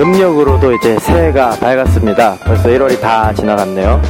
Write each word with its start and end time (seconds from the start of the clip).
음력으로도 0.00 0.72
이제 0.72 0.96
새해가 0.98 1.50
밝았습니다. 1.60 2.38
벌써 2.42 2.70
1월이 2.70 2.98
다 3.02 3.34
지나갔네요. 3.34 4.00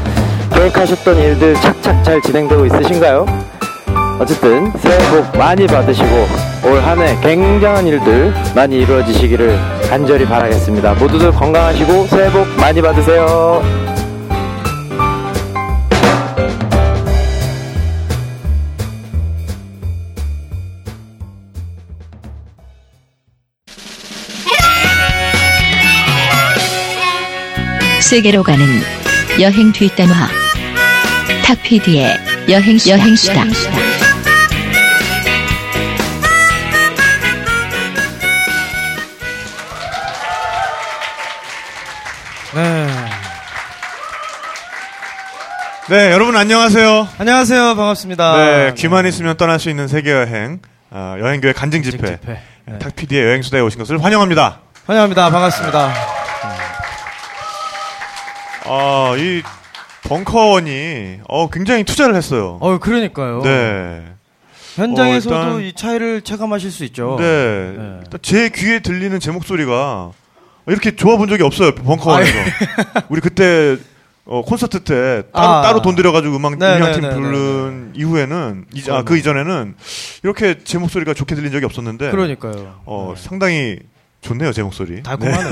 계획하셨던 0.55 1.17
일들 1.17 1.57
착착 1.57 2.05
잘 2.05 2.23
진행되고 2.23 2.65
있으신가요? 2.67 3.56
어쨌든 4.19 4.73
새해 4.79 4.99
복 5.11 5.37
많이 5.39 5.67
받으시고 5.67 6.09
올 6.65 6.81
한 6.81 7.01
해 7.01 7.17
굉장한 7.21 7.87
일들 7.87 8.33
많이 8.55 8.79
이루어지시기를 8.79 9.59
간절히 9.89 10.25
바라겠습니다. 10.27 10.95
모두들 10.95 11.31
건강하시고 11.33 12.07
새해 12.07 12.31
복 12.31 12.47
많이 12.59 12.81
받으세요. 12.81 13.63
세계로 28.01 28.43
가는 28.43 28.65
여행 29.41 29.73
뒷단화 29.73 30.29
탁피디의 31.45 32.17
여행 32.49 32.79
여행수다. 32.87 33.45
네. 33.45 33.96
네 45.89 46.11
여러분 46.11 46.37
안녕하세요 46.37 47.09
안녕하세요. 47.19 47.77
반갑습니다. 47.77 48.37
네 48.37 48.75
귀만 48.77 49.07
있으면 49.07 49.37
떠날 49.37 49.61
수 49.61 49.71
있는 49.71 49.87
세계 49.87 50.11
여행 50.11 50.59
아, 50.91 51.17
여행교회 51.21 51.53
간증 51.53 51.83
집회 51.83 51.99
집회. 51.99 52.41
네. 52.67 52.79
탁PD의 52.79 53.25
여행 53.25 53.43
수다에 53.43 53.61
오신 53.61 53.79
것을 53.79 54.03
환영합니다 54.03 54.61
환영합니다. 54.87 55.31
반갑습니다. 55.31 55.93
아, 58.69 59.15
이 59.17 59.43
벙커원이 60.09 61.21
어, 61.29 61.51
굉장히 61.51 61.83
투자를 61.85 62.15
했어요. 62.17 62.59
어, 62.61 62.79
그러니까요. 62.79 63.43
네. 63.43 64.05
현장에서도 64.77 65.35
어, 65.35 65.41
일단- 65.41 65.61
이 65.63 65.73
차이를 65.73 66.23
체감하실 66.23 66.71
수 66.71 66.85
있죠. 66.85 67.17
네. 67.19 67.75
네. 67.77 68.01
제 68.23 68.49
귀에 68.49 68.79
들리는 68.81 69.19
제 69.21 69.31
목소리가 69.33 70.11
이렇게 70.69 70.95
좋아 70.97 71.17
본 71.17 71.29
적이 71.29 71.43
없어요. 71.45 71.75
벙커원에서. 71.75 72.33
우리 73.09 73.21
그때 73.21 73.77
어, 74.27 74.43
콘서트 74.43 74.81
때 74.81 75.23
따로, 75.33 75.49
아. 75.49 75.63
따로 75.63 75.83
돈 75.83 75.95
들여가지고 75.95 76.37
음악, 76.37 76.59
네, 76.59 76.77
음향팀 76.77 77.03
네, 77.03 77.09
네, 77.09 77.15
부른 77.15 77.93
이후에는, 77.95 78.67
이제, 78.75 78.93
아, 78.93 79.03
그 79.03 79.17
이전에는 79.17 79.77
이렇게 80.25 80.59
제 80.65 80.79
목소리가 80.79 81.15
좋게 81.15 81.37
들린 81.37 81.53
적이 81.53 81.65
없었는데, 81.67 82.11
그러니까요. 82.11 82.81
어, 82.85 83.15
네. 83.17 83.23
상당히 83.23 83.79
좋네요, 84.23 84.53
제 84.53 84.65
목소리. 84.65 85.03
달콤하네요. 85.05 85.51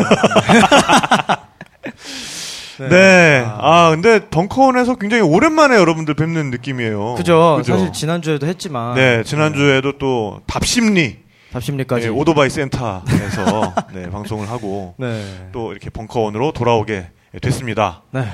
네. 2.81 2.89
네. 2.91 3.45
아, 3.47 3.91
근데 3.91 4.29
벙커원에서 4.29 4.97
굉장히 4.97 5.23
오랜만에 5.23 5.77
여러분들 5.77 6.15
뵙는 6.15 6.51
느낌이에요. 6.51 7.15
그죠. 7.15 7.55
그죠? 7.59 7.75
사실 7.77 7.93
지난주에도 7.93 8.49
했지만. 8.49 8.97
네, 8.97 9.23
지난주에도 9.23 9.99
또 9.99 10.41
답심리 10.49 11.19
답심리까지. 11.53 12.07
네, 12.07 12.13
오토바이 12.13 12.51
센터에서 12.51 13.75
네, 13.95 14.11
방송을 14.11 14.51
하고 14.51 14.97
네. 14.99 15.49
또 15.53 15.71
이렇게 15.71 15.89
벙커원으로 15.91 16.51
돌아오게 16.51 17.11
됐습니다. 17.41 18.03
네. 18.11 18.25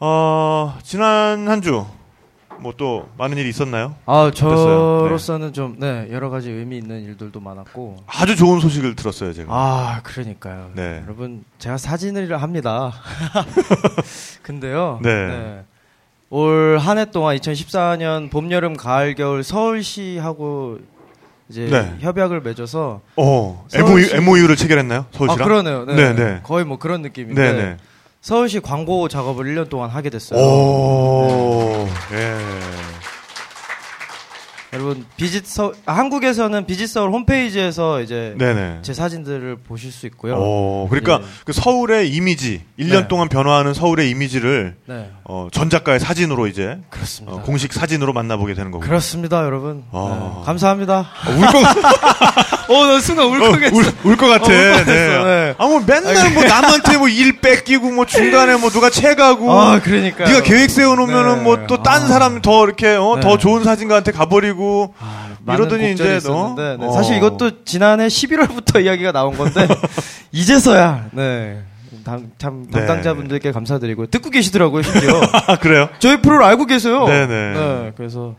어, 0.00 0.78
지난 0.82 1.46
한 1.48 1.60
주 1.60 1.86
뭐 2.62 2.72
또 2.76 3.08
많은 3.16 3.38
일이 3.38 3.48
있었나요? 3.48 3.94
아? 4.04 4.30
저로서는 4.34 5.54
좀, 5.54 5.76
네, 5.78 6.08
여러 6.10 6.28
가지 6.28 6.50
의미 6.50 6.76
있는 6.76 7.02
일들도 7.04 7.40
많았고. 7.40 7.96
아주 8.06 8.36
좋은 8.36 8.60
소식을 8.60 8.96
들었어요, 8.96 9.32
제가. 9.32 9.50
아, 9.50 10.00
그러니까요. 10.02 10.70
네. 10.74 11.00
여러분, 11.06 11.42
제가 11.58 11.78
사진을 11.78 12.40
합니다. 12.42 12.92
근데요. 14.42 15.00
네. 15.02 15.64
올 16.28 16.78
한 16.78 16.98
해 16.98 17.06
동안 17.10 17.34
2014년 17.36 18.30
봄, 18.30 18.50
여름, 18.52 18.76
가을, 18.76 19.14
겨울 19.14 19.42
서울시하고 19.42 20.78
이제 21.48 21.66
네. 21.70 21.96
협약을 22.00 22.42
맺어서 22.42 23.00
어, 23.16 23.66
MOU, 23.74 24.16
MOU를 24.16 24.54
체결했나요? 24.56 25.06
서울시랑? 25.12 25.40
아, 25.40 25.44
그러네요. 25.44 25.84
네. 25.86 25.94
네, 25.94 26.12
네. 26.14 26.40
거의 26.42 26.64
뭐 26.66 26.78
그런 26.78 27.00
느낌인데 27.02 27.52
네, 27.52 27.62
네. 27.62 27.76
서울시 28.20 28.60
광고 28.60 29.08
작업을 29.08 29.46
1년 29.46 29.68
동안 29.70 29.88
하게 29.90 30.10
됐어요. 30.10 30.38
오, 30.40 31.88
예. 32.12 32.36
여러분 34.72 35.04
비짓 35.16 35.46
서 35.46 35.72
한국에서는 35.84 36.64
비짓 36.64 36.86
서울 36.86 37.10
홈페이지에서 37.10 38.00
이제 38.02 38.36
네네. 38.38 38.80
제 38.82 38.94
사진들을 38.94 39.56
보실 39.66 39.90
수 39.90 40.06
있고요. 40.06 40.34
오, 40.36 40.86
그러니까 40.88 41.20
예. 41.22 41.26
그 41.44 41.52
서울의 41.52 42.10
이미지, 42.10 42.62
1년 42.78 43.02
네. 43.02 43.08
동안 43.08 43.28
변화하는 43.28 43.74
서울의 43.74 44.10
이미지를 44.10 44.76
네. 44.86 45.10
어, 45.24 45.48
전 45.50 45.70
작가의 45.70 45.98
사진으로 45.98 46.46
이제 46.46 46.78
그렇습니다. 46.90 47.36
어, 47.38 47.42
공식 47.42 47.72
사진으로 47.72 48.12
만나보게 48.12 48.54
되는 48.54 48.70
거고. 48.70 48.84
그렇습니다, 48.84 49.44
여러분. 49.44 49.82
아. 49.90 50.36
네, 50.38 50.44
감사합니다. 50.44 51.08
울것 51.36 51.62
어, 52.72 52.86
나 52.86 53.00
순간 53.00 53.26
울컥했어. 53.26 53.92
울것 54.04 54.28
같아. 54.28 54.44
어, 54.44 54.48
네. 54.48 54.84
네. 54.84 55.54
아, 55.58 55.66
뭐 55.66 55.82
맨날 55.86 56.30
뭐 56.32 56.44
남한테 56.44 56.96
뭐 56.96 57.08
일 57.10 57.40
뺏기고 57.40 57.90
뭐 57.90 58.06
중간에 58.06 58.56
뭐 58.56 58.70
누가 58.70 58.88
채가고. 58.90 59.50
아, 59.52 59.80
그러니까. 59.80 60.24
네가 60.24 60.42
계획 60.42 60.70
세워놓으면은 60.70 61.36
네. 61.38 61.42
뭐또딴 61.42 62.02
아. 62.02 62.06
사람 62.06 62.40
더 62.40 62.64
이렇게 62.64 62.88
어, 62.94 63.16
네. 63.16 63.20
더 63.20 63.36
좋은 63.38 63.64
사진가한테 63.64 64.12
가버리고 64.12 64.94
이러더니 65.48 65.92
이제 65.92 66.04
너 66.04 66.16
있었는데, 66.16 66.76
네, 66.78 66.86
어. 66.86 66.92
사실 66.92 67.16
이것도 67.16 67.64
지난해 67.64 68.06
11월부터 68.06 68.80
이야기가 68.84 69.10
나온 69.10 69.36
건데 69.36 69.66
이제서야 70.30 71.06
네. 71.12 71.62
당, 72.04 72.30
참 72.38 72.66
네. 72.70 72.78
담당자분들께 72.78 73.50
감사드리고 73.50 74.06
듣고 74.06 74.30
계시더라고요 74.30 74.82
심지어 74.82 75.20
아 75.46 75.56
그래요? 75.60 75.88
저희 75.98 76.20
프로를 76.22 76.44
알고 76.44 76.66
계세요. 76.66 77.04
네네. 77.06 77.92
그래서 77.96 78.36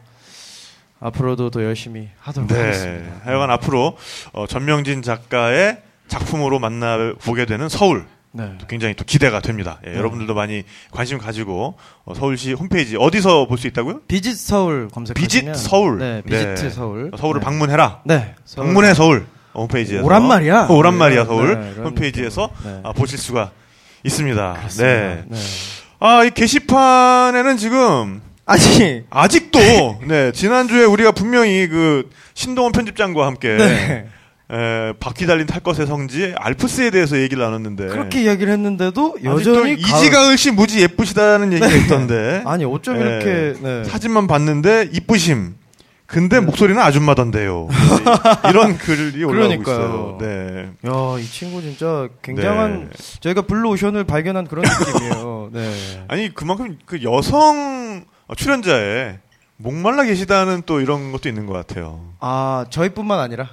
앞으로도 1.01 1.49
더 1.49 1.63
열심히 1.63 2.07
하도록 2.19 2.47
네. 2.47 2.59
하겠습니다. 2.59 3.11
하여간 3.25 3.49
앞으로 3.51 3.97
어, 4.33 4.45
전명진 4.47 5.01
작가의 5.01 5.79
작품으로 6.07 6.59
만나보게 6.59 7.45
되는 7.45 7.67
서울 7.69 8.05
네. 8.33 8.53
굉장히 8.69 8.93
또 8.93 9.03
기대가 9.03 9.41
됩니다. 9.41 9.79
예, 9.85 9.95
여러분들도 9.95 10.33
많이 10.33 10.63
관심 10.91 11.17
가지고 11.17 11.75
어, 12.05 12.13
서울시 12.13 12.53
홈페이지 12.53 12.95
어디서 12.97 13.47
볼 13.47 13.57
수 13.57 13.67
있다고요? 13.67 14.01
비짓 14.07 14.35
서울 14.35 14.87
검색하시면 14.89 15.53
비짓 15.53 15.55
서울. 15.67 15.97
네, 15.97 16.21
비짓 16.21 16.45
네. 16.55 16.69
서울. 16.69 17.11
서울을 17.17 17.41
네. 17.41 17.45
방문해라. 17.45 18.01
네. 18.05 18.35
서울. 18.45 18.67
방문해 18.67 18.93
서울 18.93 19.25
홈페이지에서 19.53 20.05
오란 20.05 20.25
말이야. 20.27 20.67
어, 20.69 20.73
오란 20.77 20.93
말이야 20.97 21.23
네, 21.23 21.25
서울 21.25 21.59
네, 21.59 21.81
홈페이지에서. 21.81 22.49
네. 22.63 22.79
아, 22.83 22.93
보실 22.93 23.17
수가 23.17 23.51
있습니다. 24.03 24.53
그렇습니다. 24.53 24.83
네. 24.93 25.23
네. 25.27 25.37
아, 25.99 26.23
이 26.23 26.29
게시판에는 26.31 27.57
지금 27.57 28.21
아니 28.51 29.03
아직도 29.09 29.99
네 30.07 30.31
지난주에 30.31 30.83
우리가 30.85 31.11
분명히 31.11 31.67
그 31.67 32.09
신동원 32.33 32.71
편집장과 32.71 33.25
함께 33.25 33.55
네. 33.57 34.07
에, 34.53 34.93
바퀴 34.99 35.25
달린 35.25 35.47
탈 35.47 35.61
것의 35.61 35.87
성지 35.87 36.33
알프스에 36.37 36.89
대해서 36.91 37.17
얘기를 37.17 37.41
나눴는데 37.41 37.87
그렇게 37.87 38.23
이야기를 38.23 38.51
했는데도 38.51 39.15
여전히 39.23 39.77
가을- 39.77 39.79
이지가을 39.79 40.37
씨 40.37 40.51
무지 40.51 40.81
예쁘시다는 40.81 41.53
얘기가 41.53 41.71
있던데 41.73 42.41
아니 42.45 42.65
어쩜 42.65 42.97
예. 42.97 42.99
이렇게 42.99 43.53
네. 43.61 43.83
사진만 43.85 44.27
봤는데 44.27 44.89
이쁘심 44.91 45.55
근데 46.05 46.41
목소리는 46.41 46.81
아줌마던데요 46.81 47.69
이런 48.49 48.77
글이 48.77 49.23
올라오고 49.23 49.63
그러니까요. 49.63 49.77
있어요 49.77 50.17
네. 50.19 50.69
야, 50.85 51.17
이 51.17 51.23
친구 51.25 51.61
진짜 51.61 52.09
굉장한 52.21 52.89
저희가 53.21 53.43
블루 53.43 53.69
오션을 53.69 54.03
발견한 54.03 54.47
그런 54.47 54.65
느낌이에요. 54.65 55.49
네. 55.53 55.71
아니 56.09 56.33
그만큼 56.33 56.77
그 56.85 57.01
여성 57.03 58.03
출연자에 58.35 59.19
목말라 59.57 60.03
계시다는 60.03 60.63
또 60.65 60.81
이런 60.81 61.11
것도 61.11 61.29
있는 61.29 61.45
것 61.45 61.53
같아요 61.53 62.01
아, 62.19 62.65
저희뿐만 62.69 63.19
아니라 63.19 63.49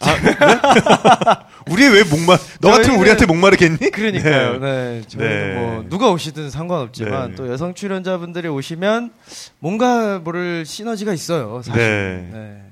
우리 1.70 1.86
왜 1.88 2.04
목말 2.04 2.38
너 2.60 2.70
같으면 2.70 2.96
저희는- 2.96 3.00
우리한테 3.00 3.26
목마르겠니? 3.26 3.78
그러니까요. 3.90 4.52
네. 4.52 5.00
네. 5.00 5.02
저희는 5.08 5.28
네. 5.28 5.54
뭐 5.54 5.84
누가 5.88 6.10
오시든 6.10 6.50
상관없지만 6.50 7.30
네. 7.30 7.34
또 7.34 7.48
여성 7.50 7.74
출연자분들이 7.74 8.46
오시면 8.48 9.10
뭔가 9.58 10.20
모를 10.20 10.64
시너지가 10.64 11.12
있어요. 11.12 11.62
사실. 11.64 11.82
네. 11.82 12.28
네. 12.32 12.62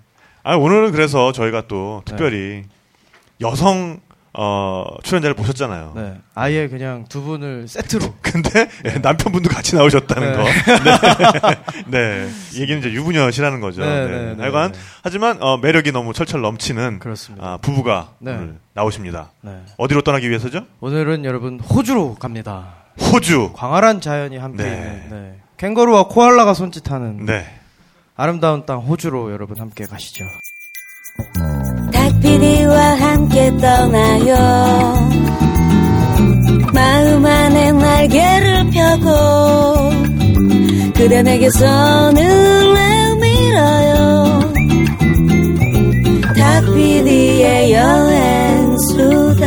아, 0.44 0.54
오늘은 0.54 0.92
그래서 0.92 1.32
저희가 1.32 1.64
또 1.66 2.02
특별히 2.04 2.62
여성 3.40 3.98
어, 4.38 4.84
출연자를 5.02 5.34
모셨잖아요. 5.34 5.92
네. 5.96 6.14
아예 6.34 6.68
그냥 6.68 7.06
두 7.08 7.22
분을 7.22 7.68
세트로. 7.68 8.14
근데 8.20 8.68
예, 8.84 8.98
남편분도 8.98 9.48
같이 9.48 9.74
나오셨다는 9.74 10.32
네. 10.32 10.36
거. 10.36 10.44
네. 11.88 11.88
네. 12.26 12.30
이 12.52 12.60
얘기는 12.60 12.78
이제 12.80 12.92
유부녀시라는 12.92 13.60
거죠. 13.60 13.80
네, 13.80 14.04
네. 14.04 14.10
네, 14.10 14.34
네, 14.34 14.42
하여간 14.42 14.72
네. 14.72 14.78
하지만 15.02 15.42
어, 15.42 15.56
매력이 15.56 15.90
너무 15.92 16.12
철철 16.12 16.42
넘치는. 16.42 16.98
아, 17.40 17.58
부부가 17.62 18.10
네. 18.18 18.32
오늘 18.32 18.58
나오십니다. 18.74 19.30
네. 19.40 19.58
어디로 19.78 20.02
떠나기 20.02 20.28
위해서죠? 20.28 20.66
오늘은 20.80 21.24
여러분 21.24 21.58
호주로 21.58 22.14
갑니다. 22.16 22.74
호주. 23.00 23.52
광활한 23.54 24.02
자연이 24.02 24.36
함께 24.36 24.64
네. 24.64 24.70
있는 24.70 25.08
네. 25.10 25.40
캥거루와 25.56 26.08
코알라가 26.08 26.52
손짓하는 26.52 27.24
네. 27.24 27.46
아름다운 28.16 28.66
땅 28.66 28.80
호주로 28.80 29.32
여러분 29.32 29.58
함께 29.58 29.86
가시죠. 29.86 30.24
닭피디와 32.22 32.76
함께 33.00 33.56
떠나요. 33.58 34.34
마음 36.72 37.24
안에 37.26 37.72
날개를 37.72 38.70
펴고 38.70 39.90
그대 40.94 41.22
내게 41.22 41.48
손을 41.50 42.74
내밀어요. 42.74 44.40
닭피디의 46.36 47.72
여행수다. 47.72 49.46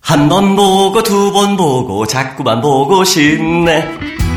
한 0.00 0.28
번 0.30 0.56
보고 0.56 1.02
두 1.02 1.32
번 1.32 1.56
보고 1.56 2.06
자꾸만 2.06 2.60
보고 2.62 3.04
싶네 3.04 3.84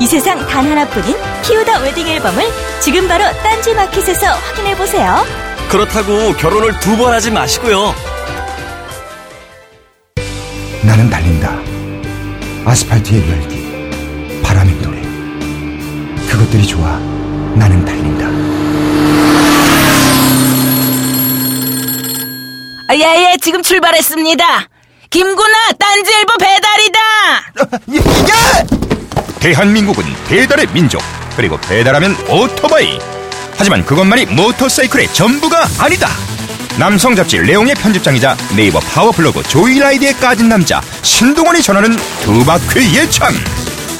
이 0.00 0.06
세상 0.06 0.38
단 0.46 0.64
하나뿐인 0.66 1.16
피우다 1.44 1.80
웨딩 1.80 2.06
앨범을 2.06 2.44
지금 2.80 3.08
바로 3.08 3.24
딴지 3.42 3.74
마켓에서 3.74 4.26
확인해 4.28 4.76
보세요. 4.76 5.24
그렇다고 5.68 6.32
결혼을 6.34 6.78
두 6.80 6.96
번 6.96 7.12
하지 7.12 7.30
마시고요 7.30 7.94
나는 10.82 11.10
달린다. 11.10 11.58
아스팔트의 12.64 13.28
열기, 13.28 13.90
바람의 14.42 14.74
노래. 14.76 15.02
그것들이 16.30 16.66
좋아. 16.66 16.96
나는 17.56 17.84
달린다. 17.84 18.26
예예 22.94 23.36
지금 23.42 23.62
출발했습니다 23.62 24.68
김구나 25.10 25.72
딴지 25.78 26.12
앨범 26.12 26.36
배달이다 26.38 26.98
대한민국은 29.40 30.04
배달의 30.28 30.66
민족. 30.72 31.00
그리고 31.36 31.56
배달하면 31.60 32.16
오토바이. 32.28 32.98
하지만 33.56 33.84
그것만이 33.84 34.26
모터사이클의 34.26 35.12
전부가 35.12 35.66
아니다. 35.78 36.08
남성 36.76 37.14
잡지 37.14 37.38
레옹의 37.38 37.74
편집장이자 37.76 38.36
네이버 38.56 38.80
파워블로그 38.80 39.42
조이라이드의 39.44 40.12
까진 40.14 40.48
남자 40.48 40.80
신동원이 41.02 41.62
전하는 41.62 41.96
두 42.22 42.44
바퀴 42.44 42.96
예찬. 42.96 43.32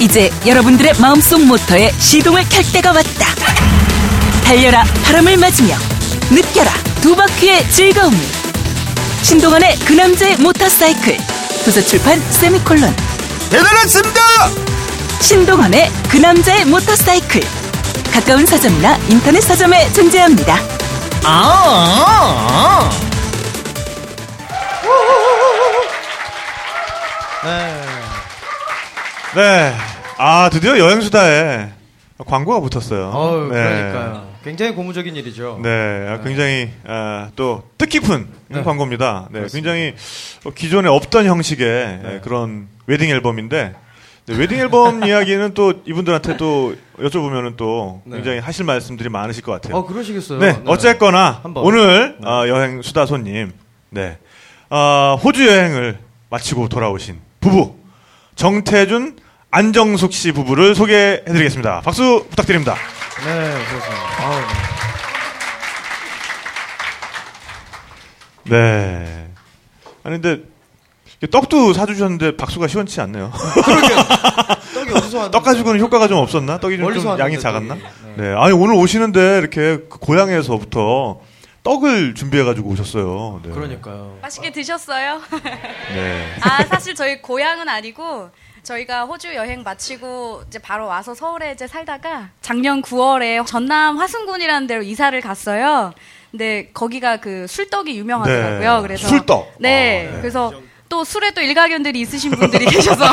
이제 0.00 0.30
여러분들의 0.46 0.92
마음속 1.00 1.44
모터에 1.44 1.90
시동을 1.98 2.44
켤 2.48 2.62
때가 2.72 2.92
왔다 2.92 3.34
달려라 4.44 4.84
바람을 5.04 5.36
맞으며 5.38 5.76
느껴라 6.30 6.70
두 7.00 7.16
바퀴의 7.16 7.68
즐거움을 7.70 8.16
신동원의 9.22 9.76
그 9.86 9.92
남자의 9.92 10.36
모터사이클 10.36 11.16
도서출판 11.64 12.18
세미콜론 12.30 12.94
배달 13.50 13.74
왔습니다. 13.76 14.20
신동원의 15.20 15.90
그 16.08 16.16
남자의 16.16 16.64
모터사이클 16.64 17.40
가까운 18.12 18.46
서점이나 18.46 18.96
인터넷 19.10 19.40
서점에 19.42 19.90
존재합니다 19.92 20.56
네. 27.44 27.74
네. 29.34 29.76
아, 30.16 30.48
드디어 30.50 30.78
여행수다에 30.78 31.68
광고가 32.26 32.60
붙었어요. 32.60 33.10
어우, 33.14 33.48
네. 33.52 33.62
그러니까요. 33.62 34.27
굉장히 34.48 34.72
고무적인 34.72 35.14
일이죠. 35.14 35.60
네, 35.62 36.06
아, 36.08 36.22
굉장히 36.22 36.70
아, 36.86 37.28
또 37.36 37.64
뜻깊은 37.76 38.28
네. 38.48 38.62
광고입니다. 38.62 39.28
네, 39.30 39.40
그렇습니다. 39.40 39.72
굉장히 39.72 39.94
어, 40.44 40.50
기존에 40.54 40.88
없던 40.88 41.26
형식의 41.26 42.00
네. 42.02 42.14
예, 42.14 42.20
그런 42.20 42.66
웨딩 42.86 43.10
앨범인데 43.10 43.74
네, 44.24 44.34
웨딩 44.34 44.58
앨범 44.58 45.04
이야기는 45.06 45.52
또 45.52 45.74
이분들한테 45.84 46.38
또 46.38 46.74
여쭤보면은 46.98 47.58
또 47.58 48.00
네. 48.06 48.16
굉장히 48.16 48.38
하실 48.38 48.64
말씀들이 48.64 49.10
많으실 49.10 49.42
것 49.42 49.52
같아요. 49.52 49.76
어, 49.76 49.86
그러시겠어요. 49.86 50.38
네, 50.38 50.62
어쨌거나. 50.64 51.42
오늘 51.56 52.16
네. 52.18 52.26
어, 52.26 52.48
여행 52.48 52.80
수다 52.80 53.04
손님, 53.04 53.52
네, 53.90 54.16
어, 54.70 55.20
호주 55.22 55.46
여행을 55.46 55.98
마치고 56.30 56.70
돌아오신 56.70 57.18
부부 57.40 57.74
정태준, 58.34 59.18
안정숙 59.50 60.14
씨 60.14 60.32
부부를 60.32 60.74
소개해드리겠습니다. 60.74 61.82
박수 61.82 62.24
부탁드립니다. 62.30 62.76
네, 63.24 63.64
그렇습니다. 63.66 64.22
아우, 64.22 64.40
네. 68.44 68.50
네. 68.50 69.28
아니 70.04 70.20
근데 70.20 70.42
떡도 71.30 71.72
사주셨는데 71.72 72.36
박수가 72.36 72.68
시원치 72.68 73.00
않네요. 73.02 73.32
떡이 74.74 74.92
어디서. 74.94 75.30
떡 75.30 75.42
가지고는 75.42 75.80
효과가 75.80 76.06
좀 76.08 76.18
없었나? 76.18 76.58
떡이 76.60 76.78
좀, 76.78 76.94
좀 76.94 77.18
양이 77.18 77.38
작았나? 77.38 77.74
떡이. 77.74 77.86
네. 78.16 78.34
아니 78.36 78.52
오늘 78.52 78.74
오시는데 78.76 79.38
이렇게 79.38 79.78
그 79.88 79.98
고향에서부터 79.98 81.20
떡을 81.64 82.14
준비해가지고 82.14 82.70
오셨어요. 82.70 83.40
네. 83.42 83.50
그러니까요. 83.50 84.18
맛있게 84.22 84.52
드셨어요? 84.52 85.20
네. 85.92 86.36
아, 86.40 86.64
사실 86.64 86.94
저희 86.94 87.20
고향은 87.20 87.68
아니고 87.68 88.30
저희가 88.68 89.04
호주 89.06 89.34
여행 89.34 89.62
마치고 89.62 90.42
이제 90.46 90.58
바로 90.58 90.86
와서 90.86 91.14
서울에 91.14 91.52
이제 91.52 91.66
살다가 91.66 92.28
작년 92.42 92.82
9월에 92.82 93.46
전남 93.46 93.98
화순군이라는 93.98 94.66
데로 94.66 94.82
이사를 94.82 95.18
갔어요. 95.22 95.94
근데 96.30 96.70
거기가 96.74 97.16
그 97.16 97.46
술떡이 97.46 97.96
유명하더라고요. 97.98 98.76
네. 98.76 98.82
그래서 98.82 99.08
술떡. 99.08 99.54
네. 99.60 100.08
아, 100.08 100.12
네. 100.12 100.18
그래서 100.20 100.52
또 100.90 101.02
술에 101.04 101.30
또 101.30 101.40
일가견들이 101.40 101.98
있으신 102.00 102.32
분들이 102.32 102.66
계셔서 102.68 103.06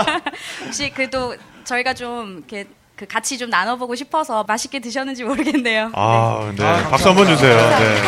혹시 0.64 0.90
그래도 0.90 1.36
저희가 1.64 1.92
좀 1.92 2.38
이렇게 2.38 2.66
그 2.96 3.06
같이 3.06 3.36
좀 3.36 3.50
나눠보고 3.50 3.94
싶어서 3.96 4.44
맛있게 4.44 4.78
드셨는지 4.78 5.24
모르겠네요. 5.24 5.90
아, 5.94 6.50
네. 6.56 6.64
아, 6.64 6.88
박수 6.88 7.10
한번 7.10 7.26
주세요. 7.26 7.56
네. 7.56 8.02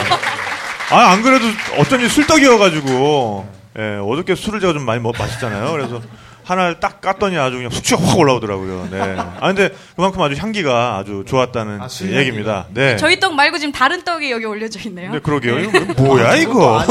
아, 0.93 1.11
안 1.11 1.23
그래도 1.23 1.45
어쩐지 1.79 2.09
술떡이어가지고, 2.09 3.49
예, 3.81 3.99
어저께 4.03 4.37
술을 4.37 4.61
제가 4.61 4.73
좀 4.73 4.85
많이 4.85 5.01
먹, 5.01 5.15
마셨잖아요. 5.19 5.73
그래서 5.73 6.01
하나를 6.47 6.79
딱 6.79 7.01
깠더니 7.01 7.37
아주 7.39 7.57
그냥 7.57 7.71
숙취가 7.71 8.01
확 8.01 8.19
올라오더라고요. 8.19 8.89
네. 8.93 9.17
아, 9.19 9.49
근데 9.49 9.71
그만큼 9.97 10.23
아주 10.23 10.37
향기가 10.37 10.97
아주 10.97 11.25
좋았다는 11.27 11.83
아, 11.83 11.89
술 11.89 12.15
얘기입니다. 12.15 12.67
네. 12.73 12.97
저희 12.97 13.19
떡 13.19 13.35
말고 13.35 13.59
지금 13.59 13.73
다른 13.73 14.05
떡이 14.05 14.31
여기 14.31 14.45
올려져 14.45 14.79
있네요. 14.89 15.11
네, 15.11 15.19
그러게요. 15.19 15.59
이거 15.59 15.81
뭐야, 16.01 16.37
이거. 16.37 16.85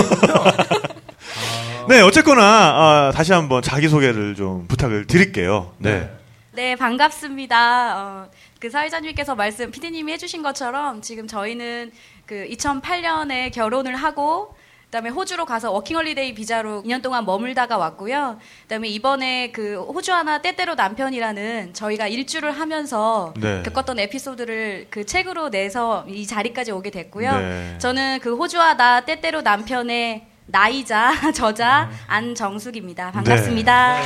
네, 1.87 2.01
어쨌거나, 2.01 2.43
아, 2.43 3.11
다시 3.15 3.31
한번 3.31 3.61
자기 3.61 3.87
소개를 3.87 4.35
좀 4.35 4.67
부탁을 4.67 5.07
드릴게요. 5.07 5.71
네. 5.77 6.09
네, 6.51 6.75
반갑습니다. 6.75 7.93
어, 7.97 8.29
그 8.59 8.69
사회자님께서 8.69 9.35
말씀, 9.35 9.71
피디님이 9.71 10.11
해주신 10.13 10.43
것처럼 10.43 11.01
지금 11.01 11.27
저희는 11.27 11.91
그 12.25 12.45
2008년에 12.49 13.53
결혼을 13.53 13.95
하고, 13.95 14.53
그다음에 14.85 15.09
호주로 15.09 15.45
가서 15.45 15.71
워킹홀리데이 15.71 16.33
비자로 16.35 16.83
2년 16.83 17.01
동안 17.01 17.25
머물다가 17.25 17.77
왔고요. 17.77 18.39
그다음에 18.63 18.87
이번에 18.87 19.51
그 19.51 19.81
호주와 19.81 20.13
나 20.13 20.41
때때로 20.41 20.75
남편이라는 20.75 21.73
저희가 21.73 22.07
일주를 22.07 22.51
하면서 22.51 23.33
네. 23.37 23.61
겪었던 23.63 23.99
에피소드를 23.99 24.87
그 24.89 25.05
책으로 25.05 25.49
내서 25.49 26.05
이 26.07 26.25
자리까지 26.25 26.71
오게 26.71 26.91
됐고요. 26.91 27.31
네. 27.37 27.77
저는 27.79 28.19
그 28.21 28.35
호주와 28.35 28.77
나 28.77 29.01
때때로 29.01 29.41
남편의 29.41 30.27
나이자 30.47 31.31
저자 31.33 31.89
안정숙입니다. 32.07 33.11
반갑습니다. 33.11 33.99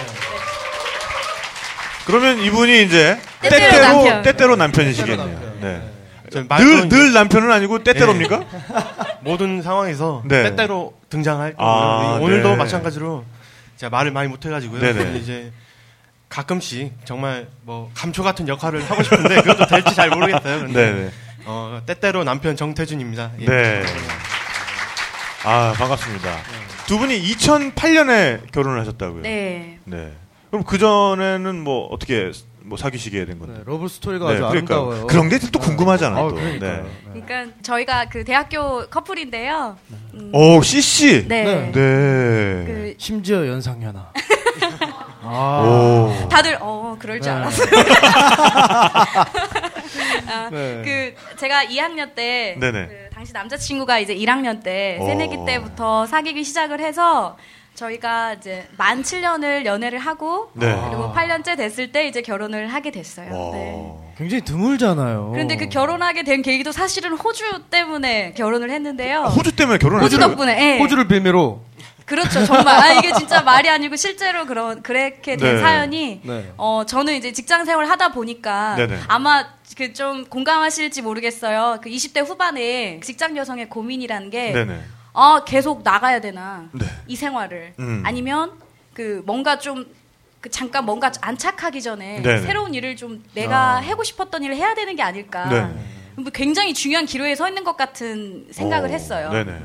그러면 2.05 2.39
이분이 2.39 2.83
이제 2.83 3.19
때때로 3.41 3.59
때때로, 3.71 3.81
남편. 3.83 4.21
때때로 4.23 4.55
남편. 4.55 5.59
네. 5.61 5.98
저 6.31 6.47
늘, 6.47 6.89
늘 6.89 7.13
남편은 7.13 7.51
아니고 7.51 7.83
때때로입니까? 7.83 8.45
모든 9.21 9.61
상황에서 9.61 10.23
네. 10.25 10.43
때때로 10.43 10.93
등장할. 11.09 11.55
아, 11.57 12.19
오늘도 12.21 12.49
네. 12.49 12.55
마찬가지로 12.55 13.25
제가 13.77 13.89
말을 13.89 14.11
많이 14.11 14.27
못해가지고요. 14.27 14.79
네네. 14.79 15.17
이제 15.17 15.51
가끔씩 16.29 16.93
정말 17.05 17.47
뭐 17.63 17.89
감초 17.95 18.23
같은 18.23 18.47
역할을 18.47 18.83
하고 18.89 19.03
싶은데 19.03 19.41
그것도 19.41 19.65
될지 19.67 19.95
잘 19.95 20.09
모르겠어요. 20.09 20.59
근데. 20.59 21.11
어, 21.45 21.81
때때로 21.85 22.23
남편 22.23 22.55
정태준입니다. 22.55 23.31
예. 23.39 23.45
네. 23.45 23.83
아, 25.43 25.73
반갑습니다. 25.77 26.37
두 26.85 26.99
분이 26.99 27.21
2008년에 27.33 28.51
결혼을 28.51 28.79
하셨다고요? 28.81 29.23
네. 29.23 29.79
네. 29.85 30.11
그럼 30.51 30.63
그 30.63 30.77
전에는 30.77 31.63
뭐 31.63 31.87
어떻게 31.87 32.31
뭐 32.69 32.77
사귀시게 32.77 33.25
된 33.25 33.39
건데? 33.39 33.55
네, 33.57 33.63
러브 33.65 33.87
스토리가 33.87 34.29
아주 34.29 34.45
아름다워요. 34.45 35.07
그런 35.07 35.27
게 35.27 35.39
또 35.51 35.57
궁금하잖아요. 35.59 36.25
아, 36.25 36.29
또. 36.29 36.35
그러니까요. 36.35 36.83
네. 37.13 37.21
그러니까 37.25 37.53
저희가 37.63 38.05
그 38.09 38.23
대학교 38.23 38.85
커플인데요. 38.87 39.75
음, 40.13 40.31
오, 40.33 40.61
CC. 40.61 41.27
네. 41.27 41.43
네. 41.43 41.71
그 41.73 42.93
심지어 42.99 43.47
연상연하. 43.47 44.11
오. 45.23 46.27
다들 46.29 46.57
어 46.61 46.95
그럴 46.99 47.19
줄 47.21 47.31
네. 47.31 47.37
알았어요. 47.37 47.67
아, 50.27 50.49
네. 50.51 50.81
그 50.85 51.35
제가 51.37 51.65
2학년 51.65 52.13
때 52.15 52.55
네네. 52.59 52.87
그 52.87 53.09
당시 53.15 53.33
남자친구가 53.33 53.99
이제 53.99 54.15
1학년 54.15 54.63
때 54.63 54.97
오. 55.01 55.05
새내기 55.05 55.37
때부터 55.45 56.05
사귀기 56.05 56.43
시작을 56.43 56.79
해서 56.79 57.37
저희가 57.89 58.33
이제 58.33 58.67
만 58.77 59.01
7년을 59.03 59.65
연애를 59.65 59.99
하고 59.99 60.51
네. 60.53 60.67
그리고 60.89 61.13
8년째 61.15 61.55
됐을 61.55 61.91
때 61.91 62.07
이제 62.07 62.21
결혼을 62.21 62.67
하게 62.67 62.91
됐어요. 62.91 63.33
와. 63.33 63.51
네. 63.55 63.91
굉장히 64.17 64.43
드물잖아요. 64.43 65.29
그런데 65.31 65.55
그 65.55 65.69
결혼하게 65.69 66.23
된 66.23 66.41
계기도 66.41 66.73
사실은 66.73 67.13
호주 67.13 67.63
때문에 67.69 68.33
결혼을 68.33 68.69
했는데요. 68.69 69.23
아, 69.23 69.27
호주 69.29 69.55
때문에 69.55 69.77
결혼을 69.77 70.03
호주 70.03 70.17
했어요? 70.17 70.29
덕분에. 70.31 70.75
예. 70.75 70.79
호주를 70.79 71.07
빌미로. 71.07 71.61
그렇죠, 72.05 72.43
정말. 72.43 72.67
아, 72.75 72.93
이게 72.93 73.13
진짜 73.13 73.41
말이 73.43 73.69
아니고 73.69 73.95
실제로 73.95 74.45
그런, 74.47 74.81
그렇게 74.81 75.37
된 75.37 75.55
네. 75.55 75.61
사연이, 75.61 76.19
네. 76.23 76.51
어, 76.57 76.83
저는 76.85 77.13
이제 77.13 77.31
직장 77.31 77.65
생활 77.65 77.87
하다 77.87 78.13
보니까, 78.13 78.75
네네. 78.75 78.97
아마 79.07 79.45
그 79.77 79.93
좀 79.93 80.25
공감하실지 80.25 81.03
모르겠어요. 81.03 81.77
그 81.83 81.89
20대 81.89 82.25
후반에 82.27 82.99
직장 83.03 83.37
여성의 83.37 83.69
고민이라는 83.69 84.31
게, 84.31 84.51
네네. 84.51 84.79
아, 85.19 85.43
계속 85.43 85.83
나가야 85.83 86.21
되나, 86.21 86.69
네. 86.71 86.85
이 87.07 87.15
생활을. 87.15 87.73
음. 87.79 88.03
아니면, 88.05 88.53
그 88.93 89.21
뭔가 89.25 89.59
좀, 89.59 89.85
그 90.39 90.49
잠깐 90.49 90.85
뭔가 90.85 91.11
안착하기 91.19 91.81
전에 91.81 92.21
네네. 92.21 92.41
새로운 92.43 92.73
일을 92.73 92.95
좀 92.95 93.23
내가 93.33 93.77
아. 93.77 93.81
하고 93.81 94.03
싶었던 94.03 94.41
일을 94.43 94.55
해야 94.55 94.73
되는 94.73 94.95
게 94.95 95.01
아닐까. 95.03 95.45
네. 95.49 95.67
뭐 96.15 96.31
굉장히 96.33 96.73
중요한 96.73 97.05
기로에 97.05 97.35
서 97.35 97.47
있는 97.49 97.65
것 97.65 97.75
같은 97.75 98.47
생각을 98.51 98.89
오, 98.89 98.93
했어요. 98.93 99.29
네네. 99.31 99.59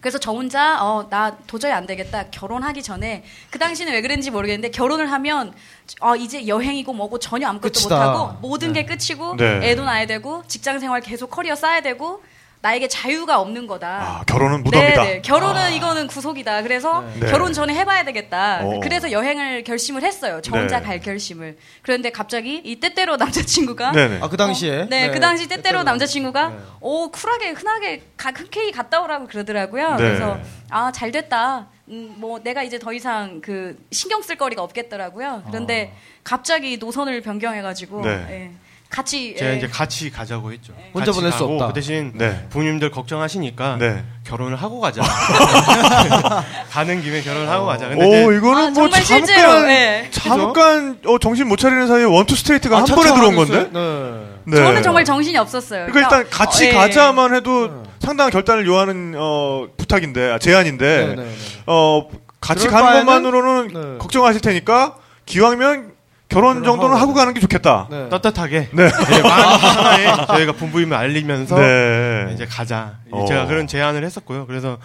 그래서 0.00 0.18
저 0.18 0.30
혼자 0.30 0.80
어 0.80 1.08
나 1.10 1.36
도저히 1.48 1.72
안 1.72 1.84
되겠다 1.84 2.26
결혼하기 2.30 2.84
전에 2.84 3.24
그 3.50 3.58
당시는 3.58 3.92
왜 3.92 4.00
그랬는지 4.00 4.30
모르겠는데 4.30 4.70
결혼을 4.70 5.10
하면 5.10 5.52
어 6.00 6.14
이제 6.14 6.46
여행이고 6.46 6.92
뭐고 6.92 7.18
전혀 7.18 7.48
아무것도 7.48 7.72
끝이다. 7.72 7.96
못하고 7.96 8.38
모든 8.40 8.72
게 8.72 8.84
끝이고 8.84 9.34
네. 9.36 9.70
애도 9.70 9.84
낳아야 9.84 10.06
되고 10.06 10.44
직장 10.46 10.78
생활 10.78 11.00
계속 11.00 11.30
커리어 11.30 11.56
쌓아야 11.56 11.80
되고 11.80 12.22
나에게 12.60 12.88
자유가 12.88 13.40
없는 13.40 13.66
거다. 13.68 13.88
아, 13.88 14.24
결혼은 14.26 14.64
무덤이다. 14.64 15.02
네네. 15.04 15.22
결혼은 15.22 15.72
이거는 15.74 16.08
구속이다. 16.08 16.62
그래서 16.62 17.04
네. 17.20 17.30
결혼 17.30 17.52
전에 17.52 17.72
해봐야 17.74 18.04
되겠다. 18.04 18.60
어. 18.64 18.80
그래서 18.80 19.12
여행을 19.12 19.62
결심을 19.62 20.02
했어요. 20.02 20.40
저 20.42 20.56
혼자 20.56 20.80
네. 20.80 20.86
갈 20.86 21.00
결심을. 21.00 21.56
그런데 21.82 22.10
갑자기 22.10 22.60
이 22.64 22.76
때때로 22.80 23.16
남자친구가 23.16 23.92
네네. 23.92 24.18
아, 24.22 24.28
그 24.28 24.36
당시에? 24.36 24.86
네, 24.90 25.10
그 25.10 25.20
당시 25.20 25.44
때때로 25.44 25.62
때때로. 25.62 25.82
남자친구가 25.84 26.48
네. 26.48 26.56
오 26.80 27.10
쿨하게 27.12 27.50
흔하게 27.50 28.02
가, 28.16 28.32
흔쾌히 28.34 28.72
갔다 28.72 29.00
오라고 29.02 29.28
그러더라고요. 29.28 29.90
네. 29.92 29.96
그래서 29.96 30.38
아 30.70 30.90
잘 30.92 31.12
됐다. 31.12 31.68
음, 31.90 32.14
뭐 32.18 32.40
내가 32.42 32.62
이제 32.64 32.78
더 32.78 32.92
이상 32.92 33.40
그 33.40 33.76
신경 33.92 34.20
쓸 34.20 34.36
거리가 34.36 34.62
없겠더라고요. 34.62 35.44
그런데 35.46 35.94
갑자기 36.24 36.76
노선을 36.76 37.20
변경해가지고 37.22 38.00
네. 38.02 38.26
예, 38.30 38.50
같이 38.90 39.34
제가 39.36 39.52
예, 39.52 39.56
이제 39.58 39.68
같이 39.68 40.10
가자고 40.10 40.50
했죠. 40.52 40.72
혼자 40.94 41.06
같이 41.06 41.20
보낼 41.20 41.32
수 41.32 41.40
가고 41.40 41.54
없다. 41.54 41.66
그 41.68 41.72
대신 41.74 42.12
네. 42.14 42.46
부모님들 42.48 42.90
걱정하시니까 42.90 43.76
네. 43.78 44.04
결혼을 44.24 44.56
하고 44.56 44.80
가자. 44.80 45.02
가는 46.70 47.02
김에 47.02 47.20
결혼을 47.20 47.48
하고 47.48 47.66
가자. 47.66 47.88
근데 47.88 48.04
오, 48.04 48.30
이제 48.30 48.38
이거는 48.38 48.62
아, 48.62 48.70
뭐 48.70 48.74
정말 48.74 49.04
잠깐, 49.04 49.26
실제로, 49.26 49.70
예. 49.70 50.08
잠깐, 50.10 50.98
어, 51.06 51.18
정신 51.18 51.48
못 51.48 51.56
차리는 51.56 51.86
사이에 51.86 52.04
원투 52.04 52.34
스트레이트가 52.34 52.76
아, 52.76 52.80
한 52.80 52.86
번에 52.86 53.12
들어온? 53.12 53.36
건데? 53.36 53.68
네. 53.72 54.28
네. 54.44 54.56
저는 54.56 54.82
정말 54.82 55.04
정신이 55.04 55.36
없었어요. 55.36 55.86
그러니까 55.86 56.20
일단 56.20 56.30
같이 56.30 56.66
어, 56.66 56.68
예. 56.68 56.72
가자만 56.72 57.34
해도 57.34 57.84
상당한 58.00 58.30
결단을 58.32 58.66
요하는 58.66 59.14
어, 59.18 59.66
부탁인데 59.76 60.32
아, 60.32 60.38
제안인데 60.38 61.06
네, 61.06 61.14
네, 61.14 61.22
네. 61.22 61.30
어 61.66 62.08
같이 62.40 62.68
가는 62.68 63.04
것만으로는 63.04 63.68
네. 63.68 63.98
걱정하실 63.98 64.40
테니까 64.40 64.96
기왕이면 65.26 65.97
결혼 66.28 66.62
정도는 66.62 66.96
하고 66.96 67.14
가는 67.14 67.32
게 67.34 67.40
좋겠다. 67.40 67.88
네. 67.90 68.08
떳떳하게 68.10 68.68
네. 68.72 68.90
네, 68.90 69.22
마음 69.22 69.60
하나에 69.60 70.26
저희가 70.26 70.52
부부임을 70.52 70.96
알리면서 70.96 71.56
네. 71.58 72.30
이제 72.34 72.44
가자. 72.46 72.98
어. 73.10 73.24
제가 73.26 73.46
그런 73.46 73.66
제안을 73.66 74.04
했었고요. 74.04 74.46
그래서 74.46 74.78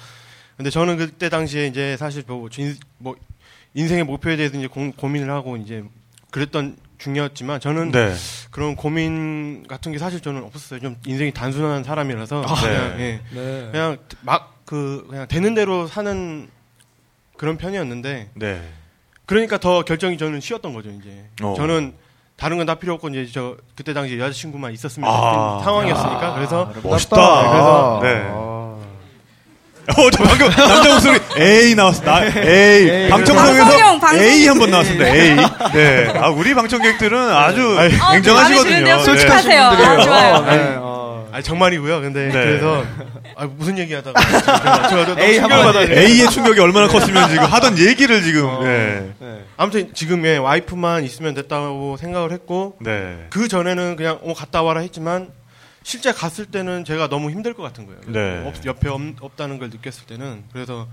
근데 0.56 0.70
저는 0.70 0.98
그때 0.98 1.30
당시에 1.30 1.68
이제 1.68 1.98
사실 1.98 2.24
뭐, 2.28 2.50
진- 2.50 2.78
뭐 2.98 3.16
인생의 3.74 4.04
목표에 4.06 4.36
대해서 4.38 4.58
이제 4.58 4.68
고, 4.68 4.92
고민을 4.96 5.30
하고 5.32 5.58
이제 5.58 5.84
그랬던 6.32 6.78
중이었지만 7.00 7.60
저는 7.60 7.92
네. 7.92 8.14
그런 8.52 8.76
고민 8.76 9.66
같은 9.68 9.92
게 9.92 9.98
사실 9.98 10.22
저는 10.22 10.44
없었어요. 10.44 10.80
좀 10.80 10.96
인생이 11.06 11.32
단순한 11.34 11.84
사람이라서 11.84 12.44
아, 12.48 12.56
그냥 12.62 12.98
네. 12.98 13.22
예. 13.34 13.36
네. 13.36 13.70
그냥 13.72 13.98
막 14.22 14.54
그 14.66 15.06
그냥 15.10 15.28
되는 15.28 15.54
대로 15.56 15.88
사는 15.88 16.48
그런 17.36 17.58
편이었는데 17.58 18.30
네. 18.34 18.62
그러니까 19.26 19.58
더 19.58 19.84
결정이 19.84 20.18
저는 20.18 20.42
쉬웠던 20.42 20.74
거죠 20.74 20.90
이제 20.90 21.24
어. 21.42 21.54
저는 21.58 21.94
다른 22.36 22.58
건 22.58 22.66
다 22.66 22.76
필요 22.76 22.94
없고 22.96 23.10
이제 23.10 23.28
저 23.34 23.56
그때 23.76 23.94
당시에 23.94 24.20
여자친구만 24.20 24.74
있었으면 24.74 25.10
아. 25.10 25.62
상황이었으니까 25.64 26.34
그래서 26.34 26.72
멋있다. 26.84 27.16
아, 27.18 28.00
그래서 28.00 28.00
네. 28.04 28.28
아. 28.30 28.54
어, 29.86 30.10
저 30.12 30.24
방금 30.24 30.50
남자 30.50 30.94
목소리 30.94 31.20
A 31.38 31.76
나왔어. 31.76 32.04
나 32.04 32.24
A. 32.26 32.32
에이, 32.36 33.10
방청석에서 33.10 33.64
방송용, 33.66 34.00
방송용. 34.00 34.26
A 34.26 34.48
한번 34.48 34.72
나왔습니다. 34.72 35.08
A. 35.08 35.36
네. 35.74 36.14
아, 36.18 36.30
우리 36.30 36.54
방청객들은 36.54 37.18
아주 37.32 37.78
어, 37.78 37.82
냉정하시거든요. 38.14 38.64
드는데요? 38.64 38.98
네. 38.98 39.04
솔직하세요. 39.04 39.62
아. 39.62 40.02
좋아요. 40.04 40.34
어, 40.36 40.42
네. 40.42 40.76
어. 41.34 41.36
아니 41.36 41.44
정말이고요 41.44 42.02
근데 42.02 42.26
네. 42.28 42.32
그래서 42.32 42.86
아, 43.36 43.46
무슨 43.46 43.78
얘기하다가 43.80 44.20
A 45.20 45.40
받아요. 45.40 45.92
A의 45.92 46.30
충격이 46.30 46.60
얼마나 46.60 46.88
컸으면 46.88 47.30
지금 47.30 47.46
하던 47.46 47.78
얘기를 47.80 48.22
지금. 48.22 48.64
네. 48.64 49.12
네. 49.20 49.44
아무튼 49.58 49.92
지금 49.94 50.26
예, 50.26 50.38
와이프만 50.38 51.04
있으면 51.04 51.34
됐다고 51.34 51.98
생각을 51.98 52.32
했고 52.32 52.78
네. 52.82 53.26
그 53.30 53.48
전에는 53.48 53.96
그냥 53.96 54.20
어 54.24 54.34
갔다 54.34 54.62
와라 54.62 54.82
했지만 54.82 55.30
실제 55.82 56.12
갔을 56.14 56.46
때는 56.46 56.86
제가 56.86 57.10
너무 57.10 57.30
힘들 57.32 57.54
것 57.54 57.64
같은 57.64 57.86
거예요. 57.88 58.00
네. 58.08 58.48
없- 58.48 58.66
옆에 58.66 58.88
없, 58.90 59.36
다는걸 59.36 59.70
느꼈을 59.70 60.06
때는 60.06 60.44
그래서 60.54 60.88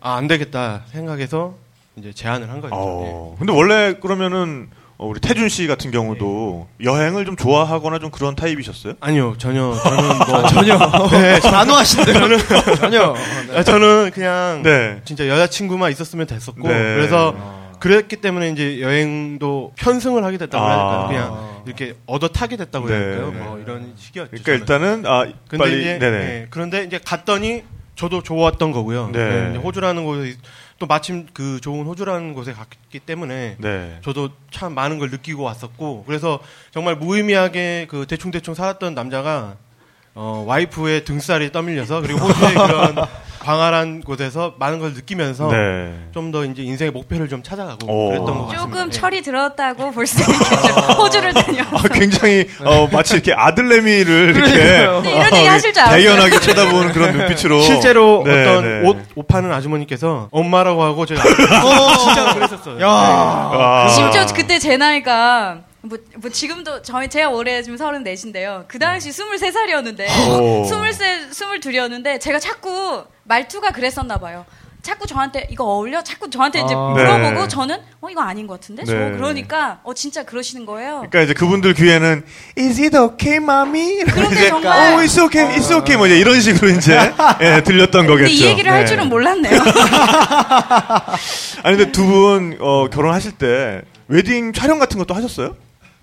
아 0.00 0.16
안 0.16 0.28
되겠다 0.28 0.82
생각해서 0.92 1.54
이제 1.96 2.12
제안을 2.12 2.48
한 2.50 2.60
거죠. 2.60 2.74
어, 2.74 3.36
근데 3.38 3.52
원래 3.52 3.94
그러면은 4.00 4.68
어, 5.02 5.06
우리 5.06 5.18
태준 5.18 5.48
씨 5.48 5.66
같은 5.66 5.90
경우도 5.90 6.68
여행을 6.84 7.24
좀 7.24 7.34
좋아하거나 7.34 7.98
좀 8.00 8.10
그런 8.10 8.36
타입이셨어요? 8.36 8.92
예. 8.92 8.96
아니요 9.00 9.34
전혀 9.38 9.74
저는 9.74 10.08
뭐 10.28 10.46
전혀. 10.48 10.76
네, 11.10 11.40
저- 11.40 11.50
단호하신데요. 11.50 12.14
저는 12.18 12.38
전혀. 12.76 13.14
네. 13.48 13.56
아, 13.58 13.62
저는 13.62 14.10
그냥 14.12 14.60
네. 14.62 15.00
진짜 15.06 15.26
여자친구만 15.26 15.90
있었으면 15.90 16.26
됐었고 16.26 16.68
네. 16.68 16.74
그래서 16.96 17.34
그랬기 17.80 18.16
때문에 18.16 18.50
이제 18.50 18.82
여행도 18.82 19.72
편승을 19.76 20.22
하게 20.22 20.36
됐다고 20.36 20.62
해야 20.66 20.76
될까요? 20.76 21.00
아. 21.00 21.08
그냥 21.08 21.62
이렇게 21.64 21.94
얻어 22.04 22.28
타게 22.28 22.58
됐다고 22.58 22.90
해야 22.90 22.98
네. 22.98 23.04
될까요? 23.06 23.30
뭐 23.32 23.58
이런 23.58 23.94
식이었죠. 23.96 24.32
그러니까 24.44 24.66
저는. 24.66 24.98
일단은 24.98 25.06
아 25.10 25.24
근데 25.48 25.56
빨리 25.64 25.80
이제 25.80 25.98
네네. 25.98 26.16
예, 26.18 26.46
그런데 26.50 26.84
이제 26.84 27.00
갔더니 27.02 27.62
저도 27.96 28.22
좋았던 28.22 28.72
거고요. 28.72 29.10
네. 29.14 29.56
호주라는 29.64 30.04
곳에 30.04 30.34
또 30.80 30.86
마침 30.86 31.26
그 31.34 31.60
좋은 31.60 31.84
호주라는 31.84 32.32
곳에 32.32 32.54
갔기 32.54 33.00
때문에 33.00 33.56
네. 33.58 33.98
저도 34.02 34.30
참 34.50 34.74
많은 34.74 34.98
걸 34.98 35.10
느끼고 35.10 35.42
왔었고 35.42 36.04
그래서 36.06 36.40
정말 36.72 36.96
무의미하게 36.96 37.86
그 37.88 38.06
대충 38.08 38.30
대충 38.30 38.54
살았던 38.54 38.94
남자가 38.94 39.56
어, 40.14 40.42
와이프의 40.46 41.04
등살이 41.04 41.52
떠밀려서 41.52 42.00
그리고 42.00 42.20
호주의 42.20 42.54
그런 42.54 42.96
광활한 43.40 44.02
곳에서 44.02 44.54
많은 44.58 44.78
걸 44.78 44.92
느끼면서 44.92 45.50
네. 45.50 45.94
좀더 46.12 46.44
이제 46.44 46.62
인생의 46.62 46.92
목표를 46.92 47.28
좀 47.28 47.42
찾아가고 47.42 47.86
오. 47.86 48.08
그랬던 48.10 48.26
것 48.26 48.46
같습니다. 48.46 48.62
조금 48.62 48.86
예. 48.86 48.90
철이 48.90 49.22
들었다고 49.22 49.90
볼 49.92 50.06
수 50.06 50.20
있겠죠. 50.20 50.74
호주를 51.00 51.32
다녀. 51.32 51.62
아, 51.62 51.82
굉장히 51.92 52.46
어, 52.64 52.86
마치 52.92 53.14
이렇게 53.14 53.32
아들내미를 53.32 54.36
이렇게. 54.36 54.54
네, 54.54 54.82
이런 54.82 55.36
얘기 55.36 55.46
하실 55.46 55.72
줄 55.72 55.82
알았어요. 55.82 56.02
대연하게 56.02 56.40
쳐다보는 56.40 56.92
그런 56.92 57.16
눈빛으로 57.16 57.60
실제로 57.62 58.22
네, 58.26 58.42
어떤 58.42 58.82
네. 58.82 58.88
옷, 58.88 58.96
옷 59.14 59.26
파는 59.26 59.50
아주머니께서 59.52 60.28
엄마라고 60.30 60.82
하고 60.82 61.06
제가 61.06 61.22
진짜 61.98 62.34
그랬었어요. 62.34 62.80
야. 62.80 62.86
아. 62.88 63.88
심지어 63.88 64.26
그때 64.34 64.58
제 64.58 64.76
나이가 64.76 65.60
뭐, 65.82 65.96
뭐 66.16 66.30
지금도 66.30 66.82
저희 66.82 67.08
제가 67.08 67.30
올해 67.30 67.62
지금 67.62 67.78
34인데요. 67.78 68.64
그 68.68 68.78
당시 68.78 69.10
23살이었는데 69.10 70.00
오. 70.28 70.64
23, 70.64 71.30
22이었는데 71.58 72.20
제가 72.20 72.38
자꾸 72.38 73.04
말투가 73.34 73.70
그랬었나 73.70 74.18
봐요. 74.18 74.44
자꾸 74.82 75.06
저한테 75.06 75.46
이거 75.50 75.64
어울려? 75.64 76.02
자꾸 76.02 76.28
저한테 76.30 76.60
이제 76.62 76.74
아. 76.74 76.78
물어보고 76.94 77.42
네. 77.42 77.48
저는 77.48 77.76
어 78.00 78.08
이거 78.10 78.22
아닌 78.22 78.46
것 78.46 78.58
같은데? 78.58 78.84
저 78.84 78.94
네. 78.94 79.10
그러니까 79.12 79.78
어 79.84 79.92
진짜 79.94 80.24
그러시는 80.24 80.64
거예요. 80.66 80.96
그러니까 81.10 81.20
이제 81.20 81.34
그분들 81.34 81.74
귀에는 81.74 82.24
Is 82.58 82.80
it 82.80 82.96
okay, 82.96 83.36
mommy? 83.36 84.00
이제, 84.00 84.48
정말- 84.48 84.94
Oh, 84.94 85.04
it's 85.04 85.22
okay, 85.22 85.54
it's 85.56 85.70
okay. 85.70 85.96
뭐 85.98 86.06
이제 86.06 86.18
이런 86.18 86.40
식으로 86.40 86.70
이제 86.70 86.98
예, 87.42 87.62
들렸던 87.62 88.06
거겠죠. 88.06 88.32
이 88.32 88.42
얘기를 88.42 88.72
할 88.72 88.80
네. 88.80 88.86
줄은 88.86 89.08
몰랐네요. 89.10 89.60
아니 91.62 91.76
근데 91.76 91.92
두 91.92 92.10
분 92.10 92.56
어, 92.60 92.88
결혼하실 92.90 93.32
때 93.32 93.82
웨딩 94.08 94.52
촬영 94.54 94.78
같은 94.80 94.98
것도 94.98 95.14
하셨어요? 95.14 95.54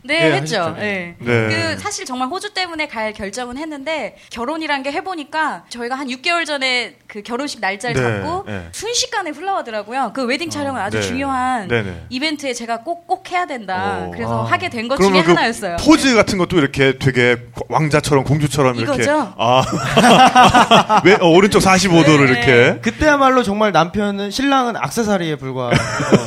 네, 0.08 0.30
예, 0.30 0.34
했죠. 0.36 0.76
예. 0.80 1.16
네. 1.20 1.48
그 1.50 1.78
사실 1.80 2.06
정말 2.06 2.28
호주 2.30 2.54
때문에 2.54 2.88
갈 2.88 3.14
결정은 3.14 3.58
했는데 3.58 4.18
결혼이란 4.32 4.84
게 4.84 4.92
해보니까 4.92 5.66
저희가 5.70 5.96
한 5.96 6.08
6개월 6.08 6.46
전에 6.46 6.96
그 7.08 7.22
결혼식 7.22 7.60
날짜를 7.60 7.96
네, 8.02 8.22
잡고 8.22 8.44
네. 8.48 8.68
순식간에 8.72 9.32
흘러가더라고요. 9.32 10.12
그 10.14 10.24
웨딩 10.26 10.50
촬영은 10.50 10.80
아주 10.82 10.98
네. 11.00 11.04
중요한 11.04 11.68
네네. 11.68 12.06
이벤트에 12.10 12.54
제가 12.54 12.80
꼭 12.82 12.98
꼭 13.08 13.32
해야 13.32 13.46
된다. 13.46 14.00
어. 14.02 14.12
그래서 14.14 14.44
아. 14.44 14.52
하게 14.52 14.70
된 14.70 14.88
것 14.88 14.98
중에 14.98 15.22
그 15.24 15.30
하나였어요. 15.32 15.78
포즈 15.86 16.14
같은 16.16 16.38
것도 16.38 16.58
이렇게 16.58 16.98
되게 16.98 17.38
왕자처럼 17.70 18.24
공주처럼 18.26 18.76
이렇게 18.76 19.04
이거죠? 19.04 19.34
아 19.38 19.62
왜, 21.06 21.14
어, 21.22 21.28
오른쪽 21.30 21.60
45도를 21.60 22.30
이렇게 22.30 22.80
그때야말로 22.82 23.44
정말 23.44 23.72
남편은 23.72 24.32
신랑은 24.32 24.76
악세사리에 24.78 25.36
불과. 25.38 25.72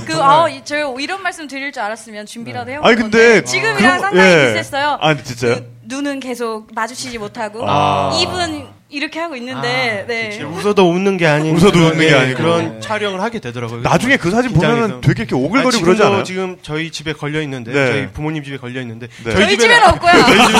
그, 0.06 0.14
아, 0.22 0.48
이- 0.48 0.62
저 0.64 0.94
이런 0.98 1.22
말씀 1.22 1.46
드릴 1.48 1.72
줄 1.72 1.82
알았으면 1.82 2.26
준비라도 2.26 2.70
해온 2.70 2.84
아니, 2.84 2.96
근데 2.96 3.42
지금 3.44 3.69
이랑 3.78 3.98
그런- 3.98 4.00
상당히 4.00 4.30
예. 4.30 4.44
비슷했어요. 4.46 4.98
아 5.00 5.14
진짜요? 5.16 5.56
눈은 5.86 6.20
계속 6.20 6.68
마주치지 6.74 7.18
못하고 7.18 7.64
아. 7.68 8.16
입은 8.22 8.64
이렇게 8.92 9.20
하고 9.20 9.36
있는데 9.36 10.04
네. 10.08 10.42
웃어도 10.42 10.88
웃는 10.90 11.16
게 11.16 11.24
아닌 11.26 11.54
웃어도 11.54 11.72
그런, 11.72 11.92
웃는 11.92 11.98
게 12.00 12.12
예, 12.12 12.14
아니고. 12.18 12.38
그런 12.38 12.80
촬영을 12.80 13.20
하게 13.20 13.38
되더라고요. 13.38 13.82
나중에 13.82 14.16
그 14.16 14.30
사진. 14.32 14.52
보면은 14.52 15.00
되게 15.00 15.22
이렇게 15.22 15.34
오글거리고 15.36 15.80
아, 15.82 15.84
그러지 15.84 16.02
않아요? 16.02 16.22
지금 16.24 16.56
저희 16.62 16.90
집에 16.90 17.12
걸려 17.12 17.40
있는데 17.42 17.72
네. 17.72 17.86
저희 17.86 18.06
부모님 18.08 18.42
집에 18.42 18.56
걸려 18.56 18.80
있는데 18.80 19.06
네. 19.24 19.32
저희 19.32 19.56
집에는 19.58 19.88
없고요. 19.90 20.10
저희 20.26 20.46
집에는 20.46 20.56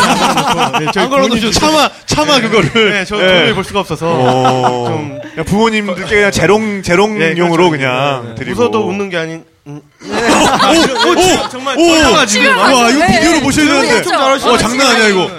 안 0.59 0.73
네, 0.85 0.87
저희 0.93 1.41
집에- 1.41 1.51
차마- 1.53 1.91
차마 2.07 2.41
그거를. 2.41 2.91
네, 2.93 3.05
저 3.05 3.17
예. 3.17 3.21
도저히 3.27 3.53
볼 3.55 3.65
수가 3.65 3.81
없어서 3.81 4.09
어, 4.13 4.87
좀 5.35 5.45
부모님들께 5.45 6.05
그냥 6.15 6.31
재롱 6.31 6.83
재롱용으로 6.83 7.25
네, 7.29 7.35
그렇죠. 7.45 7.71
그냥 7.71 8.23
네, 8.23 8.29
네. 8.31 8.35
드리고 8.37 8.63
웃어도 8.63 8.87
웃는 8.89 9.11
게 9.11 9.17
아닌 9.17 9.35
음. 9.39 9.45
오, 9.79 11.11
오, 11.11 11.49
정말 11.49 11.77
오. 11.79 12.27
지금 12.27 12.57
와 12.57 12.91
이거 12.91 12.99
네. 13.07 13.21
비디오로 13.21 13.41
보셔야 13.41 13.67
되는데. 13.67 14.15
와 14.17 14.59
장난 14.59 14.87
아니야 14.95 15.09
이거 15.09 15.31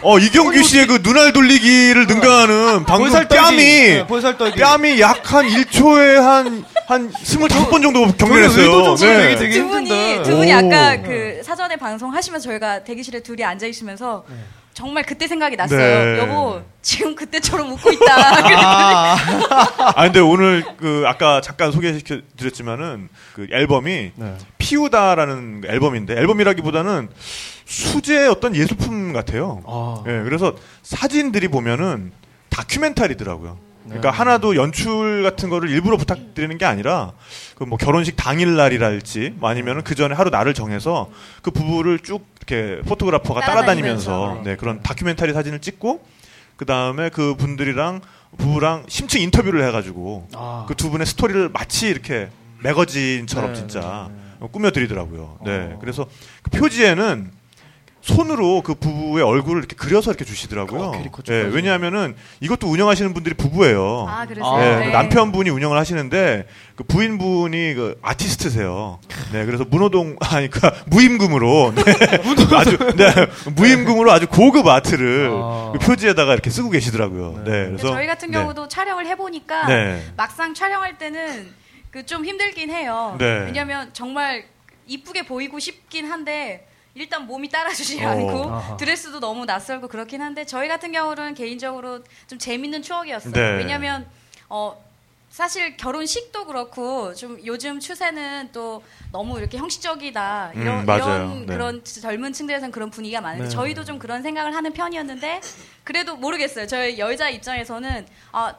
어 0.00 0.16
이경규 0.18 0.62
씨의 0.62 0.86
그 0.86 1.00
눈알 1.02 1.32
돌리기를 1.32 2.06
능가하는 2.06 2.84
방금 2.84 3.10
볼살 3.10 3.26
떨기. 3.28 3.42
뺨이 3.42 3.56
네. 3.56 4.06
뺨이 4.56 5.00
약 5.00 5.32
한 5.32 5.46
1초에 5.46 6.14
한한 6.16 7.12
25번 7.12 7.82
정도 7.82 8.06
경련했어요. 8.12 8.94
되게 8.96 9.36
되게 9.36 9.60
두 9.60 9.68
분이. 9.68 10.22
두 10.22 10.36
분이 10.36 10.52
오. 10.52 10.56
아까 10.56 10.96
그 11.02 11.40
사전에 11.44 11.76
방송하시면 11.76 12.40
저희가 12.40 12.84
대기실에 12.84 13.20
둘이 13.20 13.44
앉아 13.44 13.66
있으면서 13.66 14.24
정말 14.78 15.02
그때 15.02 15.26
생각이 15.26 15.56
났어요. 15.56 15.78
네. 15.80 16.18
여보 16.20 16.62
지금 16.82 17.16
그때처럼 17.16 17.72
웃고 17.72 17.90
있다. 17.90 18.14
그랬더니 18.46 18.54
아 19.96 20.04
근데 20.04 20.20
오늘 20.20 20.64
그 20.76 21.02
아까 21.04 21.40
잠깐 21.40 21.72
소개시켜 21.72 22.20
드렸지만은 22.36 23.08
그 23.34 23.48
앨범이 23.50 24.12
피우다라는 24.58 25.62
앨범인데 25.66 26.14
앨범이라기보다는 26.14 27.08
수제 27.64 28.28
어떤 28.28 28.54
예술품 28.54 29.12
같아요. 29.12 30.04
예, 30.06 30.22
그래서 30.22 30.54
사진들이 30.84 31.48
보면은 31.48 32.12
다큐멘터리더라고요. 32.50 33.58
그러니까 33.88 34.10
하나도 34.10 34.56
연출 34.56 35.22
같은 35.22 35.48
거를 35.48 35.70
일부러 35.70 35.96
부탁드리는 35.96 36.56
게 36.58 36.64
아니라 36.64 37.12
그 37.56 37.64
뭐 37.64 37.76
결혼식 37.76 38.16
당일 38.16 38.56
날이랄지 38.56 39.34
뭐 39.36 39.50
아니면은 39.50 39.82
그 39.82 39.94
전에 39.94 40.14
하루 40.14 40.30
날을 40.30 40.54
정해서 40.54 41.10
그 41.42 41.50
부부를 41.50 41.98
쭉 41.98 42.24
이렇게 42.36 42.80
포토그래퍼가 42.82 43.40
따라다니면서 43.40 44.10
따라다니면서. 44.10 44.42
네, 44.44 44.56
그런 44.56 44.82
다큐멘터리 44.82 45.32
사진을 45.32 45.58
찍고 45.60 46.02
그 46.56 46.64
다음에 46.64 47.08
그 47.10 47.34
분들이랑 47.36 48.00
부부랑 48.38 48.84
심층 48.88 49.20
인터뷰를 49.20 49.66
해가지고 49.66 50.28
아. 50.34 50.64
그두 50.68 50.90
분의 50.90 51.06
스토리를 51.06 51.50
마치 51.50 51.88
이렇게 51.88 52.28
매거진처럼 52.62 53.52
네, 53.52 53.58
진짜 53.58 54.08
꾸며드리더라고요. 54.52 55.38
네, 55.44 55.76
그래서 55.80 56.06
그 56.42 56.50
표지에는 56.50 57.30
손으로 58.00 58.62
그 58.62 58.74
부부의 58.74 59.24
얼굴을 59.24 59.60
이렇게 59.60 59.74
그려서 59.76 60.10
이렇게 60.10 60.24
주시더라고요. 60.24 60.92
네, 61.26 61.34
왜냐하면은 61.52 62.14
이것도 62.40 62.68
운영하시는 62.68 63.12
분들이 63.12 63.34
부부예요. 63.34 64.06
아, 64.08 64.24
그러세요? 64.26 64.56
네, 64.56 64.76
네. 64.78 64.86
그 64.86 64.90
남편분이 64.90 65.50
운영을 65.50 65.76
하시는데 65.76 66.46
그 66.76 66.84
부인분이 66.84 67.74
그 67.74 67.98
아티스트세요. 68.02 69.00
네, 69.32 69.44
그래서 69.44 69.64
문호동 69.64 70.16
아니 70.30 70.48
그 70.48 70.60
무임금으로 70.86 71.74
네, 71.74 71.82
아주 72.56 72.78
네, 72.96 73.12
무임금으로 73.56 74.12
아주 74.12 74.28
고급 74.28 74.66
아트를 74.68 75.28
그 75.72 75.78
표지에다가 75.80 76.32
이렇게 76.32 76.50
쓰고 76.50 76.70
계시더라고요. 76.70 77.42
네, 77.44 77.66
그래서 77.66 77.88
저희 77.88 78.06
같은 78.06 78.30
네. 78.30 78.38
경우도 78.38 78.68
촬영을 78.68 79.06
해 79.06 79.16
보니까 79.16 79.66
네. 79.66 80.04
막상 80.16 80.54
촬영할 80.54 80.98
때는 80.98 81.48
그 81.90 82.04
좀 82.06 82.24
힘들긴 82.24 82.70
해요. 82.70 83.16
네. 83.18 83.44
왜냐하면 83.46 83.90
정말 83.92 84.44
이쁘게 84.86 85.26
보이고 85.26 85.58
싶긴 85.58 86.10
한데 86.10 86.67
일단 86.98 87.26
몸이 87.26 87.48
따라주지 87.48 88.04
어. 88.04 88.08
않고. 88.08 88.76
드레스도 88.76 89.20
너무 89.20 89.44
낯설고 89.44 89.88
그렇긴 89.88 90.20
한데 90.20 90.44
저희 90.44 90.68
같은 90.68 90.92
경우는 90.92 91.34
개인적으로 91.34 92.00
좀 92.26 92.38
재밌는 92.38 92.82
추억이었어요. 92.82 93.32
네. 93.32 93.56
왜냐하면 93.58 94.06
어 94.48 94.84
사실 95.30 95.76
결혼식도 95.76 96.46
그렇고 96.46 97.14
좀 97.14 97.38
요즘 97.44 97.78
추세는 97.78 98.48
또 98.52 98.82
너무 99.12 99.38
이렇게 99.38 99.58
형식적이다 99.58 100.52
이런, 100.54 100.78
음. 100.78 100.82
이런 100.84 101.46
네. 101.46 101.46
그런 101.46 101.84
젊은 101.84 102.32
층들에서는 102.32 102.72
그런 102.72 102.90
분위기가 102.90 103.20
많은데 103.20 103.44
네. 103.44 103.50
저희도 103.50 103.84
좀 103.84 103.98
그런 103.98 104.22
생각을 104.22 104.54
하는 104.54 104.72
편이었는데 104.72 105.40
그래도 105.84 106.16
모르겠어요. 106.16 106.66
저희 106.66 106.98
여자 106.98 107.28
입장에서는 107.28 108.06
아. 108.32 108.54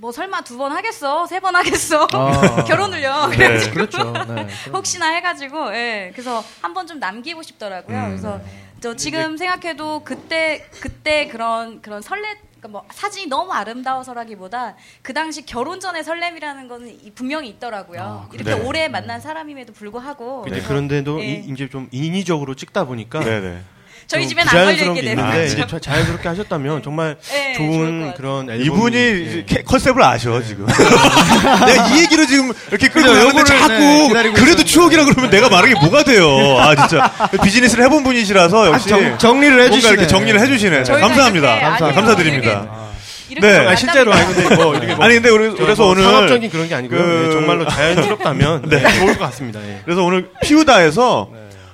뭐 0.00 0.12
설마 0.12 0.42
두 0.42 0.56
번 0.58 0.72
하겠어 0.72 1.26
세 1.26 1.40
번 1.40 1.54
하겠어 1.56 2.06
아. 2.12 2.64
결혼을요 2.66 3.26
네, 3.28 3.36
그래가지고 3.36 3.74
그렇죠. 3.74 4.12
네, 4.34 4.48
혹시나 4.72 5.08
해가지고 5.10 5.74
예 5.74 6.10
그래서 6.12 6.42
한 6.62 6.74
번 6.74 6.86
좀 6.86 6.98
남기고 7.00 7.42
싶더라고요 7.42 7.96
음. 7.96 8.06
그래서 8.10 8.40
저 8.80 8.94
지금 8.94 9.36
생각해도 9.36 10.02
그때 10.04 10.64
그때 10.80 11.26
그런 11.28 11.82
그런 11.82 12.00
설레 12.00 12.22
그러니까 12.58 12.68
뭐 12.68 12.84
사진이 12.92 13.26
너무 13.26 13.52
아름다워서라기보다 13.52 14.76
그 15.02 15.12
당시 15.12 15.44
결혼 15.46 15.80
전의 15.80 16.02
설렘이라는 16.04 16.68
거는 16.68 16.88
이- 16.88 17.10
분명히 17.12 17.48
있더라고요 17.50 18.28
이렇게 18.32 18.54
네. 18.54 18.60
오래 18.66 18.88
만난 18.88 19.20
사람임에도 19.20 19.72
불구하고 19.72 20.42
그래서, 20.42 20.66
그런데도 20.68 21.20
예. 21.22 21.26
이, 21.26 21.34
이제 21.52 21.68
좀 21.68 21.88
인위적으로 21.92 22.54
찍다 22.54 22.84
보니까 22.84 23.20
네네. 23.20 23.62
저희 24.08 24.22
좀 24.22 24.28
집엔 24.30 24.48
안 24.48 24.54
걸려 24.54 24.64
부자연스럽게 24.64 25.00
있게 25.00 25.10
있는데 25.10 25.32
되는 25.32 25.46
이제 25.46 25.56
거죠. 25.56 25.78
자- 25.78 25.90
자연스럽게 25.92 26.28
하셨다면 26.28 26.82
정말 26.82 27.16
네, 27.30 27.52
좋은. 27.58 28.14
그런 28.16 28.48
앨범 28.48 28.64
이분이 28.66 29.44
캐- 29.46 29.62
컨셉을 29.62 30.02
아셔 30.02 30.42
지금. 30.42 30.64
내가 31.66 31.86
이 31.88 32.00
얘기로 32.00 32.26
지금 32.26 32.52
이렇게 32.70 32.88
끌고 32.88 33.06
요거를, 33.08 33.44
자꾸 33.44 33.74
네, 34.14 34.32
그래도. 34.32 34.64
추억이라 34.64 35.04
그러면 35.04 35.30
내가 35.30 35.48
말하기 35.50 35.74
뭐가 35.74 36.04
돼요. 36.04 36.58
아 36.58 36.74
진짜 36.74 37.10
비즈니스를 37.42 37.84
해본 37.84 38.02
분이시라서 38.04 38.66
역시 38.68 38.88
정- 38.88 39.18
정리를 39.18 39.56
뭔가 39.56 39.74
해주시네. 39.74 39.92
이렇게 39.92 40.06
정리를 40.06 40.40
해주시네. 40.40 40.82
감사합니다. 40.84 41.76
아니요, 41.76 41.94
감사드립니다. 41.94 42.88
이렇게 43.30 43.46
네. 43.46 43.52
만나면 43.52 43.72
아, 43.72 43.76
실제로 43.76 44.12
아니 44.14 44.34
근데 44.34 44.54
뭐 44.56 44.74
이렇게 44.74 44.94
뭐 44.94 45.04
아니 45.04 45.14
근데 45.16 45.28
우리 45.28 45.50
저 45.50 45.56
그래서 45.62 45.82
뭐 45.82 45.92
오늘 45.92 46.02
상업적인 46.04 46.48
그런 46.50 46.66
게 46.66 46.74
아니고요. 46.74 46.98
그- 46.98 47.24
네, 47.26 47.32
정말로 47.32 47.68
자연스럽다면 47.68 48.62
네. 48.70 48.80
네, 48.82 48.98
좋을 49.00 49.18
것 49.18 49.24
같습니다. 49.26 49.60
예. 49.68 49.80
그래서 49.84 50.02
오늘 50.02 50.30
피우다에서 50.42 51.28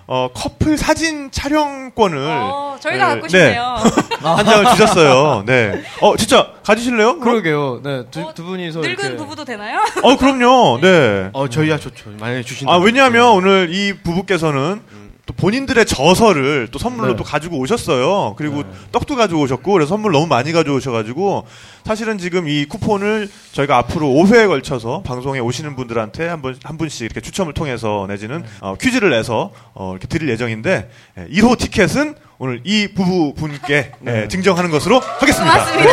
어, 0.07 0.29
커플 0.35 0.77
사진 0.77 1.31
촬영권을 1.31 2.19
어, 2.19 2.77
저희가 2.79 3.07
네, 3.09 3.13
갖고 3.15 3.29
싶네요. 3.29 3.77
한 4.21 4.45
장을 4.45 4.67
주셨어요. 4.73 5.45
네. 5.47 5.83
어 6.01 6.17
진짜 6.17 6.53
가지실래요? 6.63 7.21
그럼? 7.21 7.43
그러게요. 7.43 7.81
네, 7.83 8.03
두, 8.11 8.33
두 8.35 8.45
분이서 8.45 8.81
늙은 8.81 8.93
이렇게. 8.99 9.17
부부도 9.17 9.45
되나요? 9.45 9.81
어 10.03 10.17
그럼요. 10.17 10.81
네. 10.83 11.31
어 11.33 11.49
저희야 11.49 11.79
좋죠. 11.79 12.11
만약에 12.21 12.43
주신다. 12.43 12.73
아 12.73 12.77
왜냐하면 12.77 13.29
오늘 13.31 13.69
이 13.73 13.95
부부께서는 14.03 14.83
또 15.27 15.33
본인들의 15.33 15.87
저서를 15.87 16.69
또 16.71 16.79
선물로 16.79 17.13
네. 17.13 17.17
또 17.17 17.25
가지고 17.25 17.59
오셨어요. 17.59 18.35
그리고 18.37 18.63
떡도 18.93 19.17
가지고 19.17 19.41
오셨고 19.41 19.73
그래서 19.73 19.89
선물 19.89 20.13
너무 20.13 20.27
많이 20.27 20.53
가져오셔가지고 20.53 21.47
사실은 21.87 22.19
지금 22.19 22.47
이 22.47 22.67
쿠폰을 22.67 23.31
저희가 23.53 23.79
앞으로 23.79 24.09
5회에 24.09 24.49
걸쳐서 24.49 25.03
방송에 25.03 25.39
오시는 25.39 25.77
분들한테 25.77 26.29
한분한 26.29 26.77
분씩 26.77 27.03
이렇게 27.07 27.21
추첨을 27.23 27.55
통해서 27.55 28.05
내지는 28.09 28.45
어, 28.61 28.75
퀴즈를 28.79 29.11
내서 29.11 29.51
어, 29.73 29.93
이렇게 29.93 30.07
드릴 30.09 30.29
예정인데 30.29 30.91
예, 31.19 31.27
1호 31.29 31.59
티켓은 31.59 32.17
오늘 32.39 32.61
이 32.65 32.89
부부 32.95 33.35
분께 33.35 33.93
예, 34.07 34.29
증정하는 34.29 34.71
것으로 34.71 35.01
하겠습니다. 35.01 35.53
고맙습니다. 35.53 35.93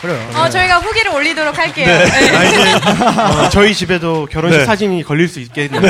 그래요. 0.00 0.30
어, 0.34 0.48
저희가 0.48 0.78
후기를 0.78 1.12
올리도록 1.12 1.58
할게요. 1.58 1.86
네. 1.86 2.04
네. 2.06 2.36
아, 2.36 2.44
이제 2.44 2.72
어, 3.44 3.48
저희 3.50 3.74
집에도 3.74 4.26
결혼식 4.30 4.60
네. 4.60 4.64
사진이 4.64 5.02
걸릴 5.02 5.28
수 5.28 5.40
있겠네요. 5.40 5.82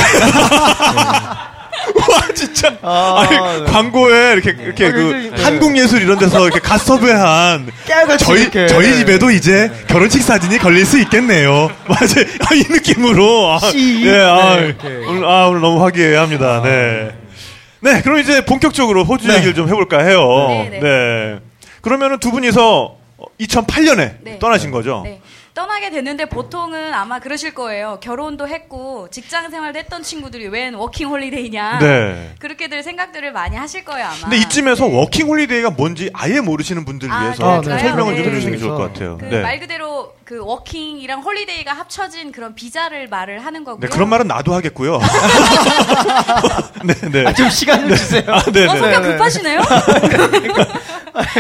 와 2.10 2.34
진짜 2.34 2.76
아, 2.82 3.26
아니, 3.26 3.60
네. 3.64 3.70
광고에 3.70 4.32
이렇게 4.32 4.50
이렇게 4.62 4.86
아, 4.86 4.92
그 4.92 5.30
네. 5.34 5.42
한국 5.42 5.76
예술 5.76 6.02
이런 6.02 6.18
데서 6.18 6.44
이렇게 6.44 6.60
갓 6.60 6.78
섭외한 6.78 7.70
깨알같이 7.86 8.24
저희 8.24 8.42
이렇게. 8.42 8.66
저희 8.66 8.94
집에도 8.96 9.30
이제 9.30 9.70
결혼식 9.88 10.22
사진이 10.22 10.58
걸릴 10.58 10.84
수 10.86 10.98
있겠네요. 11.00 11.70
맞아요. 11.86 12.26
아, 12.48 12.54
이 12.54 12.62
느낌으로 12.68 13.52
아, 13.52 13.58
씨. 13.58 14.06
예, 14.06 14.16
아, 14.18 14.56
네. 14.56 14.74
오늘 15.08 15.24
아 15.24 15.48
오늘 15.48 15.60
너무 15.60 15.82
화기애애합니다. 15.84 16.62
네. 16.62 17.10
네, 17.80 18.02
그럼 18.02 18.18
이제 18.18 18.44
본격적으로 18.44 19.04
호주 19.04 19.28
네. 19.28 19.36
얘기를 19.36 19.54
좀 19.54 19.68
해볼까 19.68 20.00
해요. 20.00 20.46
네, 20.48 20.68
네. 20.70 20.80
네. 20.80 21.38
그러면은 21.80 22.18
두 22.18 22.30
분이서 22.30 22.96
2008년에 23.40 24.14
네. 24.20 24.38
떠나신 24.38 24.70
거죠? 24.70 25.02
네. 25.04 25.20
떠나게 25.60 25.90
됐는데 25.90 26.24
보통은 26.24 26.94
아마 26.94 27.18
그러실 27.18 27.52
거예요. 27.52 27.98
결혼도 28.00 28.48
했고 28.48 29.08
직장 29.10 29.50
생활도 29.50 29.78
했던 29.78 30.02
친구들이 30.02 30.48
웬 30.48 30.72
워킹 30.72 31.10
홀리데이냐. 31.10 31.80
네. 31.80 32.34
그렇게들 32.38 32.82
생각들을 32.82 33.30
많이 33.32 33.56
하실 33.56 33.84
거예요, 33.84 34.06
아마. 34.06 34.16
근데 34.20 34.38
이쯤에서 34.38 34.86
워킹 34.86 35.28
홀리데이가 35.28 35.72
뭔지 35.72 36.08
아예 36.14 36.40
모르시는 36.40 36.86
분들 36.86 37.12
아, 37.12 37.20
위해서 37.20 37.60
그럴까요? 37.60 37.78
설명을 37.78 38.16
좀 38.16 38.24
네. 38.24 38.30
해주시는 38.30 38.52
게 38.54 38.58
좋을 38.58 38.70
것 38.70 38.78
같아요. 38.78 39.18
그 39.18 39.26
네. 39.26 39.42
말 39.42 39.60
그대로 39.60 40.14
그 40.24 40.38
working이랑 40.42 41.20
holiday가 41.20 41.74
합쳐진 41.74 42.32
그런 42.32 42.54
비자를 42.54 43.08
말을 43.08 43.44
하는 43.44 43.62
거고요. 43.62 43.80
네, 43.80 43.88
그런 43.88 44.08
말은 44.08 44.28
나도 44.28 44.54
하겠고요. 44.54 44.98
네, 46.84 46.94
네. 47.10 47.26
아, 47.26 47.34
좀 47.34 47.50
시간 47.50 47.80
좀 47.80 47.94
주세요. 47.94 48.22
아, 48.28 48.42
네, 48.44 48.66
어, 48.66 48.72
네. 48.72 48.78
성격 48.78 49.02
네. 49.02 49.08
급하시네요? 49.08 49.60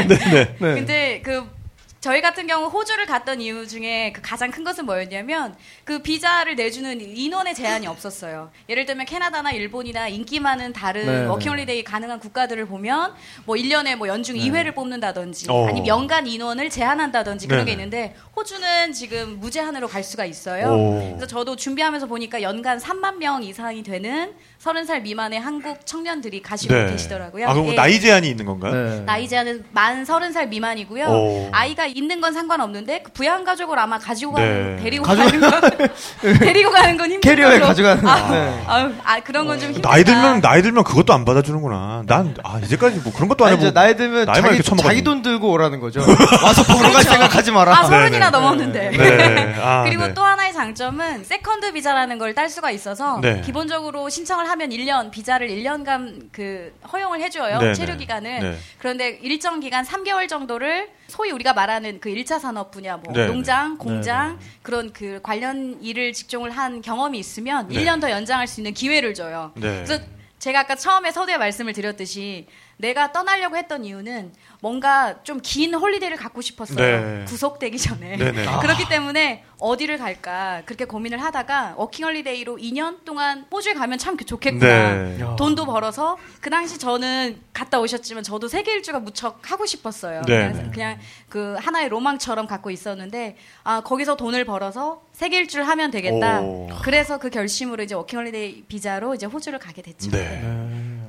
네, 0.06 0.18
네. 0.30 0.54
네. 0.58 0.74
근데 0.74 1.22
그 1.24 1.59
저희 2.00 2.22
같은 2.22 2.46
경우 2.46 2.68
호주를 2.68 3.04
갔던 3.04 3.42
이유 3.42 3.68
중에 3.68 4.12
그 4.12 4.22
가장 4.22 4.50
큰 4.50 4.64
것은 4.64 4.86
뭐였냐면 4.86 5.54
그 5.84 5.98
비자를 5.98 6.56
내주는 6.56 6.98
인원의 6.98 7.54
제한이 7.54 7.86
없었어요. 7.86 8.50
예를 8.70 8.86
들면 8.86 9.04
캐나다나 9.04 9.52
일본이나 9.52 10.08
인기 10.08 10.40
많은 10.40 10.72
다른 10.72 11.04
네, 11.04 11.26
워킹홀리데이 11.26 11.84
가능한 11.84 12.18
국가들을 12.20 12.64
보면 12.66 13.12
뭐 13.44 13.54
1년에 13.56 13.96
뭐 13.96 14.08
연중 14.08 14.36
2회를 14.36 14.74
뽑는다든지 14.74 15.50
어. 15.50 15.66
아니면 15.68 15.86
연간 15.88 16.26
인원을 16.26 16.70
제한한다든지 16.70 17.46
그런 17.46 17.66
게 17.66 17.72
네네. 17.72 17.82
있는데 17.82 18.16
호주는 18.34 18.94
지금 18.94 19.38
무제한으로 19.38 19.86
갈 19.86 20.02
수가 20.02 20.24
있어요. 20.24 20.68
오. 20.72 21.00
그래서 21.16 21.26
저도 21.26 21.54
준비하면서 21.56 22.06
보니까 22.06 22.40
연간 22.40 22.78
3만 22.78 23.16
명 23.16 23.42
이상이 23.42 23.82
되는 23.82 24.34
30살 24.64 25.00
미만의 25.00 25.40
한국 25.40 25.86
청년들이 25.86 26.42
가시고 26.42 26.74
계시더라고요. 26.74 27.46
아, 27.48 27.52
그럼 27.54 27.64
뭐 27.64 27.72
예. 27.72 27.76
나이 27.76 27.98
제한이 27.98 28.28
있는 28.28 28.44
건가요? 28.44 28.74
네. 28.74 29.00
나이 29.06 29.26
제한은 29.26 29.64
만 29.70 30.04
서른 30.04 30.32
살 30.32 30.48
미만이고요. 30.48 31.06
오. 31.06 31.48
아이가 31.50 31.86
있는 31.86 32.20
건 32.20 32.34
상관없는데 32.34 33.00
그 33.04 33.12
부양 33.12 33.42
가족을 33.44 33.78
아마 33.78 33.98
가지고 33.98 34.38
네. 34.38 34.44
가는 34.44 34.76
데리고 34.82 35.04
가지고- 35.06 35.40
가는 35.40 35.40
건 35.40 35.88
데리고 36.40 36.70
가는 36.70 36.96
건 36.98 37.10
힘들 37.10 37.20
캐리어에 37.30 37.54
걸로. 37.54 37.66
가져가는 37.68 38.06
아, 38.06 38.28
거. 38.28 38.34
네. 38.34 38.62
아유, 38.66 38.92
아, 39.02 39.20
그런 39.20 39.46
건 39.46 39.58
좀 39.58 39.68
힘들다. 39.70 39.88
나이 39.90 40.04
들면 40.04 40.40
나이 40.42 40.60
들면 40.62 40.84
그것도 40.84 41.14
안 41.14 41.24
받아주는구나. 41.24 42.02
난 42.06 42.34
아 42.44 42.58
이제까지 42.58 42.98
뭐 42.98 43.12
그런 43.14 43.28
것도 43.28 43.44
안 43.46 43.52
아니, 43.52 43.56
해보고 43.56 43.68
이제 43.68 43.74
나이 43.74 43.96
들면 43.96 44.26
자기. 44.26 44.62
자기 44.82 45.02
돈 45.02 45.22
들고 45.22 45.50
오라는 45.50 45.80
거죠. 45.80 46.00
와서 46.44 46.62
보러 46.64 46.90
갈 46.92 47.02
생각하지 47.02 47.50
마라. 47.50 47.78
아, 47.78 47.84
서른이나. 47.84 48.28
넘었는데. 48.30 48.90
네. 48.90 49.54
아, 49.58 49.84
그리고 49.88 50.06
네. 50.06 50.12
또 50.14 50.22
하나의 50.22 50.52
장점은 50.52 51.24
second 51.24 51.72
비자라는 51.72 52.18
걸 52.18 52.30
딸 52.34 52.48
수가 52.48 52.70
있어서 52.70 53.18
네. 53.22 53.40
기본적으로 53.40 54.08
신청을 54.08 54.48
하면 54.50 54.70
1년 54.70 55.10
비자를 55.10 55.48
1년간 55.48 56.28
그 56.32 56.72
허용을 56.92 57.20
해줘요. 57.20 57.58
네네. 57.58 57.74
체류 57.74 57.96
기간을. 57.96 58.40
네. 58.40 58.58
그런데 58.78 59.18
일정 59.22 59.60
기간 59.60 59.84
3개월 59.84 60.28
정도를 60.28 60.90
소위 61.06 61.30
우리가 61.30 61.52
말하는 61.52 62.00
그 62.00 62.10
1차 62.10 62.38
산업 62.38 62.70
분야 62.70 62.96
뭐 62.96 63.12
네네. 63.12 63.28
농장, 63.28 63.78
공장 63.78 64.38
그런 64.62 64.92
그 64.92 65.20
관련 65.22 65.82
일을 65.82 66.12
직종을 66.12 66.50
한 66.50 66.82
경험이 66.82 67.18
있으면 67.18 67.68
네. 67.68 67.82
1년 67.82 68.00
더 68.00 68.10
연장할 68.10 68.46
수 68.46 68.60
있는 68.60 68.74
기회를 68.74 69.14
줘요. 69.14 69.52
네. 69.54 69.84
그래서 69.84 70.02
제가 70.38 70.60
아까 70.60 70.74
처음에 70.74 71.12
서두에 71.12 71.36
말씀을 71.36 71.72
드렸듯이 71.72 72.46
내가 72.80 73.12
떠나려고 73.12 73.56
했던 73.56 73.84
이유는 73.84 74.32
뭔가 74.60 75.22
좀 75.22 75.40
긴 75.42 75.74
holiday를 75.74 76.16
갖고 76.16 76.40
싶었어요. 76.42 76.76
네. 76.76 77.24
구속되기 77.26 77.78
전에. 77.78 78.16
네네. 78.16 78.46
아. 78.46 78.60
그렇기 78.60 78.88
때문에 78.88 79.44
어디를 79.58 79.98
갈까 79.98 80.62
그렇게 80.64 80.84
고민을 80.84 81.22
하다가 81.22 81.74
워킹 81.76 82.06
홀리데이로 82.06 82.56
2년 82.56 83.04
동안 83.04 83.46
호주에 83.50 83.74
가면 83.74 83.98
참 83.98 84.16
좋겠구나. 84.16 84.94
네. 84.94 85.18
돈도 85.36 85.66
벌어서 85.66 86.16
그 86.40 86.50
당시 86.50 86.78
저는 86.78 87.40
갔다 87.52 87.80
오셨지만 87.80 88.22
저도 88.22 88.48
세계 88.48 88.72
일주가 88.74 89.00
무척 89.00 89.50
하고 89.50 89.66
싶었어요. 89.66 90.22
네. 90.26 90.50
그냥, 90.52 90.70
그냥 90.70 90.98
그 91.28 91.56
하나의 91.58 91.88
로망처럼 91.88 92.46
갖고 92.46 92.70
있었는데 92.70 93.36
아 93.64 93.80
거기서 93.80 94.16
돈을 94.16 94.44
벌어서 94.44 95.02
세계 95.12 95.38
일주를 95.38 95.66
하면 95.68 95.90
되겠다. 95.90 96.40
오. 96.40 96.68
그래서 96.82 97.18
그 97.18 97.28
결심으로 97.30 97.82
이제 97.82 97.94
워킹 97.94 98.18
홀리데이 98.18 98.64
비자로 98.68 99.14
이제 99.14 99.26
호주를 99.26 99.58
가게 99.58 99.82
됐죠. 99.82 100.10
네. 100.10 100.40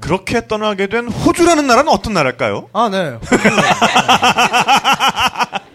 그렇게 0.02 0.48
떠나게 0.48 0.88
된 0.88 1.08
호주라는 1.08 1.68
나라는 1.68 1.92
어떤 1.92 2.14
나라일까요? 2.14 2.70
아, 2.74 2.90
네. 2.90 3.18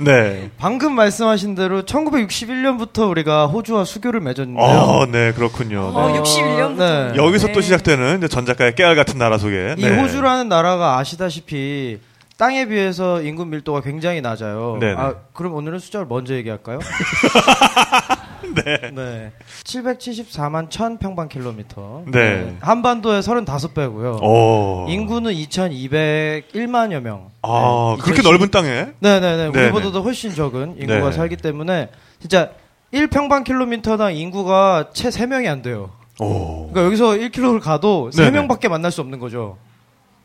네. 0.00 0.50
방금 0.58 0.94
말씀하신 0.94 1.54
대로 1.54 1.82
1961년부터 1.82 3.08
우리가 3.10 3.46
호주와 3.46 3.84
수교를 3.84 4.20
맺었는데요. 4.20 4.64
어, 4.64 5.06
네, 5.06 5.32
그렇군요. 5.32 5.90
어, 5.92 6.22
61년부터. 6.22 6.78
네. 6.78 7.12
여기서 7.16 7.48
네. 7.48 7.52
또 7.52 7.60
시작되는 7.60 8.26
전 8.28 8.46
작가의 8.46 8.74
깨알 8.74 8.96
같은 8.96 9.18
나라 9.18 9.38
소개. 9.38 9.74
이 9.76 9.82
네. 9.82 10.00
호주라는 10.00 10.48
나라가 10.48 10.98
아시다시피 10.98 11.98
땅에 12.38 12.66
비해서 12.66 13.20
인구 13.20 13.44
밀도가 13.44 13.80
굉장히 13.80 14.20
낮아요. 14.20 14.78
네네. 14.78 14.94
아, 14.96 15.14
그럼 15.32 15.54
오늘은 15.54 15.80
숫자를 15.80 16.06
먼저 16.06 16.34
얘기할까요? 16.34 16.78
네. 18.94 19.32
774만 19.64 20.68
1000평방킬로미터. 20.70 22.08
네. 22.12 22.56
한반도의 22.60 23.22
35배고요. 23.22 24.22
오. 24.22 24.86
인구는 24.88 25.32
2201만여 25.32 27.00
명. 27.00 27.30
아, 27.42 27.96
네, 27.96 28.02
그렇게 28.04 28.20
2010 28.20 28.30
넓은 28.30 28.50
땅에? 28.52 28.92
네네네. 29.00 29.50
네네. 29.50 29.64
우리보다도 29.64 30.02
훨씬 30.02 30.32
적은 30.32 30.76
인구가 30.76 31.00
네네. 31.00 31.12
살기 31.12 31.36
때문에 31.38 31.90
진짜 32.20 32.52
1평방킬로미터당 32.94 34.16
인구가 34.16 34.90
채 34.92 35.08
3명이 35.08 35.48
안 35.48 35.62
돼요. 35.62 35.90
오. 36.20 36.70
그러니까 36.70 36.84
여기서 36.84 37.06
1km를 37.16 37.60
가도 37.60 38.10
네네. 38.14 38.46
3명밖에 38.46 38.68
만날 38.68 38.92
수 38.92 39.00
없는 39.00 39.18
거죠. 39.18 39.56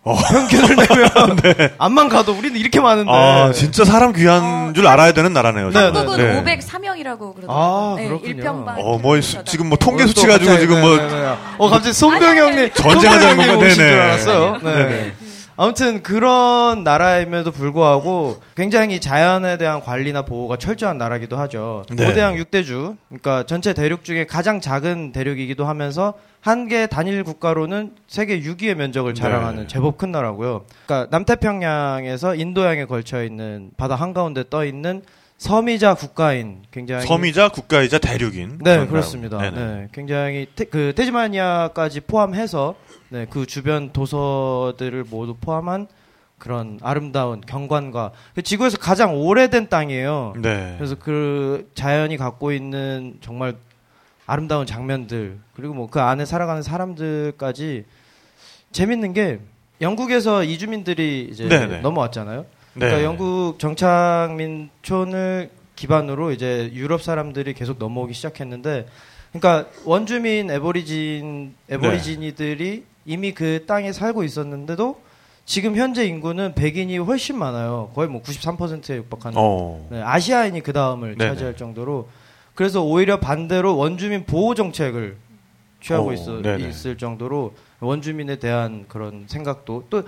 어. 0.05 0.15
평균을 0.17 0.75
내면 0.75 1.69
암만 1.77 2.09
가도 2.09 2.33
우리는 2.33 2.57
이렇게 2.59 2.79
많은데. 2.81 3.11
아, 3.11 3.51
진짜 3.53 3.85
사람 3.85 4.11
귀한 4.11 4.73
줄 4.73 4.85
알아야 4.85 5.13
되는 5.13 5.31
나라네요. 5.31 5.67
네, 5.67 5.73
정말. 5.73 5.95
한국은 5.95 6.43
네. 6.43 6.57
504명이라고 6.57 7.33
그러더라고요. 7.35 7.47
아, 7.49 7.95
네, 7.97 8.07
그렇군요. 8.07 8.65
어, 8.79 8.97
뭐, 8.97 9.21
수- 9.21 9.43
지금 9.45 9.69
뭐 9.69 9.77
통계 9.77 10.03
오늘 10.03 10.07
수치 10.09 10.25
또 10.25 10.31
가지고 10.33 10.49
갑자기, 10.51 10.67
지금 10.67 10.81
뭐. 10.81 10.97
네, 10.97 11.07
네, 11.07 11.21
네. 11.21 11.33
어 11.57 11.69
갑자기 11.69 11.93
손병 11.93 12.37
형님 12.37 12.69
전쟁하자는 12.73 13.37
건가? 13.37 13.53
오신 13.57 13.69
줄 13.75 13.85
네네. 13.87 13.99
알았어요. 14.01 14.57
네. 14.61 15.13
아무튼 15.55 16.01
그런 16.01 16.83
나라임에도 16.83 17.51
불구하고 17.51 18.41
굉장히 18.55 18.99
자연에 18.99 19.57
대한 19.57 19.81
관리나 19.81 20.23
보호가 20.23 20.57
철저한 20.57 20.97
나라기도 20.97 21.37
하죠. 21.37 21.83
네. 21.91 22.05
고대양 22.07 22.35
6대주, 22.35 22.97
그러니까 23.09 23.43
전체 23.45 23.73
대륙 23.73 24.03
중에 24.03 24.25
가장 24.25 24.59
작은 24.61 25.11
대륙이기도 25.11 25.65
하면서 25.65 26.13
한 26.41 26.67
개 26.67 26.87
단일 26.87 27.23
국가로는 27.23 27.91
세계 28.07 28.41
6위의 28.41 28.75
면적을 28.75 29.13
자랑하는 29.13 29.61
네. 29.61 29.67
제법 29.67 29.97
큰 29.97 30.11
나라고요. 30.11 30.65
그러니까 30.85 31.09
남태평양에서 31.11 32.35
인도양에 32.35 32.85
걸쳐 32.85 33.23
있는 33.23 33.71
바다 33.77 33.95
한가운데 33.95 34.43
떠 34.49 34.65
있는 34.65 35.03
섬이자 35.37 35.95
국가인 35.95 36.63
굉장히 36.71 37.05
섬이자 37.05 37.49
국가이자 37.49 37.97
대륙인. 37.97 38.59
네, 38.61 38.85
그렇습니다. 38.87 39.37
네네. 39.39 39.55
네, 39.57 39.87
굉장히 39.93 40.47
테, 40.55 40.65
그 40.65 40.93
테즈마니아까지 40.95 42.01
포함해서 42.01 42.75
네, 43.13 43.28
그 43.30 43.45
주변 43.45 43.93
도서들을 43.93 45.04
모두 45.08 45.36
포함한 45.39 45.86
그런 46.39 46.80
아름다운 46.82 47.41
경관과 47.41 48.12
그 48.34 48.41
지구에서 48.41 48.80
가장 48.80 49.15
오래된 49.15 49.69
땅이에요. 49.69 50.34
네. 50.41 50.73
그래서 50.80 50.95
그 50.95 51.69
자연이 51.76 52.17
갖고 52.17 52.52
있는 52.52 53.19
정말 53.21 53.54
아름다운 54.26 54.65
장면들 54.65 55.38
그리고 55.56 55.76
뭐 55.76 55.89
그 55.91 56.02
안에 56.02 56.26
살아가는 56.26 56.63
사람들까지 56.63 57.86
재밌는 58.71 59.13
게 59.13 59.39
영국에서 59.80 60.43
이주민들이 60.43 61.30
이제 61.32 61.47
네네. 61.47 61.82
넘어왔잖아요. 61.82 62.39
네. 62.41 62.47
그러니까 62.73 63.04
영국 63.04 63.60
정착민촌을 63.60 65.52
기반으로 65.76 66.32
이제 66.32 66.71
유럽 66.73 67.04
사람들이 67.04 67.54
계속 67.54 67.78
넘어오기 67.78 68.15
시작했는데, 68.15 68.88
그러니까 69.34 69.69
원주민 69.86 70.49
에버리진 70.49 71.54
에버리지니들이 71.69 72.91
이미 73.05 73.33
그 73.33 73.65
땅에 73.67 73.91
살고 73.91 74.23
있었는데도 74.23 75.01
지금 75.45 75.75
현재 75.75 76.05
인구는 76.05 76.55
백인이 76.55 76.97
훨씬 76.99 77.37
많아요. 77.37 77.91
거의 77.93 78.07
뭐 78.07 78.21
93%에 78.21 78.95
육박하는. 78.97 79.37
어. 79.37 79.87
네, 79.91 80.01
아시아인이 80.01 80.61
그 80.61 80.71
다음을. 80.71 81.17
차지할 81.17 81.57
정도로. 81.57 82.07
그래서 82.55 82.81
오히려 82.83 83.19
반대로 83.19 83.75
원주민 83.75 84.25
보호 84.25 84.55
정책을 84.55 85.17
취하고 85.81 86.09
오, 86.09 86.13
있어, 86.13 86.41
네네. 86.41 86.69
있을 86.69 86.97
정도로 86.97 87.53
원주민에 87.81 88.37
대한 88.37 88.85
그런 88.87 89.25
생각도 89.27 89.83
또 89.89 90.03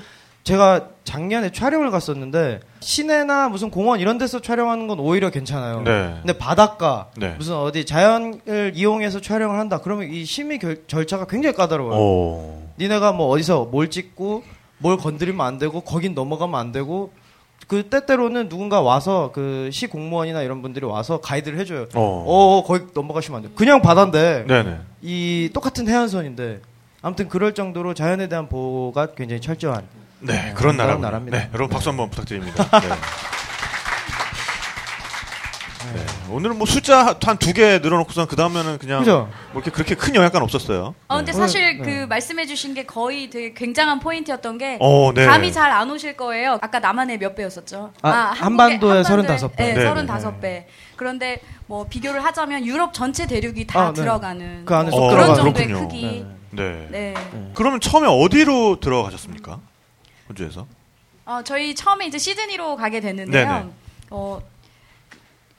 제가 0.45 0.89
작년에 1.03 1.51
촬영을 1.51 1.89
갔었는데 1.91 2.60
시내나 2.79 3.49
무슨 3.49 3.71
공원 3.71 3.99
이런 3.99 4.17
데서 4.19 4.39
촬영하는 4.41 4.88
건 4.88 4.99
오히려 4.99 5.31
괜찮아요. 5.31 5.81
네. 5.81 6.13
근데 6.21 6.38
바닷가 6.38 7.10
네. 7.17 7.34
무슨 7.38 7.55
어디 7.55 7.84
자연을 7.86 8.71
이용해서 8.75 9.19
촬영을 9.21 9.60
한다 9.60 9.79
그러면 9.84 10.08
이 10.13 10.23
심의 10.23 10.60
결- 10.60 10.84
절차가 10.88 11.25
굉장히 11.25 11.55
까다로워요. 11.55 11.99
오. 11.99 12.64
니네가 12.79 13.11
뭐 13.13 13.27
어디서 13.27 13.65
뭘 13.65 13.89
찍고 13.89 14.43
뭘 14.79 14.97
건드리면 14.97 15.45
안 15.45 15.57
되고 15.57 15.81
거긴 15.81 16.13
넘어가면 16.13 16.59
안 16.59 16.71
되고 16.71 17.11
그 17.67 17.89
때때로는 17.89 18.49
누군가 18.49 18.81
와서 18.81 19.31
그 19.33 19.69
시 19.71 19.88
공무원이나 19.88 20.41
이런 20.43 20.61
분들이 20.61 20.85
와서 20.85 21.19
가이드를 21.21 21.57
해줘요. 21.59 21.88
어. 21.95 22.01
어, 22.01 22.57
어 22.57 22.63
거기 22.63 22.85
넘어가시면 22.93 23.38
안 23.38 23.43
돼. 23.43 23.49
그냥 23.55 23.81
바다인데 23.81 24.45
네네. 24.47 24.77
이 25.01 25.49
똑같은 25.53 25.88
해안선인데 25.88 26.61
아무튼 27.01 27.29
그럴 27.29 27.53
정도로 27.53 27.93
자연에 27.93 28.27
대한 28.27 28.49
보호가 28.49 29.07
굉장히 29.15 29.41
철저한 29.41 29.83
네, 30.19 30.53
그런 30.55 30.75
나라. 30.77 30.97
나라입니다. 30.97 31.38
네, 31.38 31.49
여러분 31.53 31.69
박수 31.73 31.89
한번 31.89 32.09
부탁드립니다. 32.09 32.63
네. 32.81 32.89
네, 35.93 36.04
오늘은 36.34 36.58
뭐 36.58 36.65
숫자 36.65 37.17
한 37.24 37.38
두 37.38 37.54
개 37.54 37.80
늘어놓고선 37.80 38.28
그 38.28 38.36
다음에는 38.36 38.78
그냥 38.80 39.00
그죠? 39.00 39.30
뭐 39.54 39.62
이렇게 39.62 39.71
그렇게 39.71 39.95
큰 39.95 40.15
영향감 40.15 40.43
없었어요. 40.43 40.95
어, 41.08 41.17
근데 41.17 41.32
네. 41.32 41.38
사실 41.38 41.78
네. 41.78 41.84
그 41.84 42.06
말씀해주신 42.08 42.74
게 42.74 42.86
거의 42.86 43.30
되게 43.30 43.54
굉장한 43.54 44.00
포인트였던 44.00 44.58
게 44.58 44.78
어, 44.82 45.12
네. 45.13 45.26
감이 45.26 45.52
잘 45.52 45.71
안 45.71 45.89
오실 45.91 46.15
거예요. 46.17 46.58
아까 46.62 46.80
남한의 46.80 47.17
몇 47.19 47.36
배였었죠? 47.36 47.91
아, 48.02 48.32
한국의- 48.34 48.38
한반도의 48.43 49.04
한반도의- 49.04 49.38
35배. 49.38 49.56
네, 49.58 49.74
네, 49.74 49.86
35배. 49.86 50.65
그런데 50.95 51.41
뭐 51.67 51.86
비교를 51.88 52.24
하자면 52.24 52.65
유럽 52.65 52.93
전체 52.93 53.28
대륙이 53.28 53.65
다 53.67 53.88
아, 53.88 53.88
네. 53.93 54.02
들어가는 54.02 54.65
그 54.65 54.74
안에 54.76 54.89
뭐속 54.89 55.10
그런 55.10 55.36
정도의 55.36 55.67
그렇군요. 55.67 55.88
크기. 55.88 56.26
네. 56.52 56.88
네. 56.89 57.13
그러면 57.54 57.80
처음에 57.82 58.08
어디로 58.08 58.80
들어가셨습니까? 58.80 59.60
호주에서? 60.30 60.65
어, 61.26 61.41
저희 61.43 61.76
처음에 61.76 62.06
이제 62.08 62.17
시드니로 62.17 62.76
가게 62.78 63.00
됐는데요. 63.02 63.48
네네. 63.48 63.65
어, 64.12 64.39
그 64.41 64.55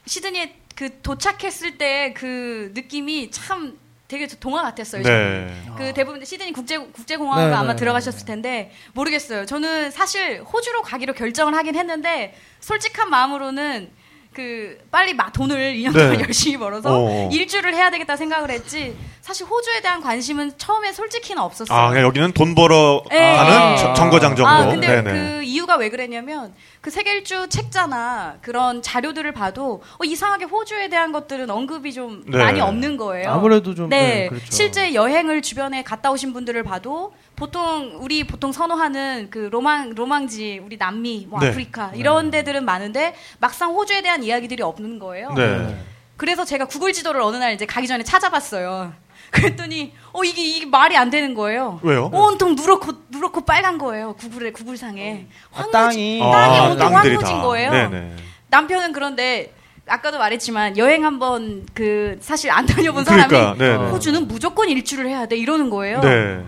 시드니에 0.07 0.55
그 0.75 0.99
도착했을 1.01 1.77
때 1.77 2.13
그 2.15 2.71
느낌이 2.73 3.31
참 3.31 3.77
되게 4.07 4.25
동화 4.27 4.61
같았어요. 4.61 5.03
네. 5.03 5.47
그 5.77 5.93
대부분 5.93 6.23
시드니 6.23 6.53
국제 6.53 6.77
국제공항으로 6.77 7.47
네, 7.49 7.53
아마 7.53 7.73
네, 7.73 7.75
들어가셨을 7.75 8.25
텐데 8.25 8.71
모르겠어요. 8.93 9.45
저는 9.45 9.91
사실 9.91 10.41
호주로 10.41 10.81
가기로 10.81 11.13
결정을 11.13 11.53
하긴 11.55 11.75
했는데 11.75 12.33
솔직한 12.61 13.09
마음으로는 13.09 13.91
그 14.33 14.77
빨리 14.91 15.13
마, 15.15 15.31
돈을 15.31 15.73
2년 15.73 15.93
네. 15.93 15.99
동안 15.99 16.19
열심히 16.21 16.57
벌어서 16.57 16.89
어. 16.93 17.29
일주를 17.33 17.73
해야 17.73 17.89
되겠다 17.89 18.15
생각을 18.15 18.51
했지. 18.51 18.95
사실 19.19 19.45
호주에 19.47 19.81
대한 19.81 19.99
관심은 19.99 20.57
처음에 20.59 20.93
솔직히는 20.93 21.41
없었어요. 21.41 21.77
아, 21.77 21.99
여기는 22.01 22.31
돈 22.33 22.53
벌어 22.55 23.03
네. 23.09 23.35
가는 23.35 23.77
저- 23.77 23.93
정거장 23.95 24.35
정도. 24.35 24.47
아, 24.47 24.67
근데 24.67 25.01
네네. 25.01 25.11
그 25.11 25.43
이유가 25.43 25.75
왜 25.75 25.89
그랬냐면 25.89 26.53
그 26.87 26.91
세계 26.91 27.15
일주 27.15 27.49
책자나 27.49 28.37
그런 28.41 28.81
자료들을 28.81 29.33
봐도 29.33 29.83
어, 29.99 30.05
이상하게 30.05 30.45
호주에 30.45 30.87
대한 30.87 31.11
것들은 31.11 31.49
언급이 31.49 31.91
좀 31.91 32.23
네. 32.25 32.37
많이 32.37 32.61
없는 32.61 32.95
거예요. 32.95 33.29
아무래도 33.29 33.75
좀, 33.75 33.89
네, 33.89 33.99
네, 33.99 34.29
그렇죠. 34.29 34.45
실제 34.49 34.93
여행을 34.93 35.41
주변에 35.41 35.83
갔다 35.83 36.11
오신 36.11 36.31
분들을 36.31 36.63
봐도 36.63 37.13
보통 37.35 37.97
우리 37.99 38.25
보통 38.25 38.53
선호하는 38.53 39.27
그 39.31 39.49
로망 39.51 39.95
로망지 39.95 40.61
우리 40.63 40.77
남미 40.77 41.27
뭐 41.29 41.41
네. 41.41 41.49
아프리카 41.49 41.91
이런 41.93 42.31
데들은 42.31 42.63
많은데 42.63 43.15
막상 43.41 43.73
호주에 43.73 44.01
대한 44.01 44.23
이야기들이 44.23 44.63
없는 44.63 44.97
거예요. 44.97 45.33
네. 45.33 45.77
그래서 46.15 46.45
제가 46.45 46.67
구글 46.67 46.93
지도를 46.93 47.19
어느 47.19 47.35
날 47.35 47.53
이제 47.53 47.65
가기 47.65 47.87
전에 47.87 48.05
찾아봤어요. 48.05 48.93
그랬더니 49.31 49.93
어 50.13 50.23
이게 50.23 50.41
이게 50.43 50.65
말이 50.65 50.95
안 50.97 51.09
되는 51.09 51.33
거예요. 51.33 51.79
왜요? 51.83 52.09
온통 52.13 52.55
누렇고 52.55 52.93
누렇고 53.09 53.41
빨간 53.41 53.77
거예요. 53.77 54.13
구글에 54.15 54.51
구글상에 54.51 55.27
황무지 55.51 55.71
땅이. 55.71 56.19
땅이 56.19 56.57
아, 56.59 56.63
온통 56.69 56.77
땅들이 56.91 57.15
황무진 57.15 57.35
다. 57.37 57.41
거예요. 57.41 57.71
네네. 57.71 58.15
남편은 58.49 58.93
그런데 58.93 59.53
아까도 59.87 60.17
말했지만 60.17 60.77
여행 60.77 61.05
한번 61.05 61.65
그 61.73 62.17
사실 62.21 62.51
안 62.51 62.65
다녀본 62.65 63.03
그러니까, 63.05 63.27
사람이 63.29 63.57
네네. 63.57 63.89
호주는 63.91 64.27
무조건 64.27 64.69
일주를 64.69 65.07
해야 65.07 65.25
돼 65.25 65.37
이러는 65.37 65.69
거예요. 65.69 66.01
네. 66.01 66.43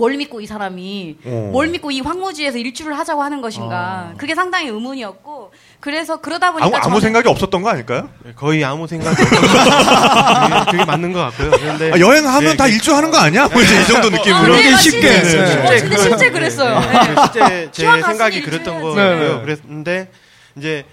뭘 0.00 0.16
믿고 0.16 0.40
이 0.40 0.46
사람이 0.46 1.18
어. 1.26 1.50
뭘 1.52 1.68
믿고 1.68 1.90
이 1.90 2.00
황무지에서 2.00 2.56
일주를 2.56 2.98
하자고 2.98 3.22
하는 3.22 3.42
것인가 3.42 4.14
그게 4.16 4.34
상당히 4.34 4.68
의문이었고 4.68 5.52
그래서 5.78 6.22
그러다 6.22 6.52
보니까 6.52 6.66
아무, 6.66 6.76
아무 6.76 6.84
저는 6.84 7.00
생각이 7.00 7.28
없었던 7.28 7.60
거 7.62 7.68
아닐까요? 7.68 8.08
네, 8.24 8.32
거의 8.34 8.64
아무 8.64 8.86
생각이 8.86 9.20
없어요. 9.22 9.40
그게, 9.40 10.70
그게 10.70 10.84
맞는 10.86 11.12
것 11.12 11.20
같고요. 11.20 11.50
그런데 11.50 11.92
아, 11.92 11.98
여행하면 11.98 12.50
네, 12.52 12.56
다 12.56 12.66
일주 12.66 12.94
하는 12.94 13.10
거 13.10 13.18
아니야? 13.18 13.46
뭐 13.48 13.60
이제 13.60 13.78
이 13.78 13.86
정도 13.86 14.08
느낌으로. 14.08 14.54
아, 14.54 14.56
네, 14.56 14.74
쉽게. 14.76 15.22
쉽게. 15.22 15.22
네. 15.22 15.66
어, 15.66 15.80
근데 15.82 15.96
실제 15.98 16.30
그랬어요. 16.30 16.80
네. 16.80 17.14
실제 17.22 17.68
제 17.72 17.84
생각이 18.02 18.36
일주 18.38 18.50
그랬던. 18.50 18.74
거고요. 18.80 18.94
네, 18.94 19.16
네. 19.18 19.40
그랬는데 19.42 20.10
이제 20.56 20.84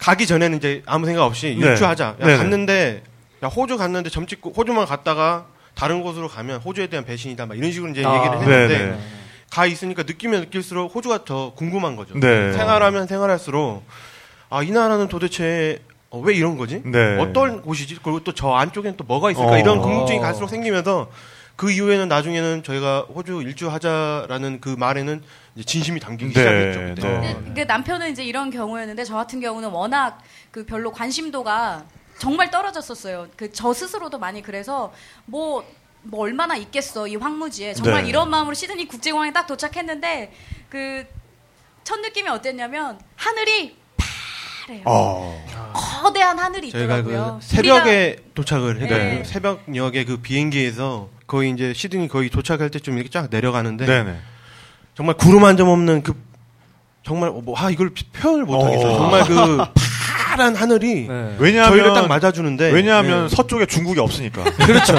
가기 0.00 0.26
전에는 0.26 0.58
이제 0.58 0.82
아무 0.86 1.06
생각 1.06 1.22
없이 1.24 1.56
네. 1.60 1.68
일주 1.68 1.86
하자. 1.86 2.16
야. 2.20 2.36
갔는데 2.38 3.04
야 3.44 3.46
호주 3.46 3.76
갔는데 3.76 4.10
점 4.10 4.26
찍고 4.26 4.52
호주만 4.56 4.86
갔다가 4.86 5.46
다른 5.78 6.02
곳으로 6.02 6.26
가면 6.28 6.60
호주에 6.60 6.88
대한 6.88 7.04
배신이다. 7.04 7.46
막 7.46 7.56
이런 7.56 7.70
식으로 7.70 7.92
이제 7.92 8.04
아, 8.04 8.16
얘기를 8.16 8.40
했는데 8.40 8.78
네네. 8.78 8.98
가 9.48 9.64
있으니까 9.64 10.02
느끼면 10.02 10.40
느낄수록 10.40 10.92
호주가 10.92 11.24
더 11.24 11.52
궁금한 11.54 11.94
거죠. 11.94 12.18
네. 12.18 12.52
생활하면 12.52 13.06
생활할수록 13.06 13.84
아 14.50 14.62
이 14.64 14.72
나라는 14.72 15.06
도대체 15.08 15.78
어, 16.10 16.18
왜 16.18 16.34
이런 16.34 16.56
거지? 16.56 16.82
네. 16.84 17.16
어떤 17.20 17.62
곳이지? 17.62 17.98
그리고 18.02 18.24
또 18.24 18.32
저 18.32 18.50
안쪽엔 18.54 18.96
또 18.96 19.04
뭐가 19.04 19.30
있을까? 19.30 19.52
어. 19.52 19.58
이런 19.58 19.80
궁금증이 19.80 20.18
갈수록 20.18 20.48
생기면서 20.48 21.10
그 21.54 21.70
이후에는 21.70 22.08
나중에는 22.08 22.62
저희가 22.64 23.06
호주 23.14 23.42
일주하자라는 23.42 24.60
그 24.60 24.70
말에는 24.78 25.22
이제 25.54 25.64
진심이 25.64 26.00
담기기 26.00 26.32
네, 26.34 26.40
시작했죠. 26.40 27.08
네. 27.08 27.34
근데 27.44 27.52
그 27.54 27.66
남편은 27.66 28.10
이제 28.10 28.24
이런 28.24 28.50
경우였는데 28.50 29.04
저 29.04 29.14
같은 29.14 29.38
경우는 29.40 29.68
워낙 29.70 30.18
그 30.50 30.64
별로 30.66 30.90
관심도가 30.92 31.84
정말 32.18 32.50
떨어졌었어요. 32.50 33.28
그 33.36 33.50
저 33.52 33.72
스스로도 33.72 34.18
많이 34.18 34.42
그래서 34.42 34.92
뭐, 35.26 35.64
뭐 36.02 36.20
얼마나 36.22 36.56
있겠어 36.56 37.06
이 37.08 37.16
황무지에 37.16 37.74
정말 37.74 38.02
네. 38.04 38.08
이런 38.08 38.30
마음으로 38.30 38.54
시드니 38.54 38.86
국제공항에 38.88 39.32
딱 39.32 39.46
도착했는데 39.46 40.32
그 40.70 41.06
첫 41.84 42.00
느낌이 42.00 42.28
어땠냐면 42.28 42.98
하늘이 43.16 43.74
파래요. 44.66 44.82
어. 44.84 45.42
거대한 45.72 46.38
하늘이 46.38 46.70
저희가 46.70 46.98
있더라고요. 46.98 47.38
그 47.40 47.46
새벽에 47.46 48.16
도착을 48.34 48.82
했거든요. 48.82 48.98
네. 48.98 49.24
새벽녘에 49.24 50.04
그 50.04 50.18
비행기에서 50.18 51.08
거의 51.26 51.50
이제 51.50 51.72
시드니 51.72 52.08
거의 52.08 52.28
도착할 52.28 52.70
때쯤 52.70 52.94
이렇게 52.98 53.08
쫙 53.08 53.28
내려가는데 53.30 53.86
네네. 53.86 54.18
정말 54.94 55.16
구름 55.16 55.44
한 55.46 55.56
점 55.56 55.68
없는 55.68 56.02
그 56.02 56.14
정말 57.06 57.30
뭐 57.30 57.56
아 57.56 57.70
이걸 57.70 57.90
표현을 58.12 58.44
못 58.44 58.62
하겠어요. 58.62 58.92
어. 58.92 58.98
정말 58.98 59.24
그 59.24 59.58
파란 60.38 60.54
하늘이 60.54 61.08
네. 61.08 61.34
왜냐하면 61.38 61.70
저희를 61.70 61.94
딱 61.94 62.06
맞아주는데 62.06 62.70
왜냐하면 62.70 63.26
네. 63.28 63.36
서쪽에 63.36 63.66
중국이 63.66 63.98
없으니까. 63.98 64.44
그렇죠. 64.54 64.94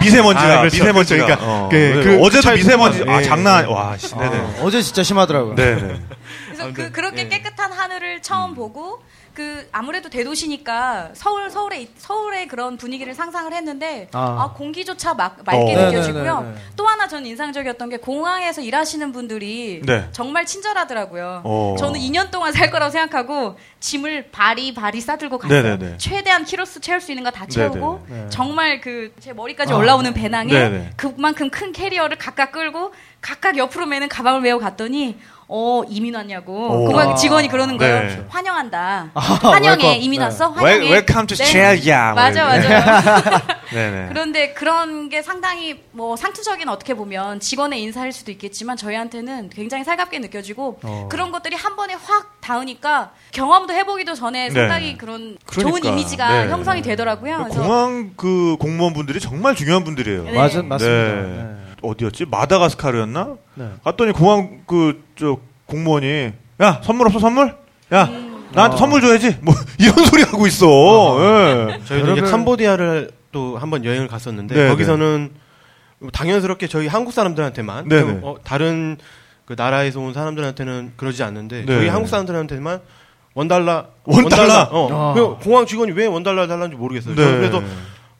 미세먼지가 0.00 0.52
아, 0.52 0.58
그렇죠. 0.58 0.76
미세먼지가. 0.82 1.24
그러니까 1.24 1.46
어. 1.46 1.68
그- 1.70 1.76
네. 1.76 2.02
그- 2.02 2.20
어제도 2.20 2.50
미세먼지. 2.50 3.04
아 3.06 3.18
네. 3.18 3.22
장난. 3.22 3.66
와, 3.68 3.96
씨, 3.96 4.14
네네. 4.16 4.36
아, 4.36 4.54
어제 4.62 4.82
진짜 4.82 5.02
심하더라고요. 5.04 5.54
네네. 5.54 5.80
그래서 6.46 6.64
아, 6.64 6.72
그, 6.74 6.82
네. 6.82 6.90
그렇게 6.90 7.24
네. 7.24 7.28
깨끗한 7.28 7.72
하늘을 7.72 8.20
처음 8.20 8.54
보고 8.54 9.00
그 9.32 9.66
아무래도 9.72 10.08
대도시니까 10.10 11.10
서울 11.14 11.50
서울의 11.50 11.88
서울의 11.96 12.46
그런 12.46 12.76
분위기를 12.76 13.14
상상을 13.14 13.52
했는데 13.52 14.08
아. 14.12 14.20
아, 14.20 14.52
공기조차 14.56 15.14
막, 15.14 15.38
맑게 15.44 15.74
어. 15.74 15.86
느껴지고요. 15.86 16.22
네네네네. 16.40 16.56
또 16.76 16.86
하나 16.86 17.08
전 17.08 17.26
인상적이었던 17.26 17.88
게 17.88 17.96
공항에서 17.96 18.60
일하시는 18.60 19.10
분들이 19.12 19.80
네. 19.84 20.06
정말 20.12 20.46
친절하더라고요. 20.46 21.40
어. 21.44 21.74
저는 21.78 21.98
2년 21.98 22.30
동안 22.30 22.52
살 22.52 22.70
거라고 22.70 22.92
생각하고 22.92 23.56
짐을 23.88 24.30
바리 24.32 24.72
바리 24.72 24.98
싸들고 25.02 25.36
갔어요. 25.36 25.62
네네네. 25.62 25.98
최대한 25.98 26.46
키로수 26.46 26.80
채울 26.80 27.02
수 27.02 27.12
있는 27.12 27.22
거 27.22 27.30
다 27.30 27.44
채우고 27.46 28.06
네네. 28.08 28.20
네. 28.22 28.26
정말 28.30 28.80
그 28.80 29.12
제 29.20 29.32
머리까지 29.34 29.72
올라오는 29.74 30.12
배낭에 30.14 30.50
네네. 30.52 30.90
그만큼 30.96 31.50
큰 31.50 31.72
캐리어를 31.72 32.16
각각 32.16 32.50
끌고 32.52 32.94
각각 33.20 33.56
옆으로 33.58 33.84
매는 33.86 34.08
가방을 34.08 34.40
메고 34.40 34.58
갔더니 34.58 35.16
어 35.46 35.82
이민 35.88 36.14
왔냐고 36.14 36.52
오. 36.84 36.86
공항 36.86 37.14
직원이 37.16 37.48
그러는 37.48 37.76
거예요. 37.76 38.00
네. 38.00 38.24
환영한다. 38.30 39.10
아, 39.12 39.20
환영해 39.20 39.86
welcome. 39.88 40.02
이민 40.02 40.20
네. 40.20 40.24
왔어? 40.24 40.48
환영해. 40.48 41.04
To 41.04 41.16
Australia. 41.20 42.04
뭐 42.06 42.14
맞아. 42.14 42.44
맞아. 42.46 43.42
그런데 44.08 44.52
그런 44.54 45.08
게 45.10 45.20
상당히 45.22 45.82
뭐 45.92 46.16
상투적인 46.16 46.68
어떻게 46.68 46.94
보면 46.94 47.40
직원의 47.40 47.82
인사일 47.82 48.12
수도 48.12 48.30
있겠지만 48.30 48.76
저희한테는 48.78 49.50
굉장히 49.50 49.84
살갑게 49.84 50.18
느껴지고 50.20 50.78
어. 50.82 51.08
그런 51.10 51.30
것들이 51.30 51.56
한 51.56 51.76
번에 51.76 51.94
확 51.94 52.40
닿으니까 52.40 53.12
경험도 53.32 53.73
해보기도 53.74 54.14
전에 54.14 54.48
네. 54.48 54.54
상당히 54.54 54.96
그런 54.96 55.36
좋은 55.50 55.64
그러니까. 55.64 55.88
이미지가 55.90 56.44
네. 56.44 56.50
형성이 56.50 56.82
되더라고요. 56.82 57.38
그래서 57.44 57.62
공항 57.62 58.12
그 58.16 58.56
공무원분들이 58.58 59.20
정말 59.20 59.54
중요한 59.54 59.84
분들이에요. 59.84 60.24
네. 60.24 60.32
맞아, 60.32 60.62
맞습니다. 60.62 60.76
네. 60.78 61.22
네. 61.22 61.56
어디였지? 61.82 62.26
마다가스카르였나? 62.26 63.36
네. 63.54 63.68
갔더니 63.84 64.12
공항 64.12 64.62
그 64.66 65.04
저 65.16 65.38
공무원이 65.66 66.32
야 66.62 66.80
선물 66.82 67.06
없어 67.06 67.18
선물? 67.18 67.54
야 67.92 68.04
음. 68.04 68.46
나한테 68.52 68.74
어. 68.74 68.78
선물 68.78 69.00
줘야지. 69.00 69.38
뭐 69.42 69.54
이런 69.78 70.04
소리 70.04 70.22
하고 70.22 70.46
있어. 70.46 70.66
예. 71.20 71.80
저희도 71.84 72.12
이제 72.12 72.20
캄보디아를 72.22 73.10
또 73.32 73.58
한번 73.58 73.84
여행을 73.84 74.06
갔었는데 74.08 74.54
네, 74.54 74.68
거기서는 74.68 75.30
당연스럽게 76.12 76.68
저희 76.68 76.86
한국 76.86 77.12
사람들한테만 77.12 77.88
네, 77.88 78.00
좀, 78.00 78.14
네. 78.14 78.20
어, 78.22 78.36
다른 78.44 78.96
그 79.44 79.54
나라에서 79.56 80.00
온 80.00 80.12
사람들한테는 80.12 80.92
그러지 80.96 81.22
않는데 81.22 81.60
네, 81.60 81.66
저희 81.66 81.84
네. 81.84 81.88
한국 81.88 82.08
사람들한테만 82.08 82.80
원달러 83.34 83.86
원달러? 84.04 84.68
어. 84.70 84.88
아. 84.92 85.14
그 85.14 85.36
공항 85.42 85.66
직원이 85.66 85.92
왜 85.92 86.06
원달러 86.06 86.46
달라는지 86.46 86.76
모르겠어요. 86.76 87.14
네. 87.14 87.22
그래서 87.36 87.62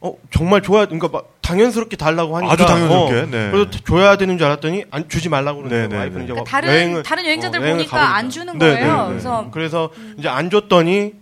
어 0.00 0.14
정말 0.31 0.61
좋아 0.61 0.85
그러니까 0.85 1.09
막 1.09 1.29
당연스럽게 1.40 1.96
달라고 1.96 2.37
하니까 2.37 2.53
아주 2.53 2.66
당연스럽게, 2.66 3.14
어, 3.14 3.27
네. 3.31 3.50
그래서 3.50 3.70
줘야 3.87 4.16
되는 4.16 4.37
줄 4.37 4.46
알았더니 4.46 4.85
안 4.90 5.09
주지 5.09 5.29
말라고 5.29 5.62
그러는 5.62 5.70
네, 5.70 5.77
거예요. 5.77 5.88
네, 5.88 5.96
와이프는 5.96 6.18
네. 6.18 6.24
이제 6.24 6.33
그러니까 6.33 6.35
뭐 6.35 6.44
다른 6.44 6.68
여행을 6.68 7.03
다른 7.05 7.24
여행자들 7.27 7.61
여행을 7.61 7.77
보니까. 7.79 8.16
안 8.16 8.29
주는 8.31 8.59
네, 8.59 8.70
거예요. 8.70 8.87
네, 8.96 9.03
네. 9.03 9.09
그래서 9.09 9.48
그래서 9.50 9.90
이제 10.18 10.29
안 10.29 10.50
줬더니 10.50 11.12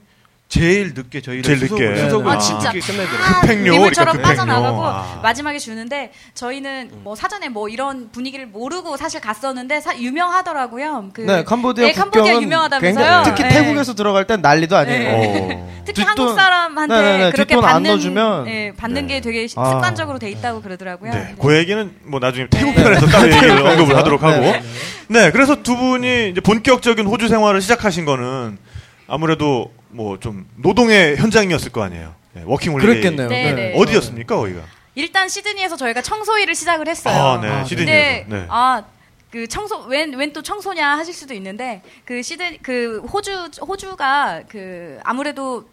제일 0.53 0.93
늦게 0.95 1.23
저희를 1.23 1.43
제일 1.45 1.59
수속을, 1.61 1.89
늦게. 1.95 2.01
수속을 2.03 2.31
아, 2.31 2.39
진짜 2.39 2.71
늦게 2.73 2.81
끝내더라고요. 2.93 3.19
다 3.25 3.41
급행료, 3.41 3.73
미물처럼 3.73 4.17
그러니까. 4.19 4.29
빠져나가고 4.29 4.85
아. 4.85 5.21
마지막에 5.23 5.59
주는데 5.59 6.13
저희는 6.35 6.91
뭐 7.03 7.17
사전에 7.17 7.49
뭐 7.49 7.71
이런 7.71 8.11
분위기를 8.13 8.47
모르고 8.47 8.99
사실 8.99 9.19
갔었는데 9.23 9.81
사- 9.81 9.97
유명하더라고요. 9.97 11.09
그 11.15 11.23
네, 11.23 11.43
캄보디아 11.45 11.87
네, 11.87 11.93
캄보디아 11.93 12.35
유명하다면서요. 12.43 13.05
굉장히- 13.07 13.25
특히 13.25 13.43
네. 13.45 13.49
태국에서 13.63 13.95
들어갈 13.95 14.27
땐 14.27 14.43
난리도 14.43 14.77
아니에요. 14.77 15.11
네. 15.11 15.65
특히 15.87 16.03
뒷돈- 16.03 16.07
한국 16.07 16.35
사람한테 16.35 16.95
네네네, 16.95 17.31
그렇게 17.33 17.55
뒷돈 17.55 17.65
안 17.65 17.73
받는 17.73 17.91
넣어주면 17.91 18.45
네, 18.45 18.73
받는 18.77 19.07
게 19.07 19.21
되게 19.23 19.47
시- 19.47 19.55
아. 19.59 19.71
습관적으로 19.71 20.19
돼 20.19 20.29
있다고 20.31 20.61
그러더라고요. 20.61 21.13
네, 21.15 21.35
그 21.41 21.57
얘기는 21.57 21.91
뭐 22.05 22.21
나중에 22.21 22.47
태국 22.51 22.75
편에서 22.75 23.07
따로 23.07 23.25
네. 23.27 23.37
얘기를 23.37 23.67
언급을. 23.67 23.97
하도록 23.97 24.23
하고. 24.23 24.39
네, 24.39 24.63
네, 25.09 25.31
그래서 25.31 25.63
두 25.63 25.79
분이 25.79 26.29
이제 26.29 26.43
본격적인 26.43 27.07
호주 27.07 27.29
생활을 27.29 27.63
시작하신 27.63 28.05
거는 28.05 28.59
아무래도 29.07 29.73
뭐 29.89 30.19
좀 30.19 30.49
노동의 30.57 31.17
현장이었을 31.17 31.71
거 31.73 31.83
아니에요. 31.83 32.15
네, 32.35 32.43
워킹 32.47 32.73
홀리데이. 32.73 33.01
그랬겠네요. 33.01 33.29
네, 33.29 33.53
네. 33.53 33.75
어디였습니까, 33.77 34.37
거기가? 34.37 34.63
일단 34.95 35.29
시드니에서 35.29 35.77
저희가 35.77 36.03
청소 36.03 36.39
일을 36.39 36.55
시작을 36.55 36.89
했어요. 36.89 37.15
아, 37.15 37.41
네, 37.41 37.49
근데 37.49 37.65
시드니에서. 37.65 38.29
네. 38.29 38.47
아, 38.49 38.83
그 39.31 39.47
청소 39.49 39.81
웬웬 39.85 40.33
또 40.33 40.43
청소냐 40.43 40.97
하실 40.99 41.15
수도 41.15 41.33
있는데 41.35 41.83
그 42.05 42.23
시드 42.23 42.59
그 42.63 43.01
호주 43.13 43.51
호주가 43.67 44.43
그 44.49 44.99
아무래도 45.05 45.69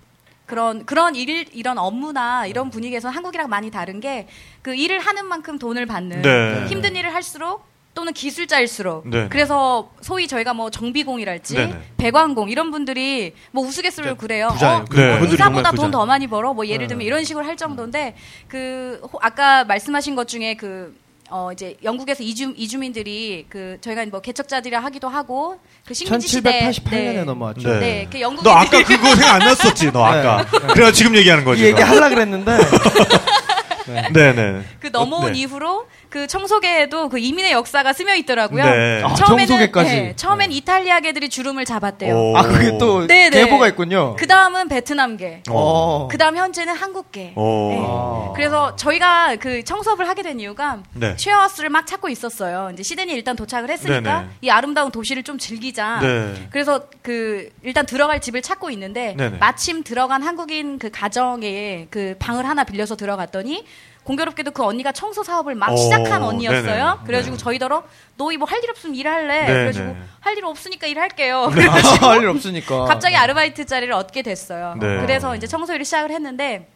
그런 0.46 0.86
그런 0.86 1.16
일 1.16 1.46
이런 1.52 1.78
업무나 1.78 2.46
이런 2.46 2.70
분위기에서 2.70 3.10
한국이랑 3.10 3.50
많이 3.50 3.70
다른 3.72 4.00
게 4.00 4.28
그 4.62 4.76
일을 4.76 5.00
하는 5.00 5.26
만큼 5.26 5.58
돈을 5.58 5.86
받는 5.86 6.22
네. 6.22 6.66
힘든 6.68 6.96
일을 6.96 7.14
할수록 7.14 7.64
또는 8.00 8.14
기술자일수록 8.14 9.10
네. 9.10 9.28
그래서 9.30 9.90
소위 10.00 10.26
저희가 10.26 10.54
뭐 10.54 10.70
정비공이랄지 10.70 11.56
네, 11.56 11.66
네. 11.66 11.82
배관공 11.98 12.50
이런 12.50 12.72
분들이 12.72 13.34
뭐 13.52 13.66
우스갯소리를 13.66 14.16
그래요. 14.16 14.48
부자예요. 14.54 14.78
어, 14.78 14.86
그 14.90 14.98
네. 14.98 15.20
의사보다 15.22 15.72
돈. 15.74 15.92
더 15.92 16.06
많이 16.06 16.28
벌어 16.28 16.54
뭐 16.54 16.66
예를 16.68 16.88
들면 16.88 17.06
이런 17.06 17.24
식으로 17.26 17.44
할 17.46 17.58
정도인데 17.58 18.16
그 18.48 19.02
호- 19.12 19.20
아까 19.22 19.66
말씀하신 19.66 20.16
것 20.16 20.28
중에 20.28 20.54
그 20.56 20.96
어 21.32 21.52
이제 21.54 21.78
영국에서 21.84 22.24
이주 22.24 22.54
이주민들이 22.58 23.46
그 23.50 23.78
저희가 23.82 24.04
뭐 24.08 24.20
개척자들이라 24.20 24.80
하기도 24.80 25.08
하고 25.10 25.60
그 25.86 25.94
식민지 25.94 26.28
시대 26.28 26.72
1788년에 26.72 27.24
넘어왔죠. 27.24 27.70
네. 27.70 27.80
네, 27.80 28.08
그 28.12 28.20
영국인들이 28.20 28.52
너 28.52 28.60
아까 28.60 28.84
그거 28.84 29.16
생각 29.16 29.34
안 29.36 29.40
났었지, 29.40 29.92
너 29.92 30.04
아까. 30.06 30.44
그래가 30.74 30.92
지금 30.92 31.16
얘기하는 31.16 31.44
거지. 31.46 31.62
이 31.62 31.66
얘기 31.66 31.80
너. 31.80 31.86
하려 31.86 32.10
그랬는데 32.10 32.58
네, 34.14 34.34
네. 34.34 34.62
그 34.80 34.88
넘어온 34.92 35.34
네. 35.34 35.40
이후로 35.40 35.86
그 36.10 36.26
청소계에도 36.26 37.08
그 37.10 37.20
이민의 37.20 37.52
역사가 37.52 37.94
스며 37.94 38.16
있더라고요. 38.16 38.64
네. 38.64 39.04
아, 39.04 39.14
처음에는 39.14 39.48
청소계까지? 39.48 39.90
네, 39.90 40.14
처음엔 40.16 40.52
이탈리아계들이 40.52 41.30
주름을 41.30 41.66
잡았대요. 41.66 42.16
오. 42.16 42.36
아 42.36 42.42
그게 42.42 42.78
또 42.80 43.06
네, 43.06 43.30
네. 43.30 43.46
계보가 43.46 43.68
있군요. 43.68 44.16
그 44.18 44.26
다음은 44.26 44.70
베트남계. 44.70 45.44
어. 45.50 46.08
그 46.10 46.18
다음 46.18 46.36
현재는 46.36 46.74
한국계. 46.74 47.34
오. 47.36 47.70
네. 47.70 48.34
그래서 48.36 48.76
저희가 48.76 49.36
그 49.40 49.64
청소업을 49.64 50.08
하게 50.08 50.24
된 50.24 50.40
이유가 50.40 50.80
네. 50.94 51.16
쉐어하우스를 51.16 51.70
막 51.70 51.86
찾고 51.86 52.10
있었어요. 52.10 52.72
이제 52.74 52.82
시드니 52.82 53.14
일단 53.14 53.36
도착을 53.36 53.70
했으니까 53.70 54.22
네네. 54.22 54.30
이 54.42 54.50
아름다운 54.50 54.92
도시를 54.92 55.22
좀 55.22 55.38
즐기자. 55.38 56.00
네. 56.02 56.48
그래서 56.50 56.88
그 57.04 57.52
일단 57.62 57.86
들어갈 57.86 58.20
집을 58.20 58.42
찾고 58.42 58.72
있는데 58.72 59.14
네네. 59.16 59.38
마침 59.38 59.84
들어간 59.84 60.24
한국인 60.24 60.80
그 60.80 60.90
가정에 60.90 61.86
그 61.92 62.16
방을 62.18 62.48
하나 62.48 62.64
빌려서 62.64 62.96
들어갔더니 62.96 63.64
공교롭게도 64.10 64.52
그 64.52 64.64
언니가 64.64 64.92
청소 64.92 65.22
사업을 65.24 65.54
막 65.54 65.72
오, 65.72 65.76
시작한 65.78 66.24
언니였어요. 66.24 66.64
네네. 66.96 67.06
그래가지고 67.06 67.38
저희더러 67.38 67.84
너희 68.18 68.38
뭐 68.38 68.48
할 68.50 68.64
일 68.64 68.70
없으면 68.72 68.96
일할래. 68.96 69.42
네네. 69.46 69.54
그래가지고 69.54 69.96
할 70.22 70.36
일 70.38 70.46
없으니까 70.46 70.88
일할게요. 70.88 71.44
아, 71.44 71.50
그래가지고 71.50 72.06
할일 72.08 72.28
없으니까. 72.30 72.86
갑자기 72.86 73.16
아르바이트 73.16 73.66
자리를 73.66 73.94
얻게 73.94 74.22
됐어요. 74.24 74.76
네. 74.80 75.00
그래서 75.02 75.36
이제 75.36 75.46
청소 75.48 75.74
일을 75.74 75.86
시작을 75.86 76.10
했는데 76.12 76.68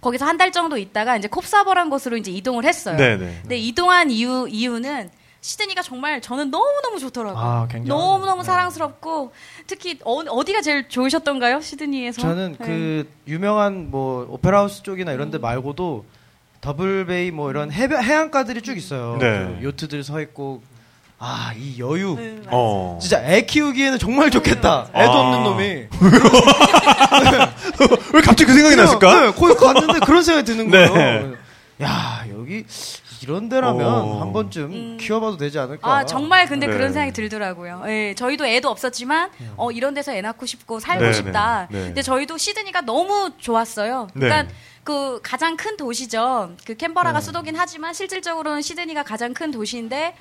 거기서 0.00 0.26
한 0.26 0.36
달 0.36 0.50
정도 0.50 0.76
있다가 0.78 1.16
이제 1.16 1.28
콥사버란 1.28 1.88
곳으로 1.90 2.16
이제 2.16 2.32
이동을 2.32 2.64
했어요. 2.64 2.96
네네. 2.96 3.38
근데 3.42 3.56
이동한 3.58 4.10
이유 4.10 4.48
이유는 4.50 5.10
시드니가 5.42 5.82
정말 5.82 6.20
저는 6.20 6.50
너무 6.50 6.66
너무 6.82 6.98
좋더라고요. 6.98 7.40
아, 7.42 7.68
굉장히. 7.70 7.88
너무 7.88 8.26
너무 8.26 8.42
네. 8.42 8.46
사랑스럽고 8.46 9.32
특히 9.68 9.98
어, 10.04 10.44
디가 10.44 10.60
제일 10.60 10.88
좋으셨던가요, 10.88 11.60
시드니에서? 11.60 12.20
저는 12.20 12.56
네. 12.58 12.64
그 12.66 13.08
유명한 13.28 13.90
뭐 13.92 14.26
오페라 14.28 14.58
하우스 14.60 14.82
쪽이나 14.82 15.12
이런 15.12 15.30
데 15.30 15.38
말고도 15.38 16.04
더블베이 16.62 17.30
뭐 17.32 17.50
이런 17.50 17.70
해변 17.70 18.02
해안가들이 18.02 18.62
쭉 18.62 18.78
있어요. 18.78 19.18
네. 19.20 19.56
그 19.58 19.64
요트들 19.64 20.02
서 20.04 20.20
있고 20.22 20.62
아, 21.18 21.52
이 21.56 21.78
여유. 21.78 22.14
네. 22.16 22.40
어. 22.46 22.98
진짜 23.00 23.22
애 23.24 23.42
키우기에는 23.42 23.98
정말 23.98 24.30
좋겠다. 24.30 24.88
애도 24.94 25.12
아. 25.12 25.20
없는 25.20 25.42
놈이. 25.44 25.64
왜 28.14 28.20
갑자기 28.20 28.44
그 28.46 28.54
생각이 28.54 28.76
났을까? 28.76 29.20
네, 29.20 29.32
거기 29.32 29.54
갔는데 29.54 30.00
그런 30.00 30.22
생각이 30.22 30.44
드는 30.44 30.70
네. 30.70 30.88
거예요. 30.88 31.34
야, 31.82 32.24
여기 32.30 32.64
이런 33.22 33.48
데라면 33.48 33.86
오. 33.86 34.20
한 34.20 34.32
번쯤 34.32 34.62
음. 34.64 34.96
키워봐도 35.00 35.36
되지 35.36 35.58
않을까. 35.58 35.88
아 35.88 36.04
정말 36.04 36.46
근데 36.46 36.66
네. 36.66 36.72
그런 36.72 36.92
생각이 36.92 37.12
들더라고요. 37.12 37.84
예, 37.86 38.14
저희도 38.16 38.46
애도 38.46 38.68
없었지만 38.68 39.30
어 39.56 39.70
이런 39.70 39.94
데서 39.94 40.12
애 40.12 40.20
낳고 40.20 40.46
싶고 40.46 40.80
살고 40.80 41.04
네, 41.04 41.12
싶다. 41.12 41.68
네, 41.70 41.78
네. 41.78 41.84
근데 41.86 42.02
저희도 42.02 42.36
시드니가 42.36 42.80
너무 42.82 43.30
좋았어요. 43.38 44.08
네. 44.14 44.26
그러니까 44.26 44.52
그 44.84 45.20
가장 45.22 45.56
큰 45.56 45.76
도시죠. 45.76 46.54
그 46.66 46.74
캔버라가 46.76 47.20
네. 47.20 47.24
수도긴 47.24 47.54
하지만 47.56 47.94
실질적으로는 47.94 48.62
시드니가 48.62 49.02
가장 49.04 49.32
큰 49.32 49.50
도시인데 49.50 50.14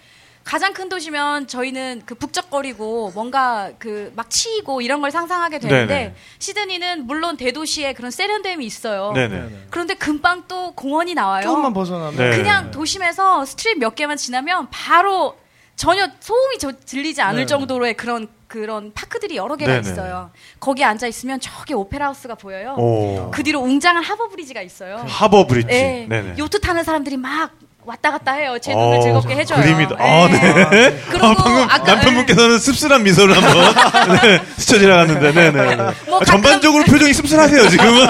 가장 0.43 0.73
큰 0.73 0.89
도시면 0.89 1.45
저희는 1.47 2.01
그 2.05 2.15
북적거리고 2.15 3.11
뭔가 3.13 3.71
그 3.77 4.11
막 4.15 4.29
치이고 4.29 4.81
이런 4.81 4.99
걸 5.01 5.11
상상하게 5.11 5.59
되는데 5.59 5.85
네네. 5.93 6.15
시드니는 6.39 7.05
물론 7.05 7.37
대도시에 7.37 7.93
그런 7.93 8.09
세련됨이 8.11 8.65
있어요. 8.65 9.11
네네. 9.13 9.67
그런데 9.69 9.93
금방 9.93 10.43
또 10.47 10.71
공원이 10.73 11.13
나와요. 11.13 11.43
조금만 11.43 11.73
벗어나면. 11.73 12.15
네. 12.15 12.37
그냥 12.37 12.71
도심에서 12.71 13.45
스트릿 13.45 13.77
몇 13.77 13.95
개만 13.95 14.17
지나면 14.17 14.67
바로 14.71 15.37
전혀 15.75 16.07
소음이 16.19 16.57
저- 16.59 16.73
들리지 16.85 17.21
않을 17.21 17.41
네. 17.41 17.45
정도로의 17.45 17.93
그런 17.95 18.27
그런 18.51 18.91
파크들이 18.93 19.37
여러 19.37 19.55
개가 19.55 19.71
네네. 19.81 19.89
있어요. 19.89 20.29
거기 20.59 20.83
앉아 20.83 21.07
있으면 21.07 21.39
저기 21.39 21.73
오페라 21.73 22.07
하우스가 22.07 22.35
보여요. 22.35 22.75
오. 22.77 23.31
그 23.31 23.43
뒤로 23.43 23.61
웅장한 23.61 24.03
하버 24.03 24.27
브리지가 24.27 24.61
있어요. 24.61 25.05
하버 25.07 25.47
브릿지. 25.47 25.67
네. 25.67 26.05
네네. 26.09 26.33
요트 26.37 26.59
타는 26.59 26.83
사람들이 26.83 27.15
막 27.15 27.51
왔다 27.85 28.11
갔다 28.11 28.33
해요. 28.33 28.57
제 28.61 28.75
눈을 28.75 28.97
어, 28.97 29.01
즐겁게 29.01 29.35
해줘요. 29.35 29.61
그림이다. 29.61 29.95
아, 29.97 30.27
네. 30.27 30.99
그리고 31.09 31.27
아, 31.27 31.33
방금 31.33 31.63
아까- 31.63 31.77
남편분께서는 31.77 32.59
씁쓸한 32.59 33.03
미소를 33.03 33.37
한번 33.37 33.73
네, 34.21 34.41
스쳐 34.57 34.77
지나갔는데, 34.77 35.31
네네. 35.31 35.75
뭐 36.07 36.19
아, 36.19 36.25
전반적으로 36.25 36.83
표정이 36.83 37.13
씁쓸하세요, 37.13 37.69
지금은. 37.69 38.07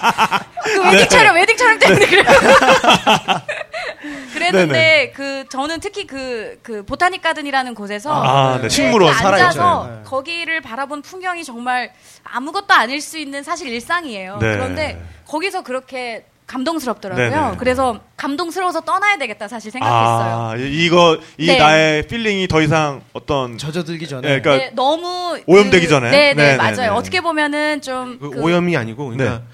그 0.64 0.82
웨딩 0.84 0.98
네. 0.98 1.08
촬영, 1.08 1.34
웨딩 1.36 1.56
촬영 1.58 1.78
때문에 1.78 2.06
그래요. 2.06 2.24
그랬는데 4.34 4.72
네네. 4.72 5.10
그 5.12 5.44
저는 5.48 5.80
특히 5.80 6.06
그, 6.06 6.58
그 6.62 6.84
보타닉 6.84 7.22
가든이라는 7.22 7.74
곳에서 7.74 8.12
아, 8.12 8.60
네, 8.60 8.68
식물원 8.68 9.12
그 9.12 9.18
살아있죠. 9.18 9.46
앉아서 9.62 9.86
네. 9.88 10.02
거기를 10.04 10.60
바라본 10.60 11.02
풍경이 11.02 11.44
정말 11.44 11.92
아무것도 12.24 12.74
아닐 12.74 13.00
수 13.00 13.16
있는 13.18 13.42
사실 13.42 13.68
일상이에요. 13.68 14.38
네. 14.40 14.52
그런데 14.52 15.02
거기서 15.26 15.62
그렇게 15.62 16.24
감동스럽더라고요. 16.46 17.30
네네. 17.30 17.56
그래서 17.58 18.00
감동스러워서 18.18 18.82
떠나야 18.82 19.16
되겠다 19.16 19.48
사실 19.48 19.70
생각했어요. 19.70 20.34
아, 20.52 20.56
이- 20.58 20.84
이거, 20.84 21.18
이 21.38 21.46
네. 21.46 21.56
나의 21.56 22.06
feeling이 22.06 22.48
더 22.48 22.60
이상 22.60 23.00
어떤. 23.14 23.56
젖어들기 23.56 24.06
전에. 24.06 24.28
네, 24.28 24.40
그러니까 24.42 24.66
네, 24.66 24.70
너무 24.74 25.38
오염되기 25.46 25.86
그- 25.86 25.90
전에? 25.90 26.10
네, 26.10 26.34
네, 26.34 26.34
네, 26.34 26.50
네, 26.52 26.56
맞아요. 26.58 26.76
네. 26.76 26.86
어떻게 26.88 27.20
보면은 27.22 27.80
좀 27.80 28.18
그 28.20 28.28
그- 28.30 28.40
오염이 28.42 28.76
아니고 28.76 29.06
그러니까 29.08 29.38
네. 29.38 29.44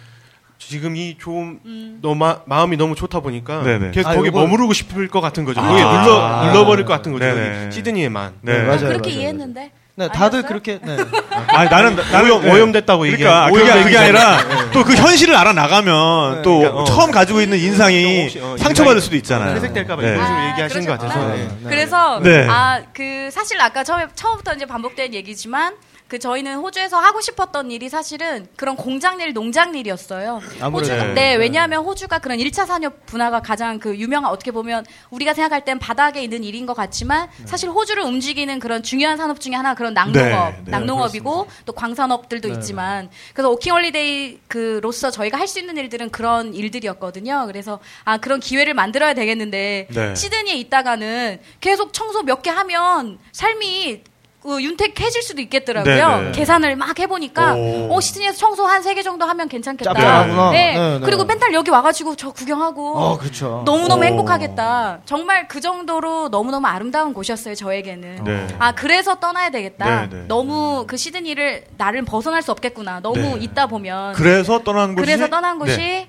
지금 0.71 0.95
이 0.97 1.17
좋은 1.19 1.59
음. 1.65 1.99
너 2.01 2.15
마, 2.15 2.39
마음이 2.47 2.77
너무 2.77 2.95
좋다 2.95 3.19
보니까 3.21 3.63
네네. 3.65 3.91
계속 3.91 4.09
아, 4.11 4.15
거기 4.15 4.31
요거- 4.31 4.35
머무르고 4.35 4.73
싶을 4.73 5.09
것 5.09 5.21
같은 5.21 5.45
거죠. 5.45 5.61
아. 5.61 5.67
거기 5.67 5.81
눌러 5.83 6.21
아. 6.23 6.45
눌러버릴 6.47 6.85
것 6.85 6.93
같은 6.93 7.13
거죠. 7.13 7.25
네네. 7.25 7.71
시드니에만. 7.73 8.35
네. 8.43 8.53
네, 8.53 8.59
난 8.59 8.67
맞아요, 8.69 8.81
그렇게 8.89 9.11
맞아요, 9.11 9.19
이해했는데. 9.19 9.71
네, 9.97 10.09
다들 10.09 10.39
아니었어요? 10.39 10.43
그렇게 10.49 10.79
네. 10.83 10.97
아니, 11.49 11.69
나는, 11.69 11.97
나는. 11.97 12.31
오염, 12.31 12.43
네. 12.43 12.53
오염됐다고 12.53 13.01
그러니까 13.03 13.49
얘기해. 13.49 13.65
그게, 13.67 13.83
그게. 13.85 13.99
아니라 13.99 14.39
또 14.73 14.85
그 14.85 14.95
현실을 14.95 15.35
알아 15.37 15.53
나가면 15.53 16.37
네, 16.37 16.43
또 16.43 16.59
그러니까, 16.59 16.81
어. 16.81 16.85
처음 16.85 17.11
가지고 17.11 17.41
있는 17.41 17.59
인상이 17.59 18.23
혹시, 18.23 18.39
어, 18.41 18.57
상처받을 18.57 19.01
수도 19.01 19.17
있잖아요. 19.17 19.57
회색될까봐 19.57 20.01
네. 20.01 20.09
이런 20.09 20.25
식으로 20.25 20.39
아, 20.41 20.51
얘기하시는 20.53 20.87
것. 20.87 20.99
같아서. 20.99 21.29
네. 21.35 21.37
네. 21.63 21.69
그래서 21.69 22.21
네. 22.21 22.47
아그 22.49 23.31
사실 23.33 23.61
아까 23.61 23.83
처음 23.85 24.07
처음부터 24.15 24.55
이제 24.55 24.65
반복된 24.65 25.13
얘기지만 25.13 25.75
그 26.11 26.19
저희는 26.19 26.57
호주에서 26.57 26.99
하고 26.99 27.21
싶었던 27.21 27.71
일이 27.71 27.89
사실은 27.89 28.49
그런 28.57 28.75
공장 28.75 29.21
일, 29.21 29.33
농장 29.33 29.77
일이었어요. 29.77 30.41
아무래도. 30.61 30.93
호주, 30.93 31.07
네. 31.07 31.15
네, 31.15 31.35
왜냐하면 31.37 31.85
호주가 31.85 32.19
그런 32.19 32.39
1차 32.39 32.67
산업 32.67 33.07
분야가 33.07 33.43
가장 33.43 33.79
그 33.79 33.97
유명한 33.97 34.33
어떻게 34.33 34.51
보면 34.51 34.85
우리가 35.11 35.35
생각할 35.35 35.65
땐 35.65 35.79
바닥에 35.79 36.21
있는 36.21 36.43
일인 36.43 36.67
것 36.67 36.75
같지만 36.75 37.29
사실 37.45 37.69
호주를 37.69 38.03
움직이는 38.03 38.59
그런 38.59 38.83
중요한 38.83 39.19
산업 39.19 39.39
중에 39.41 39.55
하나 39.55 39.75
그런 39.75 39.95
낙농업, 39.95 40.55
네, 40.55 40.63
네, 40.65 40.71
낙농업이고 40.73 41.47
또 41.65 41.73
광산업들도 41.73 42.49
네, 42.49 42.55
있지만 42.55 43.09
그래서 43.33 43.49
워킹홀리데이 43.51 44.41
그로서 44.49 45.13
저희가 45.13 45.39
할 45.39 45.47
수 45.47 45.61
있는 45.61 45.77
일들은 45.77 46.11
그런 46.11 46.55
일들이었거든요. 46.55 47.45
그래서 47.47 47.79
아 48.05 48.19
그런 48.19 48.41
기회를 48.41 48.75
만들어야 48.75 49.15
되겠는데 49.15 49.87
네. 49.91 50.15
시드니에 50.17 50.55
있다가는 50.55 51.39
계속 51.61 51.93
청소 51.93 52.23
몇 52.25 52.43
개 52.43 52.51
하면 52.51 53.19
삶이 53.33 54.03
그 54.43 54.63
윤택해질 54.63 55.23
수도 55.23 55.43
있겠더라고요. 55.43 55.95
네, 56.17 56.23
네. 56.25 56.33
계산을 56.33 56.75
막 56.77 56.99
해보니까 56.99 57.55
오. 57.55 57.95
어 57.95 58.01
시드니에서 58.01 58.39
청소 58.39 58.65
한 58.65 58.81
세 58.83 58.95
개 58.95 59.03
정도 59.03 59.27
하면 59.27 59.49
괜찮겠다. 59.49 59.93
네. 59.93 60.33
네, 60.53 60.99
네. 60.99 61.01
그리고 61.05 61.25
맨날 61.27 61.53
여기 61.53 61.71
와가지고 61.71 62.17
저 62.17 62.31
구경하고 62.31 62.97
어, 62.99 63.19
그렇죠. 63.19 63.63
너무너무 63.67 64.01
오. 64.03 64.05
행복하겠다. 64.07 65.01
정말 65.05 65.47
그 65.47 65.61
정도로 65.61 66.31
너무너무 66.31 66.67
아름다운 66.67 67.13
곳이었어요, 67.13 67.55
저에게는. 67.55 68.25
네. 68.25 68.47
아, 68.59 68.73
그래서 68.73 69.17
떠나야 69.17 69.51
되겠다. 69.51 70.07
네, 70.07 70.17
네. 70.21 70.25
너무 70.27 70.85
그 70.87 70.97
시드니를 70.97 71.65
나를 71.77 72.03
벗어날 72.07 72.41
수 72.41 72.51
없겠구나. 72.53 73.01
너무 73.01 73.19
네. 73.19 73.37
있다 73.41 73.67
보면. 73.67 74.15
그래서 74.15 74.61
떠난 74.61 74.95
곳이 74.95 75.05
그래서 75.05 75.29
떠난 75.29 75.59
곳이 75.59 75.77
네. 75.77 76.09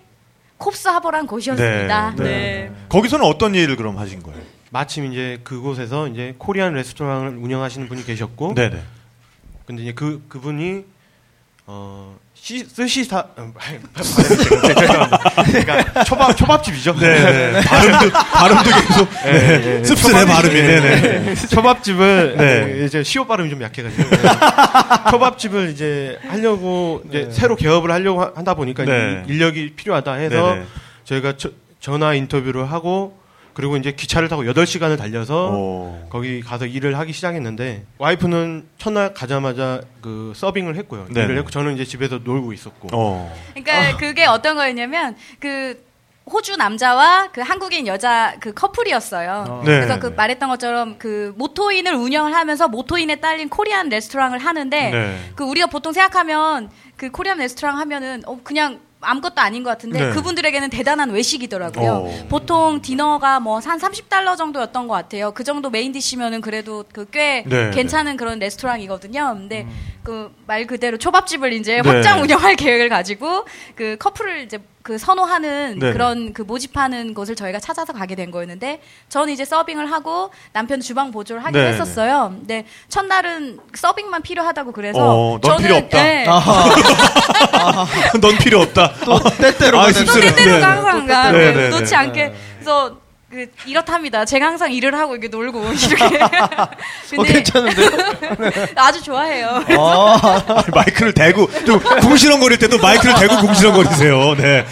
콥스 0.58 0.88
하버란 0.88 1.28
곳이었습니다. 1.28 2.16
거기서는 2.88 3.26
어떤 3.26 3.56
일을 3.56 3.76
그럼 3.76 3.98
하신 3.98 4.24
거예요? 4.24 4.40
마침 4.74 5.12
이제 5.12 5.40
그곳에서 5.44 6.08
이제 6.08 6.34
코리안 6.38 6.74
레스토랑을 6.74 7.38
운영하시는 7.38 7.88
분이 7.90 8.06
계셨고, 8.06 8.56
네네. 8.56 8.82
근데 9.66 9.84
이제 9.84 9.92
그 9.94 10.24
그분이 10.30 10.86
어 11.68 12.18
시, 12.34 12.66
스시사 12.66 13.26
음, 13.38 13.54
발음이 13.54 13.84
죄송합니다. 13.94 15.18
그러니까 15.44 16.04
초밥 16.06 16.36
초밥집이죠. 16.36 16.96
네, 16.96 17.52
네. 17.52 17.60
발음도- 17.62 18.12
발음도 18.12 18.64
계속, 18.64 19.10
네. 19.24 19.84
씁쓸해, 19.84 20.26
발음이. 20.26 20.54
네, 20.54 20.80
네. 21.22 21.36
초밥집을 21.36 22.36
네. 22.38 22.66
네, 22.66 22.86
이제 22.86 23.04
시오 23.04 23.26
발음이 23.26 23.50
좀 23.50 23.62
약해가지고 23.62 24.10
네. 24.10 24.18
초밥집을 25.12 25.70
이제 25.70 26.18
하려고 26.28 27.04
이제 27.10 27.28
새로 27.32 27.56
개업을 27.56 27.92
하려고 27.92 28.22
하- 28.24 28.32
하다 28.36 28.54
보니까 28.56 28.86
네. 28.86 29.24
이 29.28 29.34
인력이 29.34 29.74
필요하다 29.76 30.14
해서 30.14 30.56
네, 30.56 30.60
네. 30.62 30.66
저희가 31.04 31.34
저- 31.38 31.52
전화 31.80 32.14
인터뷰를 32.16 32.72
하고 32.72 33.20
그리고 33.54 33.78
이제 33.78 33.92
기차를 33.92 34.30
타고 34.30 34.44
8시간을 34.44 34.98
달려서 34.98 36.08
거기 36.10 36.42
가서 36.42 36.66
일을 36.66 36.98
하기 37.00 37.14
시작했는데 37.14 37.86
와이프는 37.98 38.68
첫날 38.78 39.14
가자마자 39.14 39.82
그 40.02 40.34
서빙을 40.36 40.76
했고요. 40.78 41.08
네네. 41.10 41.26
일을 41.26 41.38
했고 41.40 41.50
저는 41.50 41.76
이제 41.76 41.86
집에서 41.86 42.20
놀고 42.24 42.54
있었고. 42.54 42.90
어. 42.94 43.34
그러니까 43.54 43.98
그게 43.98 44.26
어떤 44.26 44.56
거였냐면 44.56 45.16
그 45.40 45.92
호주 46.32 46.56
남자와 46.56 47.30
그 47.34 47.42
한국인 47.42 47.88
여자 47.88 48.36
그 48.40 48.54
커플이었어요. 48.54 49.64
네. 49.66 49.80
그래서 49.80 50.00
그 50.00 50.08
말했던 50.08 50.50
것처럼 50.50 50.98
그 50.98 51.34
모토인을 51.36 51.96
운영을 51.96 52.34
하면서 52.34 52.68
모토인에 52.68 53.16
딸린 53.18 53.50
코리안 53.50 53.90
레스토랑을 53.90 54.40
하는데 54.40 54.92
네. 54.92 55.32
그 55.36 55.44
우리가 55.44 55.68
보통 55.68 55.94
생각하면 55.94 56.70
그 56.96 57.10
Korean 57.10 57.38
레스토랑 57.40 57.78
하면은 57.80 58.22
어 58.28 58.40
그냥 58.44 58.80
아무것도 59.02 59.42
아닌 59.42 59.64
것 59.64 59.70
같은데 59.72 60.00
네. 60.08 60.12
그분들에게는 60.12 60.70
대단한 60.70 61.10
외식이더라고요. 61.12 61.92
어. 61.92 62.26
보통 62.30 62.82
디너가 62.82 63.40
뭐 63.40 63.62
한 63.62 63.80
30달러 63.80 64.36
정도였던 64.38 64.88
것 64.88 64.94
같아요. 64.94 65.32
그 65.32 65.44
정도 65.44 65.70
main 65.70 65.92
dish면은 65.92 66.42
그래도 66.42 66.84
그꽤 66.92 67.44
네, 67.46 67.72
괜찮은 67.72 68.18
그런 68.18 68.40
레스토랑이거든요. 68.40 69.36
근데 69.38 69.68
그말 70.04 70.66
그대로 70.68 70.98
초밥집을 70.98 71.54
이제 71.54 71.82
네. 71.82 71.90
확장 71.90 72.22
운영할 72.22 72.56
계획을 72.58 72.90
가지고 72.90 73.46
그 73.76 73.98
커플을 74.00 74.44
이제 74.44 74.60
그 74.84 74.98
선호하는 74.98 75.80
네. 75.80 75.94
그런 75.94 76.34
그 76.34 76.42
모집하는 76.42 77.14
곳을 77.14 77.36
저희가 77.36 77.60
찾아서 77.60 77.94
가게 77.94 78.16
된 78.16 78.32
거였는데 78.32 78.82
저는 79.10 79.34
이제 79.34 79.46
서빙을 79.46 79.92
하고 79.92 80.32
남편 80.54 80.80
주방 80.82 81.12
보조를 81.12 81.44
하기로 81.46 81.64
네, 81.64 81.70
했었어요. 81.70 82.34
근데 82.38 82.66
첫날은 82.90 83.60
서빙만 83.74 84.22
필요하다고 84.22 84.72
그래서 84.72 85.00
어, 85.00 85.40
넌 85.40 85.42
저는 85.42 85.58
필요 85.64 85.76
없다. 85.78 86.04
네. 86.04 86.26
넌 88.22 88.38
필요 88.38 88.62
없다. 88.62 88.94
또 89.06 89.20
때때로 89.38 89.80
아, 89.80 89.88
또 89.88 89.94
씁쓸해. 89.94 90.36
때때로 90.36 90.58
네. 90.58 90.62
항상 90.64 91.08
가 91.08 91.32
네, 91.32 91.52
네, 91.54 91.70
놓지 91.70 91.92
네. 91.92 91.96
않게 91.96 92.34
그래서 92.56 93.01
그 93.32 93.48
이렇답니다. 93.66 94.26
제가 94.26 94.46
항상 94.46 94.74
일을 94.74 94.94
하고 94.94 95.14
이렇게 95.14 95.30
놀고 95.30 95.64
이렇게. 95.72 96.20
어, 97.18 97.24
괜찮은데요? 97.24 97.90
아주 98.76 99.02
좋아해요. 99.02 99.48
아니, 99.48 100.66
마이크를 100.74 101.14
대고 101.14 101.50
좀 101.66 101.80
궁시렁거릴 101.80 102.60
때도 102.60 102.78
마이크를 102.80 103.16
대고 103.16 103.38
궁시렁거리세요. 103.38 104.36
네. 104.36 104.66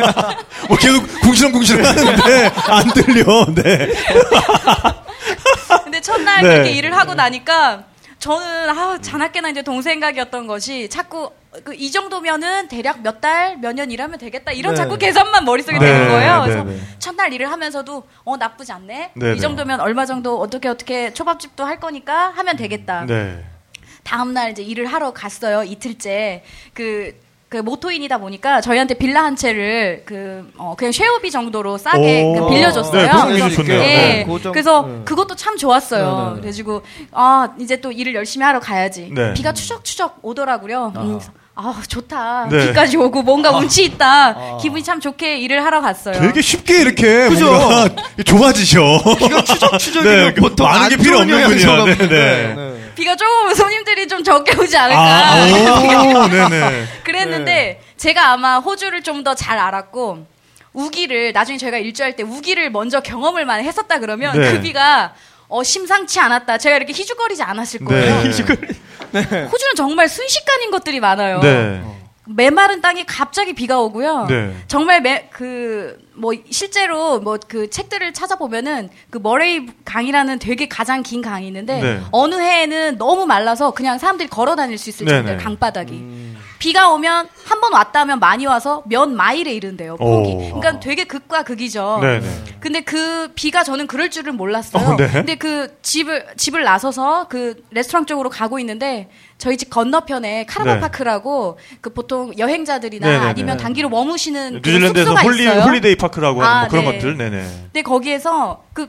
뭐 0.68 0.78
계속 0.78 1.06
궁시렁궁시렁 1.20 1.84
하는데 1.84 2.52
안 2.68 2.88
들려. 2.94 3.46
네. 3.54 3.92
근데 5.84 6.00
첫날 6.00 6.42
네. 6.42 6.48
그렇게 6.48 6.70
일을 6.70 6.96
하고 6.96 7.12
나니까 7.12 7.84
저는 8.20 8.68
아 8.68 8.98
자나깨나 9.00 9.48
이제 9.48 9.62
동생각이었던 9.62 10.46
것이 10.46 10.88
자꾸 10.88 11.32
그 11.64 11.74
이 11.74 11.90
정도면은 11.90 12.68
대략 12.68 13.00
몇 13.02 13.20
달 13.20 13.56
몇 13.58 13.72
년 13.74 13.90
일하면 13.90 14.18
되겠다 14.18 14.52
이런 14.52 14.74
네. 14.74 14.76
자꾸 14.76 14.96
계산만 14.98 15.44
머릿속에 15.44 15.78
네, 15.78 15.86
되는 15.86 16.08
거예요. 16.08 16.44
네, 16.44 16.44
그래서 16.44 16.64
네. 16.64 16.78
첫날 17.00 17.32
일을 17.32 17.50
하면서도 17.50 18.06
어 18.24 18.36
나쁘지 18.36 18.70
않네. 18.72 19.12
네, 19.14 19.30
이 19.32 19.34
네. 19.34 19.36
정도면 19.40 19.80
얼마 19.80 20.06
정도 20.06 20.38
어떻게 20.38 20.68
어떻게 20.68 21.12
초밥집도 21.12 21.64
할 21.64 21.80
거니까 21.80 22.30
하면 22.36 22.56
되겠다. 22.56 23.04
네. 23.06 23.44
다음 24.04 24.32
날 24.32 24.50
이제 24.52 24.62
일을 24.62 24.86
하러 24.86 25.12
갔어요. 25.12 25.62
이틀째. 25.62 26.44
그, 26.72 27.14
그 27.50 27.56
모토인이다 27.56 28.18
보니까 28.18 28.60
저희한테 28.60 28.94
빌라 28.94 29.24
한 29.24 29.34
채를 29.34 30.04
그, 30.06 30.48
어, 30.56 30.76
그냥 30.78 30.92
쉐어비 30.92 31.32
정도로 31.32 31.78
싸게 31.78 32.22
오. 32.22 32.34
그 32.46 32.48
빌려줬어요. 32.48 33.02
네, 33.02 33.08
그런 33.10 33.48
게 33.48 33.54
좋네요. 33.56 33.80
예. 33.80 33.86
네. 33.86 34.24
고정- 34.24 34.52
그래서 34.52 34.82
네. 34.86 35.00
그것도 35.04 35.34
참 35.34 35.56
좋았어요. 35.56 36.04
네, 36.04 36.12
네, 36.12 36.34
네. 36.34 36.40
그래가지고, 36.42 36.82
아, 37.10 37.52
이제 37.58 37.80
또 37.80 37.90
일을 37.90 38.14
열심히 38.14 38.44
하러 38.46 38.60
가야지. 38.60 39.10
네. 39.12 39.34
비가 39.34 39.52
추적추적 39.52 40.18
오더라고요. 40.22 40.92
음, 40.96 41.08
그래서 41.08 41.32
아, 41.62 41.82
좋다. 41.86 42.48
네. 42.50 42.66
비까지 42.68 42.96
오고 42.96 43.22
뭔가 43.22 43.50
아. 43.50 43.52
운치 43.58 43.84
있다. 43.84 44.56
기분이 44.60 44.82
참 44.82 44.98
좋게 45.00 45.36
일을 45.38 45.64
하러 45.64 45.80
갔어요. 45.80 46.18
되게 46.20 46.40
쉽게 46.40 46.80
이렇게 46.80 47.28
그죠? 47.28 47.84
좁아지셔. 48.24 49.02
비가 49.18 49.44
추적 49.44 49.78
추적이면 49.78 50.16
네, 50.16 50.34
보통 50.34 50.66
많은 50.66 50.88
게안 50.88 51.00
필요 51.02 51.18
없는 51.18 51.44
분이야. 51.48 51.68
영향이 51.68 51.96
네, 51.98 52.54
네. 52.56 52.92
비가 52.94 53.14
조금 53.16 53.54
손님들이 53.54 54.08
좀 54.08 54.24
적게 54.24 54.56
오지 54.56 54.76
않을까. 54.76 55.00
아, 55.02 55.44
오, 56.24 56.28
네네. 56.28 56.84
그랬는데 57.04 57.80
제가 57.96 58.32
아마 58.32 58.58
호주를 58.58 59.02
좀 59.02 59.22
더 59.24 59.34
잘 59.34 59.58
알았고 59.58 60.26
우기를 60.72 61.32
나중에 61.32 61.58
저희가 61.58 61.76
일주할 61.78 62.16
때 62.16 62.22
우기를 62.22 62.70
먼저 62.70 63.00
경험을 63.00 63.44
많이 63.44 63.64
했었다 63.64 63.98
그러면 63.98 64.38
네. 64.38 64.52
그 64.52 64.60
비가 64.60 65.12
어, 65.50 65.62
심상치 65.62 66.18
않았다. 66.20 66.58
제가 66.58 66.76
이렇게 66.76 66.92
희죽거리지 66.92 67.42
않았을 67.42 67.84
거예요. 67.84 68.22
네. 69.12 69.20
호주는 69.22 69.74
정말 69.76 70.08
순식간인 70.08 70.70
것들이 70.70 71.00
많아요. 71.00 71.40
네. 71.40 71.82
메마른 72.26 72.80
땅에 72.80 73.02
갑자기 73.04 73.54
비가 73.54 73.80
오고요. 73.80 74.26
네. 74.28 74.54
정말 74.68 75.00
매, 75.02 75.28
그, 75.32 75.98
뭐, 76.14 76.32
실제로 76.50 77.18
뭐 77.18 77.38
그 77.48 77.68
책들을 77.68 78.12
찾아보면은 78.12 78.88
그 79.10 79.18
머레이 79.18 79.66
강이라는 79.84 80.38
되게 80.38 80.68
가장 80.68 81.02
긴 81.02 81.22
강이 81.22 81.48
있는데 81.48 81.80
네. 81.82 82.00
어느 82.12 82.36
해에는 82.36 82.98
너무 82.98 83.26
말라서 83.26 83.72
그냥 83.72 83.98
사람들이 83.98 84.28
걸어 84.28 84.54
다닐 84.54 84.78
수 84.78 84.90
있을 84.90 85.06
정도의. 85.06 85.38
강바닥이. 85.38 86.29
비가 86.60 86.90
오면 86.90 87.28
한 87.46 87.60
번 87.60 87.72
왔다 87.72 88.00
하면 88.00 88.20
많이 88.20 88.46
와서 88.46 88.82
몇 88.86 89.08
마일에 89.08 89.52
이른대요, 89.52 89.96
폭이. 89.96 90.30
오. 90.30 90.60
그러니까 90.60 90.78
되게 90.80 91.04
극과 91.04 91.42
극이죠. 91.42 91.98
네네. 92.00 92.28
근데 92.60 92.80
그 92.82 93.32
비가 93.34 93.64
저는 93.64 93.86
그럴 93.86 94.08
줄은 94.10 94.36
몰랐어요. 94.36 94.92
어, 94.92 94.96
네. 94.96 95.08
근데 95.10 95.34
그 95.34 95.76
집을 95.82 96.26
집을 96.36 96.62
나서서 96.62 97.26
그 97.28 97.62
레스토랑 97.70 98.06
쪽으로 98.06 98.30
가고 98.30 98.58
있는데 98.60 99.10
저희 99.38 99.56
집 99.56 99.68
건너편에 99.70 100.44
카라반 100.46 100.76
네. 100.76 100.80
park라고 100.80 101.58
그 101.80 101.92
보통 101.92 102.32
여행자들이나 102.38 103.06
네네네. 103.06 103.26
아니면 103.26 103.56
단기로 103.56 103.88
머무시는 103.88 104.60
그 104.62 104.68
뉴질랜드에서 104.68 105.14
홀리, 105.14 105.42
있어요. 105.44 105.62
홀리데이 105.62 105.96
파크라고 105.96 106.42
하는 106.42 106.52
아, 106.52 106.60
뭐 106.60 106.68
그런 106.68 106.84
네. 106.84 106.92
것들. 106.92 107.16
네네. 107.16 107.42
근데 107.64 107.82
거기에서 107.82 108.64
그 108.72 108.88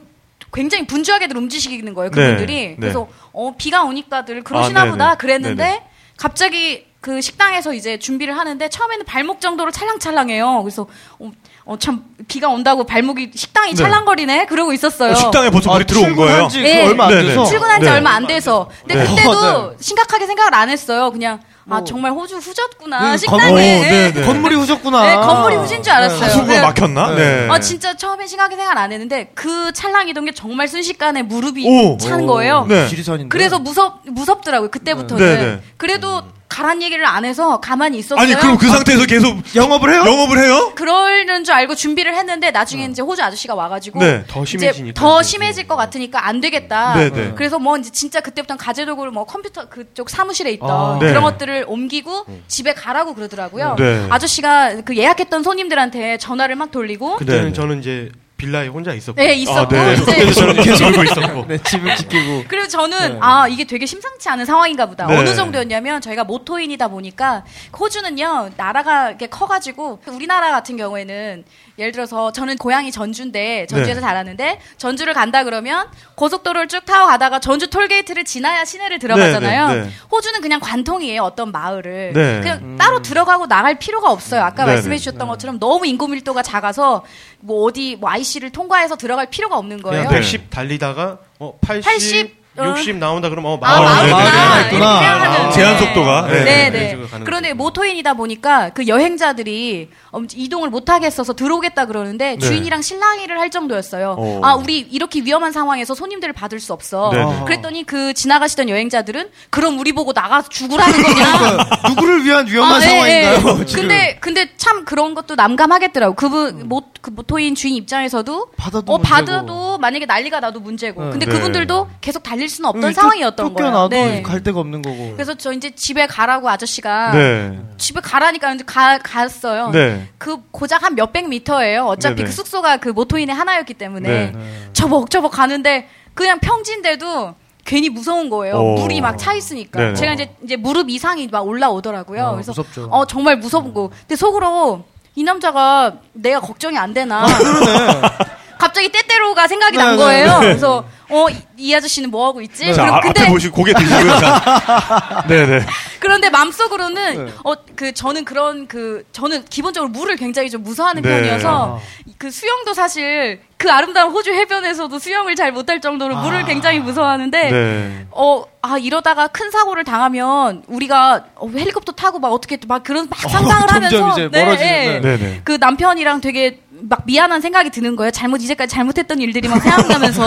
굉장히 0.54 0.86
분주하게들 0.88 1.36
움직이는 1.38 1.94
거예요, 1.94 2.12
네, 2.12 2.16
그분들이. 2.22 2.56
네. 2.70 2.76
그래서 2.80 3.08
어 3.32 3.54
비가 3.58 3.84
오니까들 3.84 4.44
그러시나 4.44 4.84
아. 4.84 4.86
보다 4.92 5.16
그랬는데. 5.16 5.84
갑자기 6.18 6.86
그 7.02 7.20
식당에서 7.20 7.74
이제 7.74 7.98
준비를 7.98 8.38
하는데 8.38 8.70
처음에는 8.70 9.06
발목 9.06 9.42
정도로 9.42 9.72
찰랑찰랑해요. 9.72 10.62
그래서 10.62 10.86
어, 11.18 11.32
어, 11.66 11.78
참 11.80 12.04
비가 12.28 12.48
온다고 12.50 12.84
발목이 12.86 13.32
식당이 13.34 13.72
네. 13.72 13.76
찰랑거리네 13.76 14.46
그러고 14.46 14.72
있었어요. 14.72 15.14
어, 15.14 15.16
식당에 15.16 15.50
벌써 15.50 15.72
물이 15.72 15.86
들어온 15.86 16.16
거예요? 16.16 16.48
네. 16.50 16.94
네네. 16.94 17.46
출근한 17.46 17.82
지 17.82 17.88
네. 17.88 17.92
얼마 17.92 18.12
안 18.12 18.28
돼서. 18.28 18.70
근데 18.82 19.04
네. 19.04 19.10
그때도 19.10 19.32
어, 19.32 19.74
심각하게 19.80 20.28
생각을 20.28 20.54
안 20.54 20.70
했어요. 20.70 21.12
그냥 21.12 21.40
아 21.70 21.84
정말 21.84 22.12
호주 22.12 22.38
후졌구나 22.38 23.12
네, 23.12 23.18
식당에 23.18 23.44
건- 23.46 23.52
어, 23.54 23.56
네, 23.56 24.12
네. 24.14 24.22
건물이 24.22 24.56
후졌구나. 24.56 25.04
네, 25.06 25.16
건물이 25.16 25.56
후진 25.56 25.82
줄 25.82 25.94
알았어요. 25.94 26.22
하수구가 26.24 26.54
네. 26.54 26.62
막혔나? 26.62 27.16
네. 27.16 27.48
아 27.50 27.60
진짜 27.60 27.96
처음에 27.96 28.28
심하게 28.28 28.56
생각 28.58 28.78
안 28.78 28.92
했는데 28.92 29.32
그 29.34 29.72
찰랑이던 29.74 30.26
게 30.26 30.34
정말 30.34 30.68
순식간에 30.68 31.24
무릎이 31.24 31.68
오. 31.68 31.98
찬 31.98 32.28
거예요. 32.28 32.66
네. 32.70 32.88
지리산인데. 32.88 33.30
그래서 33.30 33.58
무섭 33.58 34.02
무섭더라고요 34.06 34.70
그때부터는. 34.70 35.26
네, 35.26 35.46
네. 35.46 35.62
그래도 35.78 36.22
가란 36.52 36.82
얘기를 36.82 37.06
안 37.06 37.24
해서 37.24 37.62
가만히 37.62 37.98
있었어요. 38.00 38.20
아니 38.20 38.36
그럼 38.36 38.58
그 38.58 38.68
상태에서 38.68 39.06
계속 39.06 39.38
영업을 39.56 39.94
해요? 39.94 40.04
영업을 40.06 40.38
해요? 40.38 40.74
그러는 40.76 41.46
줄 41.46 41.56
알고 41.56 41.76
준비를 41.76 42.14
했는데 42.14 42.52
나중에 42.52 42.86
이제 42.86 43.02
호주 43.02 43.24
아저씨가 43.24 43.56
와가지고 43.56 44.00
네. 44.00 44.26
더 44.28 44.44
이제 44.44 44.58
심해지니까. 44.60 45.00
더 45.00 45.24
심해질 45.24 45.66
것 45.66 45.78
같으니까 45.78 46.28
안 46.28 46.42
되겠다. 46.42 46.96
네, 46.96 47.10
네. 47.10 47.32
그래서 47.36 47.58
뭐 47.58 47.78
이제 47.78 47.90
진짜 47.90 48.20
그때부터 48.20 48.58
가재 48.58 48.84
도구를 48.84 49.14
뭐 49.14 49.24
컴퓨터 49.24 49.70
그쪽 49.70 50.10
사무실에 50.10 50.52
있던 50.52 50.70
아. 50.70 51.00
네. 51.00 51.08
그런 51.08 51.24
것들을 51.24 51.64
옮기고 51.70 52.26
집에 52.50 52.74
가라고 52.74 53.16
그러더라고요. 53.16 53.78
네. 53.80 54.08
아저씨가 54.10 54.82
그 54.84 54.98
예약했던 54.98 55.44
손님들한테 55.44 56.18
전화를 56.18 56.58
막 56.58 56.72
돌리고 56.72 57.16
그때는 57.16 57.46
네. 57.46 57.54
저는 57.54 57.80
이제 57.80 58.12
빌라에 58.42 58.68
혼자 58.68 58.92
있었고. 58.92 59.22
네, 59.22 59.34
있었고 59.36 59.60
아, 59.60 59.68
네. 59.68 59.94
이제 59.94 60.04
그래서 60.04 60.34
저는 60.34 60.64
계속 60.64 60.78
살고 60.78 61.04
있었고. 61.04 61.46
네, 61.48 61.58
집을 61.60 61.96
지키고. 61.96 62.44
그리고 62.48 62.68
저는 62.68 63.20
아 63.22 63.48
이게 63.48 63.66
되게 63.66 63.86
심상치 63.86 64.30
않은 64.30 64.46
상황인가 64.46 64.88
보다. 64.88 65.06
네. 65.06 65.16
어느 65.16 65.36
정도였냐면 65.36 66.02
저희가 66.02 66.24
모토인이다 66.24 66.88
보니까 66.88 67.44
호주는요 67.80 68.50
나라가 68.58 69.10
이렇게 69.10 69.28
커가지고 69.28 70.00
우리나라 70.08 70.50
같은 70.50 70.76
경우에는 70.76 71.44
예를 71.78 71.92
들어서 71.92 72.32
저는 72.32 72.58
고향이 72.58 72.92
전주인데 72.92 73.68
전주에서 73.68 74.00
네. 74.00 74.02
자랐는데 74.02 74.60
전주를 74.78 75.14
간다 75.14 75.44
그러면 75.44 75.88
고속도로를 76.16 76.68
쭉 76.68 76.84
타고 76.86 77.08
가다가 77.08 77.40
전주 77.40 77.70
톨게이트를 77.70 78.26
지나야 78.26 78.66
시내를 78.66 78.98
들어가잖아요. 78.98 79.68
네, 79.68 79.76
네, 79.76 79.82
네. 79.82 79.90
호주는 80.12 80.42
그냥 80.42 80.60
관통이에요 80.60 81.22
어떤 81.22 81.52
마을을 81.52 82.14
네. 82.14 82.40
그냥 82.42 82.78
따로 82.78 83.02
들어가고 83.04 83.48
나갈 83.48 83.76
필요가 83.76 84.12
없어요. 84.12 84.42
아까 84.42 84.66
네, 84.66 84.74
말씀해 84.74 84.96
네. 84.96 84.98
주셨던 84.98 85.28
것처럼 85.28 85.60
너무 85.60 85.86
인구 85.86 86.08
밀도가 86.08 86.42
작아서 86.42 87.04
뭐 87.42 87.64
어디 87.66 87.96
뭐 87.96 88.10
IC를 88.10 88.52
통과해서 88.52 88.96
들어갈 88.96 89.28
필요가 89.28 89.58
없는 89.58 89.82
거예요. 89.82 90.04
그냥 90.08 90.14
110 90.14 90.50
달리다가 90.50 91.18
어 91.40 91.54
80, 91.62 91.84
80, 91.84 92.42
어. 92.58 92.64
60 92.78 92.98
나온다 92.98 93.30
그러면 93.30 93.52
어 93.54 93.60
아, 93.62 93.80
마흔. 93.80 94.06
네. 94.06 94.10
이렇게 94.10 94.76
있구나. 94.76 95.50
제한 95.52 95.78
속도가. 95.80 96.28
네, 96.28 96.44
네. 96.44 96.70
네. 96.70 96.98
그런데. 97.24 97.54
모토인이다 97.54 98.14
보니까 98.14 98.70
그 98.70 98.88
여행자들이 98.88 99.90
엄- 100.12 100.28
이동을 100.34 100.70
못 100.70 100.90
하겠어서 100.90 101.34
들어오겠다 101.34 101.86
그러는데 101.86 102.32
네. 102.32 102.38
주인이랑 102.40 102.82
실랑이를 102.82 103.40
할 103.40 103.50
정도였어요. 103.52 104.16
어. 104.18 104.42
아, 104.44 104.56
우리 104.56 104.80
이렇게 104.80 105.22
위험한 105.22 105.52
상황에서 105.52 105.94
손님들을 105.94 106.34
받을 106.34 106.60
수 106.60 106.74
없어. 106.74 107.10
네, 107.14 107.24
네. 107.24 107.44
그랬더니 107.46 107.84
그 107.86 108.14
지나가시던 108.14 108.68
여행자들은 108.70 109.30
그럼 109.50 109.80
우리 109.80 109.92
보고 109.94 110.12
나가서 110.14 110.50
죽으라는 110.50 111.04
거냐? 111.04 111.38
그러니까 111.38 111.90
누구를 111.90 112.26
위한 112.26 112.48
위험한 112.48 112.76
아, 112.76 112.80
네, 112.80 112.86
상황인가요? 112.86 113.58
네. 113.60 113.66
지금? 113.66 113.82
근데 113.82 114.18
근데 114.20 114.50
참 114.58 114.86
그런 114.86 115.14
것도 115.14 115.36
남감하겠더라고. 115.36 116.16
그분 116.16 116.68
모, 116.68 116.84
그 117.02 117.10
모토인 117.10 117.56
주인 117.56 117.74
입장에서도 117.76 118.52
받아도 118.58 118.94
어 118.94 118.98
문제고. 118.98 119.16
받아도 119.16 119.78
만약에 119.80 120.06
난리가 120.06 120.40
나도 120.40 120.60
문제고. 120.60 121.04
네. 121.04 121.10
근데 121.12 121.26
네. 121.26 121.32
그분들도 121.32 121.90
계속 122.00 122.22
달릴 122.22 122.48
수는 122.48 122.70
없던 122.70 122.94
쫓- 122.94 123.02
상황이었던 123.02 123.54
거예요. 123.56 123.72
쫓겨나도 123.72 123.90
네. 123.90 124.22
갈 124.22 124.44
데가 124.44 124.60
없는 124.60 124.84
거고. 124.84 125.14
그래서 125.14 125.34
저 125.34 125.52
이제 125.52 125.72
집에 125.72 126.06
가라고 126.06 126.48
아저씨가 126.50 127.12
네. 127.14 127.60
집에 127.78 128.02
가라니까 128.02 128.54
이제 128.54 128.64
가, 128.68 129.00
갔어요. 129.00 129.72
네. 129.72 130.10
그 130.20 130.38
고작 130.52 130.84
한 130.84 130.94
몇백 130.94 131.28
미터예요. 131.28 131.86
어차피 131.86 132.18
네네. 132.18 132.28
그 132.30 132.32
숙소가 132.36 132.78
그 132.78 132.90
모토인의 132.90 133.34
하나였기 133.36 133.74
때문에 133.74 134.32
네. 134.32 134.70
저벅저벅 134.74 135.32
가는데 135.32 135.88
그냥 136.14 136.38
평지인데도 136.40 137.34
괜히 137.66 137.90
무서운 137.90 138.30
거예요. 138.30 138.56
오. 138.58 138.76
물이 138.76 139.02
막 139.02 139.18
차 139.18 139.34
있으니까. 139.34 139.80
네네. 139.80 139.94
제가 139.96 140.14
이제 140.14 140.36
이제 140.44 140.56
무릎 140.56 140.90
이상이 140.90 141.28
막 141.32 141.48
올라오더라고요. 141.48 142.24
어, 142.26 142.32
그래서 142.34 142.52
무섭죠. 142.52 142.88
어 142.92 143.06
정말 143.06 143.38
무섭고. 143.38 143.90
근데 143.90 144.16
속으로 144.16 144.84
이 145.16 145.24
남자가 145.24 145.94
내가 146.14 146.40
걱정이 146.40 146.78
안 146.78 146.94
되나. 146.94 147.26
갑자기 148.62 148.90
때때로가 148.90 149.48
생각이 149.48 149.76
난 149.76 149.98
네, 149.98 149.98
거예요. 149.98 150.40
네. 150.40 150.48
그래서 150.50 150.86
어이 151.10 151.74
아저씨는 151.76 152.12
뭐 152.12 152.28
하고 152.28 152.42
있지? 152.42 152.72
자, 152.76 152.84
그리고 152.84 152.96
아, 152.96 153.00
근데 153.02 153.22
앞에 153.22 153.30
보시고 153.32 153.56
고개 153.56 153.74
드시고요. 153.74 154.20
자. 154.20 155.26
네네. 155.28 155.66
그런데 156.00 156.30
마음속으로는 156.30 157.26
네. 157.26 157.34
어그 157.44 157.94
저는 157.94 158.24
그런 158.24 158.68
그 158.68 159.04
저는 159.14 159.46
기본적으로 159.46 159.90
물을 159.90 160.16
굉장히 160.16 160.52
좀 160.52 160.62
무서워하는 160.62 161.02
네. 161.02 161.10
편이어서 161.10 161.82
그 162.20 162.30
수영도 162.30 162.76
사실 162.76 163.42
그 163.58 163.72
아름다운 163.72 164.12
호주 164.12 164.32
해변에서도 164.32 164.98
수영을 165.00 165.36
잘 165.36 165.52
못할 165.52 165.82
정도로 165.82 166.16
물을 166.18 166.46
굉장히 166.46 166.80
무서워하는데 166.80 167.48
아. 167.48 167.52
네. 167.52 168.08
어아 168.12 168.78
이러다가 168.80 169.28
큰 169.28 169.50
사고를 169.50 169.84
당하면 169.84 170.64
우리가 170.68 171.26
어, 171.36 171.50
헬리콥터 171.50 171.94
타고 171.94 172.20
막 172.20 172.32
어떻게 172.32 172.60
막 172.68 172.84
그런 172.84 173.08
막 173.10 173.20
상상을 173.20 173.68
점점 173.68 173.76
하면서 173.76 174.12
이제 174.12 174.30
멀어지는, 174.30 175.02
네. 175.02 175.18
네네. 175.18 175.42
그 175.44 175.58
남편이랑 175.60 176.22
되게 176.22 176.60
막 176.90 177.02
미안한 177.06 177.42
생각이 177.42 177.70
드는 177.70 177.96
거예요. 177.96 178.12
잘못 178.12 178.42
이제까지 178.42 178.74
잘못했던 178.74 179.20
일들이 179.20 179.48
막 179.48 179.62
생각나면서 179.62 180.24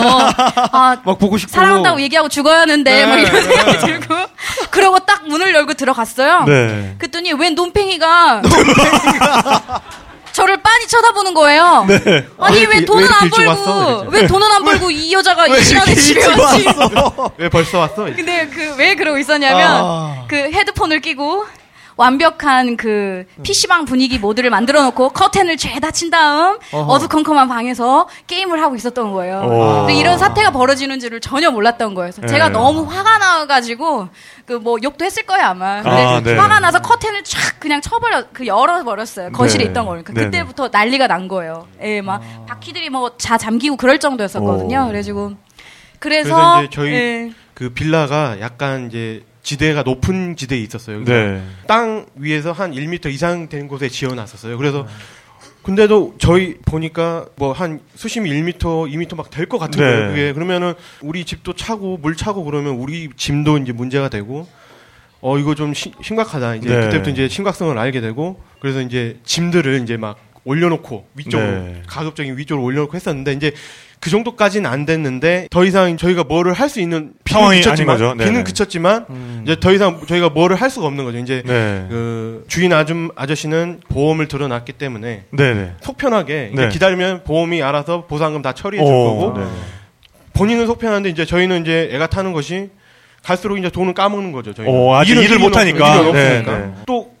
아 0.71 0.97
막 1.05 1.17
보고 1.19 1.37
싶고. 1.37 1.51
사랑한다고 1.53 2.01
얘기하고 2.01 2.29
죽어야 2.29 2.61
하는데 2.61 2.89
네. 2.91 3.05
막 3.05 3.17
이런 3.19 3.43
생각이 3.43 3.77
들고 3.79 4.15
그러고 4.71 4.99
딱 4.99 5.27
문을 5.27 5.53
열고 5.53 5.73
들어갔어요. 5.73 6.43
네. 6.45 6.95
그랬더니 6.97 7.33
웬 7.33 7.55
논팽이가 7.55 8.41
저를 10.31 10.57
빤히 10.61 10.85
쳐다보는 10.87 11.33
거예요. 11.33 11.85
네. 11.87 12.27
아니 12.39 12.59
왜 12.65 12.75
왜 12.79 12.85
돈은 12.85 13.03
왜안 13.07 13.13
왔어? 13.13 13.29
벌고 13.29 14.09
그랬죠. 14.09 14.09
왜 14.09 14.27
돈은 14.27 14.51
안 14.51 14.63
벌고 14.65 14.91
이 14.91 15.13
여자가 15.13 15.47
이 15.47 15.63
시간에 15.63 15.95
집에 15.95 16.25
왔지? 16.25 16.65
왜 17.37 17.47
벌써 17.49 17.79
왔어? 17.79 18.03
근데 18.05 18.45
그 18.47 18.75
왜 18.77 18.95
그러고 18.95 19.17
있었냐면 19.17 19.61
아. 19.83 20.25
그 20.27 20.35
헤드폰을 20.35 20.99
끼고 20.99 21.45
완벽한 21.97 22.77
그 22.77 23.25
PC방 23.43 23.85
분위기 23.85 24.19
모드를 24.19 24.49
만들어 24.49 24.81
놓고 24.83 25.09
커튼을 25.09 25.57
죄다 25.57 25.91
친 25.91 26.09
다음. 26.09 26.57
어두컴컴한 26.71 27.47
방에서 27.47 28.07
게임을 28.27 28.61
하고 28.61 28.75
있었던 28.75 29.11
거예요. 29.13 29.87
이런 29.91 30.17
사태가 30.17 30.51
벌어지는 30.51 30.99
줄을 30.99 31.21
전혀 31.21 31.51
몰랐던 31.51 31.93
거예요. 31.93 32.11
네. 32.11 32.27
제가 32.27 32.49
너무 32.49 32.83
화가 32.83 33.17
나가지고 33.17 34.09
그 34.45 34.55
뭐 34.65 34.77
욕도 34.83 35.05
했을 35.05 35.23
거예요 35.23 35.45
아마. 35.47 35.81
근데 35.81 36.03
아, 36.05 36.19
네. 36.21 36.35
화가 36.37 36.59
나서 36.59 36.81
커튼을 36.81 37.23
쫙 37.23 37.59
그냥 37.59 37.81
쳐버려 37.81 38.25
그 38.33 38.45
열어 38.47 38.83
버렸어요. 38.83 39.31
거실에 39.31 39.63
네. 39.65 39.69
있던 39.69 39.85
걸. 39.85 40.03
그 40.03 40.13
네네. 40.13 40.25
그때부터 40.31 40.69
난리가 40.71 41.07
난 41.07 41.27
거예요. 41.27 41.67
예, 41.81 42.01
막 42.01 42.21
바퀴들이 42.47 42.89
뭐 42.89 43.11
자 43.17 43.37
잠기고 43.37 43.75
그럴 43.77 43.99
정도였었거든요. 43.99 44.83
오. 44.83 44.87
그래가지고 44.87 45.33
그래서 45.99 46.35
그래서 46.35 46.69
저희 46.71 46.91
예. 46.93 47.31
그 47.53 47.69
빌라가 47.69 48.39
약간 48.41 48.87
이제 48.87 49.23
지대가 49.45 49.83
높은 49.83 50.35
지대에 50.35 50.59
있었어요. 50.59 51.03
그래서 51.03 51.13
네. 51.13 51.43
땅 51.67 52.07
위에서 52.15 52.51
한 52.51 52.71
1m 52.73 53.11
이상 53.13 53.47
되는 53.47 53.67
곳에 53.67 53.87
지어놨었어요. 53.87 54.57
그래서 54.57 54.87
근데도 55.61 56.15
저희 56.19 56.55
보니까 56.65 57.27
뭐 57.37 57.53
한 57.53 57.79
수심이 57.95 58.29
1m, 58.31 58.57
2m 58.59 59.15
막 59.15 59.29
될 59.29 59.47
것 59.47 59.57
같은 59.59 59.79
네. 59.79 59.85
거예요. 59.89 60.07
그게 60.09 60.33
그러면은 60.33 60.73
우리 61.01 61.23
집도 61.25 61.53
차고 61.53 61.97
물 61.97 62.15
차고 62.15 62.43
그러면 62.43 62.73
우리 62.75 63.09
짐도 63.15 63.59
이제 63.59 63.71
문제가 63.71 64.09
되고 64.09 64.47
어 65.21 65.37
이거 65.37 65.53
좀 65.55 65.73
시- 65.73 65.93
심각하다. 66.01 66.55
이제 66.55 66.67
네. 66.69 66.81
그때부터 66.81 67.11
이제 67.11 67.27
심각성을 67.29 67.75
알게 67.77 68.01
되고 68.01 68.41
그래서 68.59 68.81
이제 68.81 69.19
짐들을 69.23 69.81
이제 69.83 69.95
막 69.97 70.17
올려놓고 70.45 71.07
위쪽으로 71.15 71.51
네. 71.51 71.81
가급적인 71.87 72.37
위쪽으로 72.37 72.63
올려놓고 72.63 72.95
했었는데 72.95 73.33
이제 73.33 73.51
그 73.99 74.11
정도까지는 74.11 74.69
안 74.69 74.85
됐는데 74.85 75.47
더 75.49 75.65
이상 75.65 75.97
저희가 75.97 76.23
뭐를 76.25 76.53
할 76.53 76.69
수 76.69 76.79
있는 76.79 77.13
비는 77.23 77.39
상황이 77.41 77.57
그쳤지만 77.59 77.95
아닌 77.95 78.05
거죠. 78.05 78.15
네네. 78.15 78.29
비는 78.29 78.43
그쳤지만 78.43 79.05
음. 79.09 79.41
이제 79.43 79.59
더 79.59 79.73
이상 79.73 80.01
저희가 80.05 80.29
뭐를 80.29 80.55
할 80.57 80.69
수가 80.69 80.85
없는 80.85 81.03
거죠. 81.05 81.17
이제 81.17 81.41
네. 81.45 81.85
그 81.89 82.45
주인 82.47 82.71
아줌 82.73 83.09
아저씨는 83.15 83.81
보험을 83.89 84.27
들어놨기 84.27 84.73
때문에 84.73 85.23
네네. 85.31 85.71
속 85.81 85.97
편하게 85.97 86.51
이제 86.53 86.61
네. 86.63 86.69
기다리면 86.69 87.23
보험이 87.23 87.63
알아서 87.63 88.05
보상금 88.05 88.41
다 88.43 88.53
처리해 88.53 88.83
줄 88.83 88.93
오, 88.93 89.03
거고 89.19 89.33
네네. 89.39 89.47
본인은 90.33 90.67
속 90.67 90.77
편한데 90.79 91.09
이제 91.09 91.25
저희는 91.25 91.61
이제 91.61 91.89
애가 91.93 92.07
타는 92.07 92.33
것이 92.33 92.69
갈수록 93.23 93.57
이제 93.57 93.69
돈을 93.71 93.95
까먹는 93.95 94.31
거죠. 94.31 94.53
저희. 94.53 94.67
오, 94.67 94.93
아직 94.93 95.17
일을 95.17 95.39
못 95.39 95.55
하니까. 95.55 96.11
네, 96.11 96.43
네. 96.43 96.71
또 96.85 97.14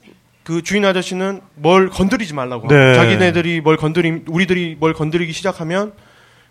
그 0.45 0.61
주인 0.61 0.85
아저씨는 0.85 1.41
뭘 1.55 1.89
건드리지 1.89 2.35
말라고. 2.35 2.67
네. 2.67 2.93
자기네들이 2.93 3.61
뭘 3.61 3.77
건드리 3.77 4.21
우리들이 4.27 4.77
뭘 4.79 4.93
건드리기 4.93 5.33
시작하면 5.33 5.93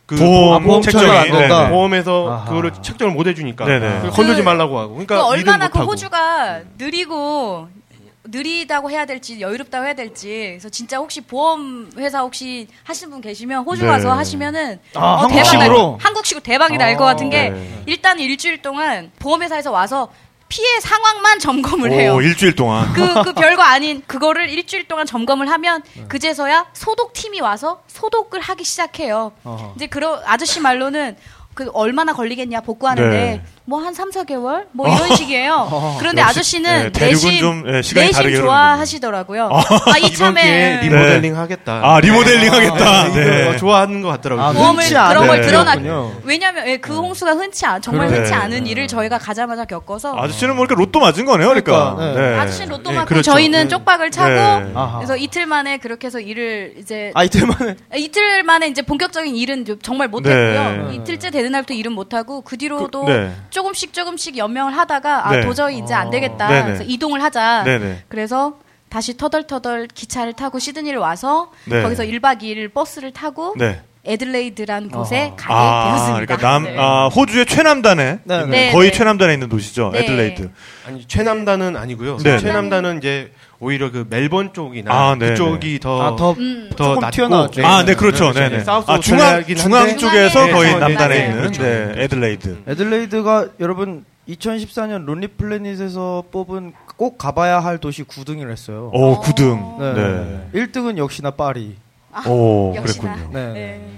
그 0.05 0.17
보험 0.17 0.65
보험 0.65 0.83
책정이 0.83 1.05
책정이 1.07 1.31
안 1.33 1.39
된다. 1.39 1.65
네, 1.65 1.71
보험에서 1.71 2.29
아하. 2.33 2.45
그거를 2.47 2.73
책정을 2.83 3.15
못 3.15 3.27
해주니까 3.29 3.65
네네. 3.65 3.95
그걸 3.97 4.11
건들지 4.11 4.41
그- 4.43 4.45
말라고 4.45 4.79
하고. 4.81 4.91
그러니까 4.95 5.15
그 5.17 5.23
얼마나 5.23 5.67
못 5.69 5.73
그. 5.75 5.85
호주가 5.85 6.61
느리고 6.77 7.69
느리다고 8.27 8.91
해야 8.91 9.05
될지 9.05 9.41
여유롭다고 9.41 9.85
해야 9.85 9.95
될지 9.95 10.47
그래서 10.53 10.69
진짜 10.71 10.97
혹시 10.97 11.21
보험 11.21 11.91
회사 11.97 12.21
혹시 12.21 12.67
하시는 12.83 13.11
분 13.13 13.21
계시면 13.21 13.63
호주 13.65 13.83
네. 13.83 13.87
가서 13.89 14.13
하시면은 14.13 14.81
아, 14.95 15.13
어, 15.23 15.29
대박 15.29 15.29
날 15.29 15.45
한국식으로? 15.45 15.77
거- 15.93 15.99
한국식으로 16.01 16.43
대박이 16.43 16.77
날것 16.79 17.03
아, 17.03 17.13
같은 17.13 17.31
게 17.31 17.51
네. 17.51 17.83
일단 17.87 18.19
일주일 18.19 18.61
동안 18.61 19.13
보험 19.21 19.43
회사에서 19.43 19.71
와서 19.71 20.09
피해 20.55 20.79
상황만 20.79 21.41
점검을 21.41 21.91
해요. 21.91 22.15
오, 22.15 22.23
일주일 22.23 22.55
동안. 22.55 22.93
그, 22.93 23.25
그 23.25 23.33
별거 23.33 23.61
아닌 23.61 24.05
그거를 24.07 24.49
일주일 24.49 24.87
동안 24.87 25.05
점검을 25.05 25.51
하면 25.51 25.83
그제서야 26.07 26.67
소독팀이 26.73 27.41
와서 27.41 27.83
소독을 27.89 28.41
하기 28.41 28.63
시작해요. 28.63 29.33
어허. 29.43 29.73
이제 29.75 29.89
그러 29.89 30.23
아저씨 30.25 30.61
말로는 30.61 31.17
그 31.55 31.71
얼마나 31.73 32.13
걸리겠냐 32.13 32.61
복구하는데 32.61 33.17
네. 33.17 33.45
뭐 33.67 33.85
한 33.85 33.95
3, 33.95 34.11
4개월 34.11 34.67
뭐 34.73 34.89
이런 34.89 35.17
식이에요. 35.17 35.97
그런데 35.99 36.21
역시, 36.21 36.39
아저씨는 36.39 36.83
네, 36.85 36.93
대륙은 36.93 37.13
내심 37.15 37.39
좀, 37.39 37.65
예, 37.67 37.83
시간이 37.83 38.07
내심 38.09 38.23
다르게 38.23 38.37
좋아하시더라고요. 38.37 39.51
아, 39.51 39.99
이참에 39.99 40.81
리모델링 40.83 41.37
하겠다. 41.37 41.81
아, 41.83 42.01
리모델링 42.01 42.53
하겠다. 42.53 42.91
아, 42.91 43.09
네. 43.13 43.43
이거 43.43 43.57
좋아하는 43.57 44.03
것 44.03 44.09
같더라고요. 44.09 44.45
아, 44.45 44.49
않은 44.49 45.09
그런 45.09 45.27
걸 45.27 45.41
네. 45.41 45.47
드러나 45.47 45.75
일이었군요. 45.75 46.21
왜냐하면 46.25 46.67
예, 46.69 46.77
그 46.77 46.95
홍수가 46.95 47.33
흔치 47.33 47.65
않 47.65 47.81
정말 47.81 48.09
그래. 48.09 48.19
흔치 48.19 48.35
않은 48.35 48.67
일을 48.67 48.87
저희가 48.87 49.19
가자마자 49.19 49.65
겪어서 49.65 50.15
아저씨는 50.17 50.57
뭐 50.57 50.67
이렇게 50.67 50.79
로또 50.79 51.01
맞은 51.01 51.25
거네요, 51.25 51.49
그러니까. 51.49 51.95
그러니까, 51.95 52.21
네. 52.21 52.39
아저씨는 52.39 52.69
로또 52.69 52.91
네, 52.91 52.97
맞고 52.97 53.09
그렇죠. 53.09 53.33
저희는 53.33 53.69
쪽박을 53.71 54.11
차고 54.11 54.31
네. 54.31 54.73
그래서 54.97 55.17
이틀 55.17 55.47
만에 55.47 55.79
그렇게 55.79 56.07
해서 56.07 56.21
일을 56.21 56.75
이제 56.79 57.13
아 57.15 57.25
이틀 57.25 57.47
만에 57.47 57.77
이틀 57.97 58.43
만에 58.43 58.69
이제 58.69 58.83
본격적인 58.83 59.35
일은 59.35 59.65
좀 59.65 59.79
정말 59.83 60.09
네. 60.09 60.11
못했고요. 60.11 60.93
이틀째 60.93 61.31
되는 61.31 61.51
날부터 61.53 61.73
일은 61.75 61.93
못하고 61.93 62.43
그 62.43 62.59
뒤로도 62.59 63.05
그, 63.05 63.11
네. 63.11 63.33
조금씩 63.55 63.93
조금씩 63.93 64.37
연명을 64.37 64.77
하다가 64.77 65.29
아 65.29 65.37
네. 65.37 65.43
도저히 65.43 65.79
이제 65.79 65.95
안 65.95 66.11
되겠다. 66.11 66.49
네네. 66.49 66.65
그래서 66.65 66.85
이동을 66.85 67.23
하자. 67.23 67.63
네네. 67.63 68.05
그래서 68.09 68.59
다시 68.89 69.17
터덜터덜 69.17 69.87
기차를 69.87 70.33
타고 70.33 70.59
시드니를 70.59 70.99
와서 70.99 71.53
네. 71.65 71.81
거기서 71.83 72.03
1박 72.03 72.43
2일 72.43 72.73
버스를 72.75 73.13
타고 73.13 73.55
네. 73.57 73.81
에들레이드라는 74.05 74.91
곳에 74.91 75.33
가게 75.37 75.55
아, 75.55 75.85
되었습니다. 75.89 76.27
그러니까 76.27 76.49
남, 76.49 76.65
네. 76.65 76.77
아, 76.79 77.09
호주의 77.09 77.47
최남단에 77.47 78.19
네, 78.23 78.35
있는, 78.35 78.51
네. 78.51 78.73
거의 78.73 78.91
네. 78.91 78.97
최남단에 78.97 79.33
있는 79.35 79.49
도시죠. 79.49 79.91
네. 79.93 80.01
에들레이드. 80.01 80.51
아니 80.87 81.07
최남단은 81.07 81.77
아니고요. 81.77 82.19
네. 82.19 82.39
최남단은 82.39 82.99
이제 82.99 83.33
오히려 83.61 83.91
그 83.91 84.07
멜번 84.09 84.53
쪽이나 84.53 84.93
아, 84.93 85.17
네, 85.19 85.31
그쪽이 85.31 85.81
더 85.81 86.03
아, 86.03 86.17
더 86.17 86.33
음. 86.33 86.69
더 86.77 86.85
조금 86.85 87.01
낮고 87.01 87.11
튀어나왔죠. 87.13 87.67
아, 87.67 87.85
네, 87.85 87.95
그렇죠. 87.95 88.33
네, 88.33 88.49
네. 88.51 88.61
south 88.61 88.91
아, 88.91 88.99
중앙, 89.01 89.43
중앙 89.45 89.97
쪽에서 89.97 90.47
네, 90.47 90.53
거의 90.53 90.73
네, 90.75 90.79
남단에 90.81 91.15
네, 91.15 91.25
있는, 91.25 91.39
그렇죠. 91.39 91.63
네, 91.63 91.93
애들레이드. 91.97 92.63
애들레이드가 92.67 93.49
여러분 93.61 94.05
2014년 94.29 95.05
Lonely 95.05 95.29
Planet에서 95.29 96.25
뽑은 96.31 96.73
꼭 96.97 97.19
가봐야 97.19 97.61
할 97.61 97.79
도시 97.79 98.03
9등을 98.05 98.51
했어요. 98.51 98.91
오, 98.93 99.21
9등. 99.21 99.79
네. 99.79 100.51
네. 100.53 100.67
1등은 100.67 100.99
역시나 100.99 101.33
파리. 101.33 101.77
오, 102.27 102.73
아, 102.73 102.77
역시나. 102.77 103.15
그랬군요. 103.15 103.31
네. 103.33 103.53
네. 103.53 103.91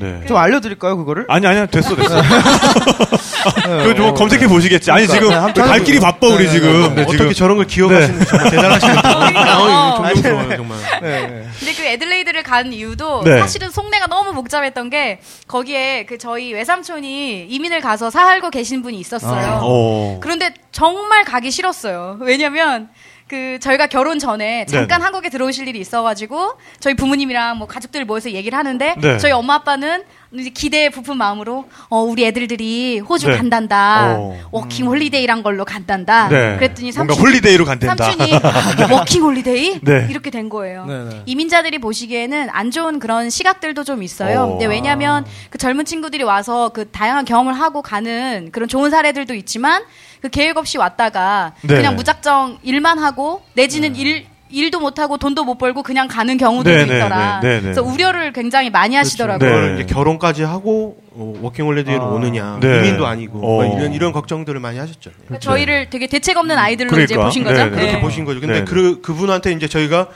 네. 0.00 0.26
좀 0.26 0.36
알려드릴까요 0.36 0.96
그거를? 0.96 1.26
아니, 1.28 1.46
아니야. 1.46 1.66
됐어, 1.66 1.96
됐어. 1.96 2.22
네, 2.22 3.82
그거 3.82 3.94
좀 3.94 4.06
어, 4.06 4.14
검색해 4.14 4.46
보시겠지. 4.46 4.90
아니, 4.90 5.06
그러니까, 5.06 5.52
지금 5.52 5.52
네, 5.54 5.68
갈 5.68 5.84
길이 5.84 5.98
바빠, 5.98 6.28
우리 6.28 6.46
네, 6.46 6.50
지금. 6.52 6.94
네, 6.94 6.94
네, 6.94 7.02
어떻게. 7.02 7.32
저런 7.34 7.56
걸 7.56 7.66
기억하시는 7.66 8.24
정말 8.24 8.50
대단하시네요. 8.50 8.96
그러니까. 9.02 9.40
아, 9.40 9.96
존경스러워요 9.96 10.56
정말. 10.56 10.78
네, 11.02 11.26
네. 11.26 11.48
근데 11.58 11.74
그 11.74 11.82
에들레이드를 11.82 12.42
간 12.42 12.72
이유도 12.72 13.24
네. 13.24 13.38
사실은 13.40 13.70
속내가 13.70 14.06
너무 14.06 14.32
복잡했던 14.34 14.90
게 14.90 15.20
거기에 15.48 16.06
그 16.06 16.18
저희 16.18 16.52
외삼촌이 16.54 17.46
이민을 17.48 17.80
가서 17.80 18.10
살고 18.10 18.50
계신 18.50 18.82
분이 18.82 18.98
있었어요. 18.98 19.60
어. 19.62 20.18
그런데 20.22 20.54
정말 20.70 21.24
가기 21.24 21.50
싫었어요. 21.50 22.18
왜냐면 22.20 22.88
그 23.28 23.58
저희가 23.60 23.86
결혼 23.88 24.18
전에 24.18 24.64
잠깐 24.64 24.88
네네. 24.98 25.04
한국에 25.04 25.28
들어오실 25.28 25.68
일이 25.68 25.78
있어가지고 25.80 26.54
저희 26.80 26.94
부모님이랑 26.94 27.58
뭐 27.58 27.66
가족들 27.66 28.06
모여서 28.06 28.30
얘기를 28.32 28.56
하는데 28.56 28.94
네. 28.98 29.18
저희 29.18 29.32
엄마 29.32 29.56
아빠는 29.56 30.02
이제 30.32 30.50
기대에 30.50 30.88
부푼 30.90 31.16
마음으로 31.18 31.66
어 31.88 32.00
우리 32.00 32.24
애들들이 32.24 32.98
호주 33.00 33.28
네. 33.28 33.36
간단다 33.36 34.16
어. 34.18 34.38
워킹 34.50 34.86
홀리데이란 34.86 35.42
걸로 35.42 35.64
간단다 35.64 36.28
네. 36.28 36.56
그랬더니 36.56 36.92
뭔가 36.92 37.14
삼촌 37.14 37.26
홀리데이로 37.26 37.64
간댄다. 37.64 38.04
삼촌이 38.04 38.32
워킹 38.92 39.22
홀리데이 39.22 39.80
네. 39.82 40.06
이렇게 40.10 40.30
된 40.30 40.48
거예요. 40.48 40.86
네, 40.86 41.04
네. 41.04 41.22
이민자들이 41.26 41.78
보시기에는 41.78 42.48
안 42.50 42.70
좋은 42.70 42.98
그런 42.98 43.30
시각들도 43.30 43.84
좀 43.84 44.02
있어요. 44.02 44.42
어. 44.42 44.46
근데 44.50 44.66
왜냐하면 44.66 45.24
그 45.50 45.58
젊은 45.58 45.84
친구들이 45.84 46.24
와서 46.24 46.70
그 46.70 46.90
다양한 46.90 47.24
경험을 47.24 47.54
하고 47.54 47.82
가는 47.82 48.50
그런 48.52 48.68
좋은 48.68 48.90
사례들도 48.90 49.34
있지만 49.34 49.82
그 50.20 50.28
계획 50.28 50.56
없이 50.56 50.78
왔다가 50.78 51.52
네. 51.62 51.76
그냥 51.76 51.96
무작정 51.96 52.58
일만 52.62 52.98
하고 52.98 53.42
내지는 53.54 53.96
일 53.96 54.26
일도 54.50 54.80
못 54.80 54.98
하고 54.98 55.18
돈도 55.18 55.44
못 55.44 55.58
벌고 55.58 55.82
그냥 55.82 56.08
가는 56.08 56.36
경우도 56.38 56.70
네, 56.70 56.86
네, 56.86 56.96
있더라. 56.96 57.40
네, 57.40 57.48
네, 57.48 57.54
네. 57.56 57.60
그래서 57.60 57.82
우려를 57.82 58.32
굉장히 58.32 58.70
많이 58.70 58.96
하시더라고요. 58.96 59.48
네. 59.48 59.54
그거를 59.54 59.74
이제 59.74 59.94
결혼까지 59.94 60.42
하고 60.42 60.96
어, 61.12 61.34
워킹홀리데이로 61.42 62.02
아. 62.02 62.06
오느냐 62.06 62.58
네. 62.60 62.78
이민도 62.78 63.06
아니고 63.06 63.38
어. 63.38 63.40
뭐 63.40 63.76
이런 63.76 63.92
이런 63.92 64.12
걱정들을 64.12 64.58
많이 64.58 64.78
하셨죠. 64.78 65.10
네. 65.10 65.16
그러니까 65.26 65.40
저희를 65.40 65.90
되게 65.90 66.06
대책 66.06 66.36
없는 66.36 66.56
아이들로 66.56 66.88
그러니까. 66.88 67.04
이제 67.04 67.22
보신 67.22 67.44
거죠. 67.44 67.56
네, 67.56 67.64
네. 67.64 67.70
그렇게 67.70 67.92
네. 67.92 68.00
보신 68.00 68.24
거죠. 68.24 68.40
근데 68.40 68.54
네, 68.54 68.60
네. 68.60 68.64
그 68.64 69.00
그분한테 69.02 69.52
이제 69.52 69.68
저희가 69.68 70.08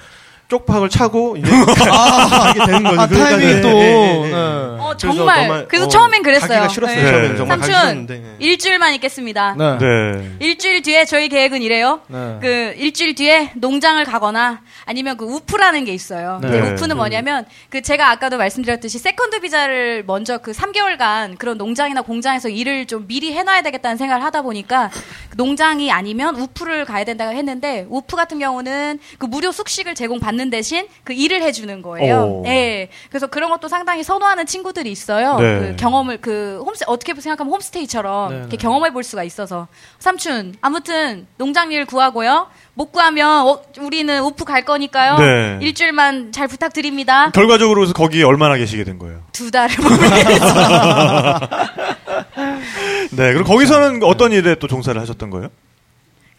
쪽박을 0.52 0.90
차고 0.90 1.38
이제 1.38 1.48
가게 1.64 2.66
되는 2.66 2.82
거죠. 2.82 3.00
아, 3.00 3.06
그러니까 3.06 3.06
타이밍이 3.08 3.54
네, 3.54 3.60
또. 3.62 3.68
네. 3.68 4.28
네. 4.28 4.32
어, 4.34 4.94
그래서 4.98 4.98
정말. 4.98 5.36
정말, 5.40 5.68
그래서 5.68 5.86
어, 5.86 5.88
처음엔 5.88 6.22
그랬어요. 6.22 6.48
가기가 6.48 6.68
싫었어요. 6.68 6.96
네. 6.96 7.10
처음엔 7.10 7.36
정말 7.38 7.58
가기 7.58 7.72
삼촌 7.72 7.80
싫었는데. 7.80 8.14
네. 8.18 8.36
일주일만 8.38 8.94
있겠습니다. 8.94 9.54
네. 9.56 9.78
네. 9.78 10.30
일주일 10.40 10.82
뒤에 10.82 11.06
저희 11.06 11.30
계획은 11.30 11.62
이래요. 11.62 12.00
네. 12.08 12.38
그 12.42 12.74
일주일 12.76 13.14
뒤에 13.14 13.52
농장을 13.54 14.04
가거나 14.04 14.60
아니면 14.84 15.16
그 15.16 15.24
WWOOF라는 15.24 15.86
게 15.86 15.94
있어요. 15.94 16.38
네. 16.42 16.60
WWOOF는 16.60 16.96
뭐냐면 16.96 17.46
그 17.70 17.80
제가 17.80 18.10
아까도 18.10 18.36
말씀드렸듯이 18.36 18.98
second 18.98 19.40
비자를 19.40 20.04
먼저 20.06 20.36
그 20.38 20.52
3개월간 20.52 21.38
그런 21.38 21.56
농장이나 21.56 22.02
공장에서 22.02 22.50
일을 22.50 22.86
좀 22.86 23.06
미리 23.06 23.32
해놔야 23.32 23.62
되겠다는 23.62 23.96
생각을 23.96 24.22
하다 24.24 24.42
보니까 24.42 24.90
그 25.30 25.36
농장이 25.36 25.90
아니면 25.90 26.36
WWOOF를 26.36 26.84
가야 26.84 27.04
된다고 27.04 27.32
했는데 27.32 27.86
WWOOF 27.88 28.16
같은 28.16 28.38
경우는 28.38 28.98
그 29.18 29.24
무료 29.24 29.50
숙식을 29.50 29.94
제공받는 29.94 30.41
대신 30.50 30.86
그 31.04 31.12
일을 31.12 31.42
해주는 31.42 31.82
거예요. 31.82 32.16
오. 32.16 32.44
예. 32.46 32.88
그래서 33.08 33.26
그런 33.26 33.50
것도 33.50 33.68
상당히 33.68 34.02
선호하는 34.02 34.46
친구들이 34.46 34.90
있어요. 34.90 35.38
네. 35.38 35.58
그 35.58 35.76
경험을 35.76 36.18
그 36.20 36.62
홈스 36.64 36.84
어떻게 36.86 37.14
생각하면 37.14 37.52
홈스테이처럼 37.52 38.30
네, 38.30 38.36
이렇게 38.38 38.56
네. 38.56 38.62
경험해 38.62 38.92
볼 38.92 39.02
수가 39.04 39.24
있어서 39.24 39.68
삼촌 39.98 40.54
아무튼 40.60 41.26
농장 41.36 41.72
일 41.72 41.84
구하고요. 41.86 42.48
못 42.74 42.90
구하면 42.90 43.46
어, 43.46 43.62
우리는 43.80 44.22
WWOOF 44.22 44.44
갈 44.44 44.64
거니까요. 44.64 45.18
네. 45.18 45.58
일주일만 45.60 46.32
잘 46.32 46.48
부탁드립니다. 46.48 47.30
결과적으로 47.30 47.80
그래서 47.80 47.92
거기 47.92 48.22
얼마나 48.22 48.56
계시게 48.56 48.84
된 48.84 48.98
거예요? 48.98 49.20
두 49.32 49.50
달을 49.50 49.76
모르겠어. 49.82 51.40
네. 53.12 53.32
그럼 53.32 53.44
거기서는 53.44 54.02
어떤 54.02 54.32
일에 54.32 54.54
또 54.54 54.66
종사를 54.66 54.98
하셨던 55.00 55.30
거예요? 55.30 55.48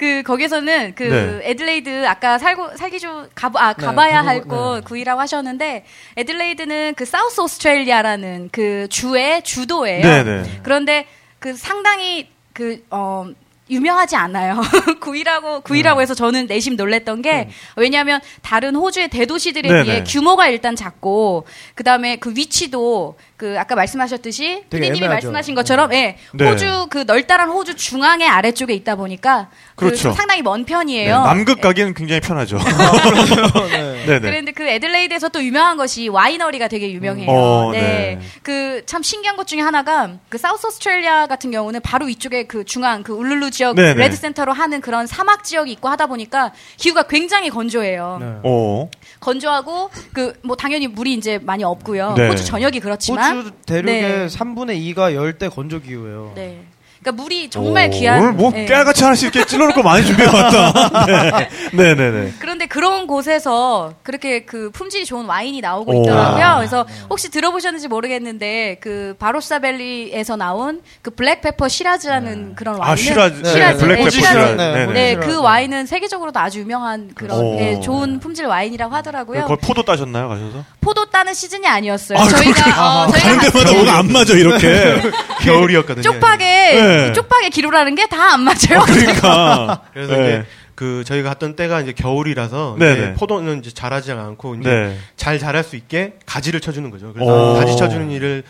그 0.04 0.22
거기서는 0.24 0.96
그 0.96 1.04
네. 1.04 1.50
애들레이드 1.52 2.06
아까 2.06 2.38
살고 2.38 2.76
살기 2.76 3.00
좀 3.00 3.26
가아 3.36 3.72
가봐야 3.72 4.22
가보고- 4.22 4.26
할곳 4.26 4.84
9위라고 4.84 5.22
하셨는데 5.22 5.86
애들레이드는 6.18 6.96
그 6.98 7.06
사우스 7.06 7.40
오스트레일리아라는 7.40 8.50
그 8.52 8.88
주의 8.90 9.42
주도예요. 9.44 10.02
네, 10.04 10.24
네. 10.24 10.44
그런데 10.62 11.08
그 11.40 11.56
상당히 11.56 12.28
그 12.54 12.84
어. 12.90 13.28
유명하지 13.74 14.16
않아요. 14.16 14.62
9위라고 15.02 15.62
9위라고 15.62 16.00
네. 16.00 16.02
해서 16.04 16.14
저는 16.14 16.48
내심 16.48 16.76
놀랬던 16.76 17.22
게 17.22 17.50
왜냐하면 17.76 18.22
다른 18.42 18.76
호주의 18.76 19.08
대도시들에 19.10 19.70
네, 19.70 19.84
비해 19.84 19.98
네. 20.00 20.04
규모가 20.04 20.48
일단 20.48 20.76
작고 20.76 21.46
그 21.76 21.84
다음에 21.84 22.16
그 22.18 22.34
위치도 22.36 23.18
그 23.38 23.56
아까 23.60 23.76
말씀하셨듯이 23.76 24.64
피디님이. 24.70 25.08
말씀하신 25.08 25.56
것처럼 25.56 25.94
예 25.94 26.18
네. 26.34 26.50
호주 26.50 26.88
그 26.90 27.04
넓다란 27.06 27.50
호주 27.50 27.76
중앙의 27.76 28.28
아래쪽에 28.28 28.74
있다 28.74 28.96
보니까 28.96 29.50
그 29.76 29.86
그렇죠. 29.88 30.14
상당히 30.14 30.42
먼 30.42 30.62
네. 30.62 30.66
편이에요. 30.66 31.24
남극 31.24 31.60
가기는 31.60 31.94
굉장히 31.94 32.22
편하죠. 32.22 32.58
네. 34.06 34.20
네네. 34.20 34.20
그런데 34.30 34.52
그 34.52 34.68
애들레이드에서 34.68 35.30
또 35.30 35.44
유명한 35.44 35.78
것이 35.78 36.08
와이너리가 36.08 36.68
되게 36.68 36.92
유명해요. 36.92 37.30
어, 37.30 37.72
네. 37.72 37.82
네. 37.82 38.20
그 38.44 38.84
참 38.86 39.02
신기한 39.02 39.38
것 39.38 39.48
중에 39.48 39.62
하나가 39.62 40.18
그 40.30 40.38
사우스 40.38 40.68
오스트레일리아 40.68 41.28
같은 41.28 41.52
경우는 41.52 41.82
바로 41.82 42.06
위쪽에 42.06 42.44
그 42.46 42.64
중앙 42.66 43.04
그 43.04 43.14
울룰루 43.14 43.52
지역 43.52 43.76
네, 43.76 43.94
네. 43.94 44.04
Red 44.04 44.16
Centre로 44.16 44.54
하는 44.54 44.82
그런 44.82 45.08
사막 45.08 45.44
지역이 45.44 45.72
있고 45.74 45.90
하다 45.90 46.08
보니까 46.08 46.54
기후가 46.78 47.04
굉장히 47.04 47.50
건조해요. 47.50 48.18
네. 48.20 48.34
어. 48.44 48.90
건조하고 49.20 49.90
그 50.14 50.34
뭐 50.44 50.56
당연히 50.56 50.88
물이 50.88 51.14
이제 51.14 51.40
많이 51.42 51.64
없고요. 51.64 52.16
네. 52.18 52.28
호주 52.28 52.44
전역이 52.46 52.80
그렇지만 52.82 53.38
호주 53.38 53.52
대륙의 53.66 54.02
네. 54.02 54.28
3분의 54.28 54.94
2가 54.94 55.14
열대 55.14 55.50
건조 55.50 55.82
기후예요. 55.82 56.34
네. 56.36 56.64
그러니까 57.04 57.22
물이 57.22 57.50
정말 57.50 57.88
오, 57.88 57.92
귀한 57.92 58.22
오늘 58.22 58.32
뭐 58.32 58.52
네. 58.52 58.66
깨알같이 58.66 59.04
하나씩 59.04 59.36
이렇게 59.36 59.46
찔러놓을 59.46 59.74
거 59.76 59.84
많이 59.84 60.06
준비해왔다. 60.06 61.06
네. 61.06 61.50
네네 61.74 62.12
네. 62.12 62.34
그런데 62.40 62.66
그런 62.66 63.08
곳에서 63.08 63.94
그렇게 64.04 64.46
그 64.46 64.70
품질이 64.72 65.06
좋은 65.06 65.26
와인이 65.26 65.60
나오고 65.60 65.92
오. 65.92 66.02
있더라고요. 66.02 66.56
그래서 66.58 66.86
혹시 67.10 67.30
들어보셨는지 67.30 67.90
모르겠는데 67.90 68.78
그 68.80 69.16
바로사밸리에서 69.20 70.38
나온 70.38 70.82
그 71.02 71.12
Black 71.12 71.37
Pepper 71.37 71.68
Shiraz라는 71.68 72.56
그런 72.56 72.76
와인은 72.76 72.94
아, 72.94 72.96
시라즈. 72.96 73.42
네, 73.44 73.52
Shiraz, 73.52 73.80
Black 73.80 73.93
Pepper 73.93 74.10
Shiraz. 74.10 74.32
Shiraz. 74.32 74.54
네. 74.62 74.86
네. 74.88 75.16
그 75.16 75.42
와인은 75.42 75.86
세계적으로도 75.86 76.40
아주 76.40 76.60
유명한 76.60 77.12
그런 77.16 77.40
오. 77.40 77.60
예, 77.60 77.80
좋은 77.82 78.20
품질 78.20 78.46
와인이라고 78.46 78.96
하더라고요. 78.96 79.46
거의 79.46 79.58
포도 79.62 79.84
따셨나요, 79.84 80.30
가셔서? 80.30 80.64
포도 80.80 81.06
따는 81.10 81.34
시즌이 81.34 81.68
아니었어요. 81.68 82.18
아, 82.18 82.28
저희가 82.28 83.04
어, 83.04 83.08
저희가 83.12 83.28
가는 83.28 83.52
데마다 83.52 83.74
뭐가 83.74 83.98
안 83.98 84.12
맞아, 84.12 84.34
이렇게. 84.34 85.02
겨울이었거든요. 85.44 86.02
쪽박에 86.04 86.78
네. 87.08 87.14
쪽박에 87.14 87.50
기로라는 87.50 87.96
게 87.96 88.06
다 88.08 88.34
안 88.34 88.42
맞아요. 88.42 88.84
그러니까. 88.86 89.82
그래서 89.94 90.14
네. 90.16 90.24
이제 90.24 90.46
그 90.76 91.04
저희가 91.06 91.30
갔던 91.30 91.56
때가 91.56 91.82
이제 91.82 91.94
겨울이라서. 91.94 92.76
이제 92.78 93.14
포도는 93.18 93.60
이제 93.60 93.72
자라지 93.72 94.12
않고 94.12 94.56
이제 94.56 94.70
네. 94.70 94.98
잘 95.16 95.40
자랄 95.40 95.64
수 95.64 95.76
있게 95.76 96.14
가지를 96.26 96.60
쳐주는 96.62 96.90
거죠. 96.90 97.14
그래서 97.14 97.52
오. 97.52 97.54
가지 97.56 97.76
쳐주는 97.78 98.10
일을 98.12 98.44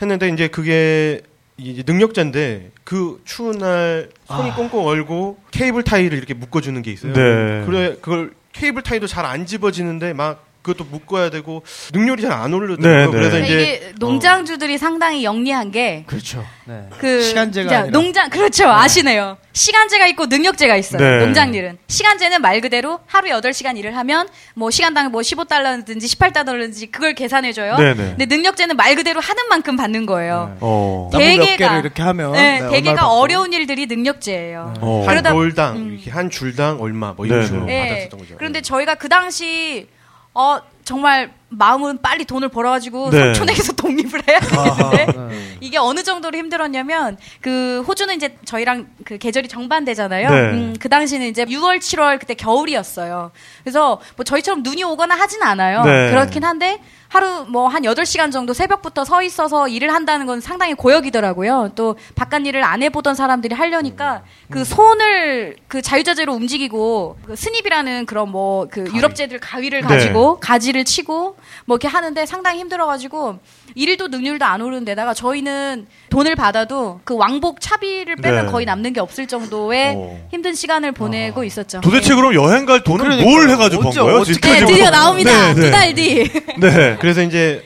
했는데 0.00 0.28
이제 0.28 0.48
그게 0.48 1.20
이제 1.58 1.82
능력자인데 1.86 2.70
그 2.82 3.20
추운 3.24 3.58
날 3.58 4.08
손이 4.26 4.50
아. 4.50 4.54
꽁꽁 4.54 4.86
얼고 4.86 5.38
케이블 5.52 5.82
타이를 5.84 6.16
이렇게 6.18 6.34
묶어주는 6.34 6.80
게 6.82 6.90
있어요. 6.90 7.12
네. 7.12 7.62
그래 7.66 7.96
그걸 8.00 8.32
케이블 8.52 8.82
타이도 8.82 9.06
잘 9.06 9.24
안 9.24 9.46
집어지는데 9.46 10.12
막 10.14 10.44
그것도 10.62 10.84
묶어야 10.90 11.30
되고 11.30 11.62
능률이 11.92 12.22
잘 12.22 12.32
안 12.32 12.52
오르더라고요. 12.54 12.96
네, 12.98 13.04
네. 13.06 13.10
그래서 13.10 13.38
이제 13.40 13.52
이게 13.62 13.92
농장주들이 13.98 14.78
상당히 14.78 15.22
영리한 15.24 15.70
게 15.70 16.04
그렇죠. 16.06 16.44
네. 16.64 16.84
그 16.98 17.20
시간제가. 17.22 17.86
농장 17.90 18.30
그렇죠 18.30 18.68
아시네요 18.68 19.36
시간제가 19.52 20.06
있고 20.08 20.26
능력제가 20.26 20.76
있어요 20.76 21.02
네. 21.02 21.24
농장 21.24 21.52
일은 21.54 21.76
시간제는 21.88 22.40
말 22.40 22.60
그대로 22.60 23.00
하루에 23.06 23.32
8시간 23.32 23.76
일을 23.76 23.96
하면 23.96 24.28
뭐 24.54 24.70
시간당 24.70 25.10
뭐 25.10 25.20
15달러든지 25.20 26.02
18달러든지 26.04 26.90
그걸 26.92 27.14
계산해 27.14 27.52
줘요 27.52 27.76
네, 27.76 27.94
네. 27.94 28.14
근데 28.16 28.26
능력제는 28.26 28.76
말 28.76 28.94
그대로 28.94 29.20
하는 29.20 29.42
만큼 29.50 29.76
받는 29.76 30.06
거예요 30.06 30.56
어. 30.60 31.10
대개가- 31.12 31.80
이렇게 31.80 32.02
하면 32.02 32.32
네, 32.32 32.60
네, 32.60 32.70
대개가. 32.70 33.08
어려운 33.08 33.52
일들이 33.52 33.86
능력제예요 33.86 34.74
어. 34.80 35.04
한 35.06 35.22
돌당 35.22 35.76
음. 35.76 35.92
이렇게 35.94 36.10
한 36.10 36.30
줄당 36.30 36.80
얼마 36.80 37.12
뭐 37.12 37.26
이런 37.26 37.40
네, 37.40 37.46
식으로 37.46 37.64
네. 37.66 37.88
받았었던 37.88 38.18
거죠. 38.20 38.34
그런데 38.38 38.60
저희가 38.60 38.94
그 38.94 39.08
당시 39.08 39.88
어 40.34 40.58
정말 40.84 41.32
마음은 41.48 42.00
빨리 42.00 42.24
돈을 42.24 42.48
벌어가지고 42.48 43.10
네. 43.10 43.18
삼촌에게서 43.34 43.72
독립을 43.76 44.22
해야 44.26 44.40
되는데 44.40 44.70
아하, 44.70 45.28
네. 45.28 45.56
이게 45.60 45.76
어느 45.76 46.02
정도로 46.02 46.36
힘들었냐면 46.38 47.18
그 47.40 47.84
호주는 47.86 48.14
이제 48.14 48.36
저희랑 48.46 48.88
그 49.04 49.18
계절이 49.18 49.48
정반대잖아요. 49.48 50.30
네. 50.30 50.36
음, 50.52 50.74
그 50.80 50.88
당시는 50.88 51.26
이제 51.26 51.44
6월, 51.44 51.78
7월 51.78 52.18
그때 52.18 52.34
겨울이었어요. 52.34 53.30
그래서 53.62 54.00
뭐 54.16 54.24
저희처럼 54.24 54.62
눈이 54.62 54.82
오거나 54.84 55.14
하진 55.14 55.42
않아요. 55.42 55.84
네. 55.84 56.10
그렇긴 56.10 56.42
한데 56.44 56.80
하루 57.08 57.44
뭐 57.44 57.68
한 57.68 57.82
8시간 57.82 58.32
정도 58.32 58.54
새벽부터 58.54 59.04
서 59.04 59.22
있어서 59.22 59.68
일을 59.68 59.92
한다는 59.92 60.24
건 60.24 60.40
상당히 60.40 60.72
고역이더라고요. 60.72 61.72
또 61.74 61.96
바깥 62.14 62.46
일을 62.46 62.64
안 62.64 62.82
해보던 62.82 63.14
사람들이 63.14 63.54
하려니까 63.54 64.22
그 64.50 64.64
손을 64.64 65.56
그 65.68 65.82
자유자재로 65.82 66.32
움직이고 66.32 67.18
그 67.26 67.36
스닙이라는 67.36 68.06
그런 68.06 68.30
뭐 68.30 68.66
그 68.70 68.90
유럽제들 68.94 69.38
가위를 69.40 69.82
네. 69.82 69.86
가지고 69.86 70.38
가지 70.40 70.71
를 70.72 70.84
치고 70.84 71.36
뭐 71.66 71.76
이렇게 71.76 71.86
하는데 71.88 72.24
상당히 72.24 72.60
힘들어가지고 72.60 73.38
일도 73.74 74.08
능률도 74.08 74.44
안 74.44 74.60
오르는 74.62 74.84
데다가 74.86 75.12
저희는 75.12 75.86
돈을 76.08 76.34
받아도 76.34 77.00
그 77.04 77.14
왕복 77.14 77.60
차비를 77.60 78.16
빼면 78.16 78.46
네. 78.46 78.52
거의 78.52 78.64
남는 78.64 78.92
게 78.94 79.00
없을 79.00 79.26
정도의 79.26 79.94
어. 79.96 80.28
힘든 80.30 80.54
시간을 80.54 80.92
보내고 80.92 81.44
있었죠. 81.44 81.80
도대체 81.82 82.14
그럼 82.14 82.34
여행 82.34 82.64
갈 82.64 82.82
돈은 82.82 83.04
그러니까요. 83.04 83.28
뭘 83.30 83.50
해가지고 83.50 83.82
번 83.82 83.90
어째- 83.92 84.00
거예요? 84.00 84.16
어떻게- 84.20 84.50
네, 84.60 84.64
드디어 84.66 84.90
나옵니다. 84.90 85.30
네, 85.30 85.54
네. 85.54 85.60
두달 85.60 85.94
뒤. 85.94 86.30
네. 86.60 86.96
그래서 87.00 87.22
이제 87.22 87.62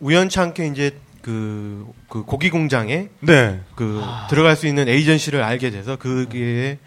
우연치 0.00 0.38
않게 0.38 0.66
이제 0.68 0.96
그, 1.22 1.86
그 2.08 2.22
고기 2.22 2.50
공장에 2.50 3.08
네. 3.20 3.60
그 3.74 4.02
들어갈 4.28 4.56
수 4.56 4.66
있는 4.66 4.88
에이전시를 4.88 5.42
알게 5.42 5.70
돼서 5.70 5.96
그게 5.96 6.78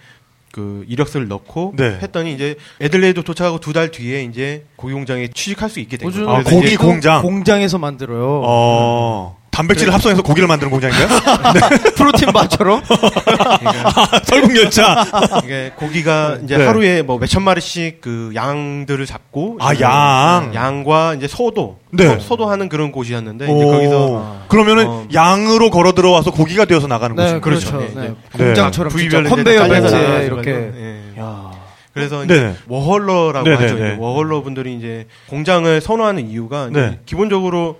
그 0.51 0.85
이력서를 0.87 1.27
넣고 1.27 1.73
네. 1.77 1.97
했더니 2.01 2.33
이제 2.33 2.55
애들레이드 2.81 3.23
도착하고 3.23 3.59
두 3.59 3.73
달 3.73 3.91
뒤에 3.91 4.23
이제 4.23 4.65
고기 4.75 4.93
공장에 4.93 5.27
취직할 5.27 5.69
수 5.69 5.79
있게 5.79 5.97
된 5.97 6.09
거죠. 6.09 6.29
아, 6.29 6.41
고기 6.43 6.75
공장. 6.75 7.21
공장에서 7.21 7.77
만들어요. 7.77 8.41
어. 8.43 9.36
단백질을 9.57 9.91
합성해서 9.91 10.21
고기를 10.21 10.47
만드는 10.47 10.69
공장인가요? 10.69 11.07
프로틴 11.97 12.31
바처럼. 12.31 12.83
아, 12.85 14.19
설국열차. 14.23 15.03
이게 15.43 15.71
고기가 15.75 16.37
이제 16.43 16.57
네. 16.57 16.65
하루에 16.65 17.01
뭐 17.01 17.17
몇천 17.17 17.41
마리씩 17.41 17.99
그 17.99 18.31
양들을 18.35 19.03
잡고 19.07 19.57
아, 19.59 19.73
양. 19.81 20.51
양과 20.53 21.15
이제 21.15 21.27
소도 21.27 21.79
네. 21.89 22.19
소, 22.19 22.37
도 22.37 22.47
하는 22.47 22.69
그런 22.69 22.91
곳이었는데 22.91 23.45
이제 23.45 23.51
오. 23.51 23.71
거기서 23.71 24.41
그러면은 24.47 24.87
어. 24.87 25.07
양으로 25.11 25.71
걸어 25.71 25.93
들어와서 25.93 26.29
고기가 26.29 26.65
되어서 26.65 26.85
나가는 26.85 27.15
네, 27.15 27.23
거죠. 27.23 27.41
그렇죠. 27.41 27.77
네, 27.79 27.91
네. 27.95 28.13
이제 28.35 28.45
공장처럼 28.45 28.91
이제 28.99 29.23
컨베이어 29.23 29.67
벨트에 29.67 29.79
나가서 29.79 30.21
이렇게. 30.21 30.51
예. 30.51 31.19
야. 31.19 31.51
그래서 31.95 32.19
네. 32.19 32.25
이제 32.25 32.55
워홀러라고 32.67 33.49
네, 33.49 33.55
하죠. 33.55 33.73
네, 33.73 33.81
네. 33.81 33.87
이제 33.93 33.97
워홀러 33.99 34.43
분들이 34.43 34.75
이제 34.75 35.07
공장을 35.29 35.81
선호하는 35.81 36.29
이유가 36.29 36.67
이제 36.69 36.79
네. 36.79 36.99
기본적으로 37.07 37.79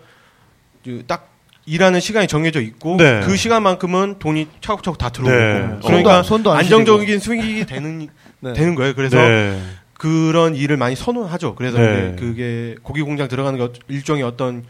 그딱 0.83 1.26
일하는 1.67 1.99
시간이 1.99 2.27
정해져 2.27 2.61
있고 2.61 2.95
네. 2.97 3.21
그 3.25 3.35
시간만큼은 3.35 4.15
돈이 4.19 4.47
차곡차곡 4.61 4.97
다 4.97 5.09
들어오고 5.09 5.31
네. 5.35 5.77
그러니까 5.85 6.21
손도- 6.21 6.23
손도 6.23 6.51
안 6.53 6.59
안정적인 6.59 7.19
수익이 7.19 7.65
되는 7.65 8.07
네. 8.39 8.53
되는 8.53 8.73
거예요. 8.73 8.93
그래서 8.95 9.17
네. 9.17 9.61
그런 9.93 10.55
일을 10.55 10.77
많이 10.77 10.95
선호하죠. 10.95 11.55
그래서 11.55 11.77
네. 11.77 12.15
그게 12.17 12.75
고기 12.83 13.01
공장 13.01 13.27
들어가는 13.27 13.59
게 13.59 13.65
어- 13.65 13.71
일종의 13.89 14.23
어떤 14.23 14.63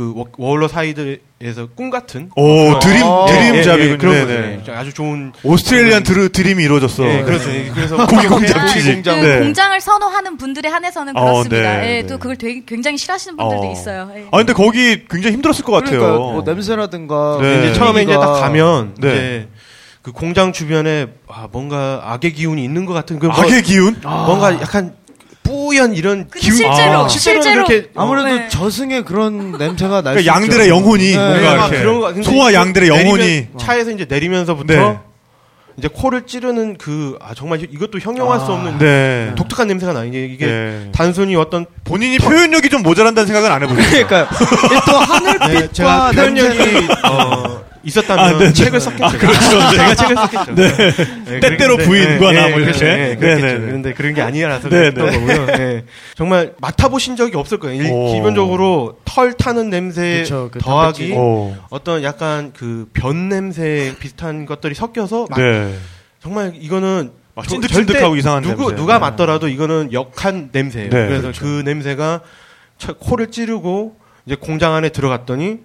그 0.00 0.14
워- 0.16 0.24
워홀러 0.38 0.66
사이에서 0.66 1.68
꿈 1.74 1.90
같은 1.90 2.30
오, 2.34 2.78
dream, 2.78 3.02
어, 3.02 3.26
dream 3.28 3.54
예, 3.54 3.58
예, 3.58 3.62
job이군요. 3.62 3.98
그런 3.98 4.14
네, 4.26 4.56
거죠. 4.56 4.72
네. 4.72 4.78
아주 4.78 4.94
좋은 4.94 5.32
Australian 5.42 6.04
드르, 6.04 6.30
dream이 6.30 6.64
이루어졌어. 6.64 7.04
예, 7.06 7.20
그렇죠. 7.22 7.50
예, 7.50 7.70
그래서 7.74 8.06
고기 8.06 8.24
공장 8.28 8.64
그, 8.64 8.68
취직. 8.72 9.02
그 9.02 9.10
네. 9.10 9.40
공장을 9.40 9.78
선호하는 9.78 10.38
분들에 10.38 10.70
한해서는 10.70 11.14
어, 11.14 11.20
그렇습니다. 11.20 11.56
네, 11.80 11.98
예, 11.98 12.00
네. 12.00 12.06
또 12.06 12.16
그걸 12.16 12.36
되게 12.36 12.62
굉장히 12.66 12.96
싫어하시는 12.96 13.36
분들도 13.36 13.62
어. 13.68 13.72
있어요. 13.72 14.10
예. 14.16 14.24
아, 14.32 14.38
근데 14.38 14.54
거기 14.54 15.04
굉장히 15.06 15.34
힘들었을 15.34 15.64
것 15.64 15.72
같아요. 15.72 15.98
그러니까 16.00 16.18
뭐 16.18 16.42
냄새라든가 16.46 17.38
네. 17.42 17.58
이제 17.58 17.72
처음에 17.74 18.02
이제 18.04 18.14
딱 18.14 18.40
가면 18.40 18.94
네. 19.00 19.08
이제 19.10 19.48
그 20.00 20.12
공장 20.12 20.54
주변에 20.54 21.08
아, 21.28 21.46
뭔가 21.52 22.00
악의 22.06 22.32
기운이 22.32 22.64
있는 22.64 22.86
것 22.86 22.94
같은 22.94 23.18
그 23.18 23.26
뭐- 23.26 23.34
악의 23.38 23.64
기운? 23.64 24.00
뭔가 24.02 24.54
약간 24.62 24.94
뿌연 25.50 25.94
이런 25.94 26.28
기운 26.28 26.56
실제로, 26.56 27.04
아, 27.04 27.08
실제로는 27.08 27.42
실제로 27.42 27.64
그렇게 27.66 27.88
아무래도 27.96 28.28
네. 28.28 28.48
저승의 28.48 29.04
그런 29.04 29.52
냄새가 29.58 30.02
날수 30.02 30.22
그러니까 30.22 30.34
양들의 30.34 30.66
있죠. 30.66 30.76
영혼이 30.76 31.10
네. 31.10 31.16
뭔가 31.16 31.50
네, 31.50 31.56
막 31.56 31.72
이렇게 31.74 32.22
소와 32.22 32.52
양들의 32.54 32.88
내리면- 32.88 33.04
영혼이 33.04 33.46
차에서 33.58 33.90
이제 33.90 34.06
내리면서부터 34.08 34.72
네. 34.74 34.98
이제 35.76 35.88
코를 35.90 36.26
찌르는 36.26 36.76
그 36.78 37.16
아, 37.22 37.32
정말 37.34 37.62
이것도 37.62 38.00
형용할 38.00 38.40
수 38.40 38.46
없는 38.52 38.78
네. 38.78 39.32
독특한 39.36 39.66
냄새가 39.68 39.92
나요. 39.94 40.04
이게, 40.06 40.26
이게 40.26 40.46
네. 40.46 40.88
단순히 40.92 41.36
어떤 41.36 41.64
본인이 41.84 42.18
표현력이 42.18 42.68
좀 42.68 42.82
모자란다는 42.82 43.26
생각은 43.26 43.50
안 43.50 43.62
해보셨어요? 43.62 44.06
그러니까요. 44.06 44.26
또 44.86 44.96
하늘빛과 44.98 45.46
네, 45.48 45.68
제가 45.72 46.10
표현력이 46.12 46.58
냄새. 46.58 46.86
어, 47.08 47.59
있었다면 47.82 48.24
아, 48.24 48.38
네, 48.38 48.52
책을 48.52 48.72
네. 48.72 48.80
썼겠죠. 48.80 49.04
아, 49.04 49.10
그렇죠. 49.10 49.70
제가 49.76 49.94
책을 49.94 50.16
썼겠죠. 50.16 50.54
네. 50.54 51.40
때때로 51.40 51.76
그런데- 51.76 51.84
부인과 51.84 52.32
나 52.32 52.48
뭐 52.50 52.58
그렇죠. 52.58 52.84
이렇게. 52.84 52.96
네, 52.96 53.16
그렇겠죠. 53.16 53.46
네, 53.46 53.52
네, 53.52 53.58
네. 53.58 53.66
그런데 53.66 53.92
그런 53.94 54.14
게 54.14 54.22
아니라서 54.22 54.68
네, 54.68 54.90
그랬던 54.90 55.10
네. 55.10 55.18
거고요. 55.18 55.46
네. 55.56 55.84
정말 56.16 56.52
맡아보신 56.60 57.16
적이 57.16 57.36
없을 57.36 57.58
거예요. 57.58 57.82
일- 57.82 57.90
오. 57.90 58.12
기본적으로 58.14 58.98
털 59.04 59.32
타는 59.32 59.70
냄새 59.70 60.20
그쵸, 60.22 60.48
그 60.52 60.58
더하기. 60.58 61.12
오. 61.12 61.54
어떤 61.70 62.02
약간 62.02 62.52
그 62.52 62.86
변 62.92 63.28
냄새 63.28 63.94
비슷한 63.98 64.46
것들이 64.46 64.74
섞여서 64.74 65.26
막 65.30 65.40
네. 65.40 65.74
정말 66.22 66.52
이거는 66.60 67.12
찐득찐득하고 67.48 68.16
이상한 68.16 68.42
누구 68.42 68.64
냄새. 68.68 68.76
누가 68.76 68.94
네. 68.94 68.98
맡더라도 69.00 69.48
이거는 69.48 69.92
역한 69.92 70.50
냄새예요. 70.52 70.90
네, 70.90 71.06
그래서 71.06 71.22
그렇죠. 71.22 71.40
그 71.42 71.62
냄새가 71.64 72.20
처- 72.76 72.94
코를 72.94 73.28
찌르고 73.30 73.96
이제 74.26 74.34
공장 74.38 74.74
안에 74.74 74.90
들어갔더니 74.90 75.58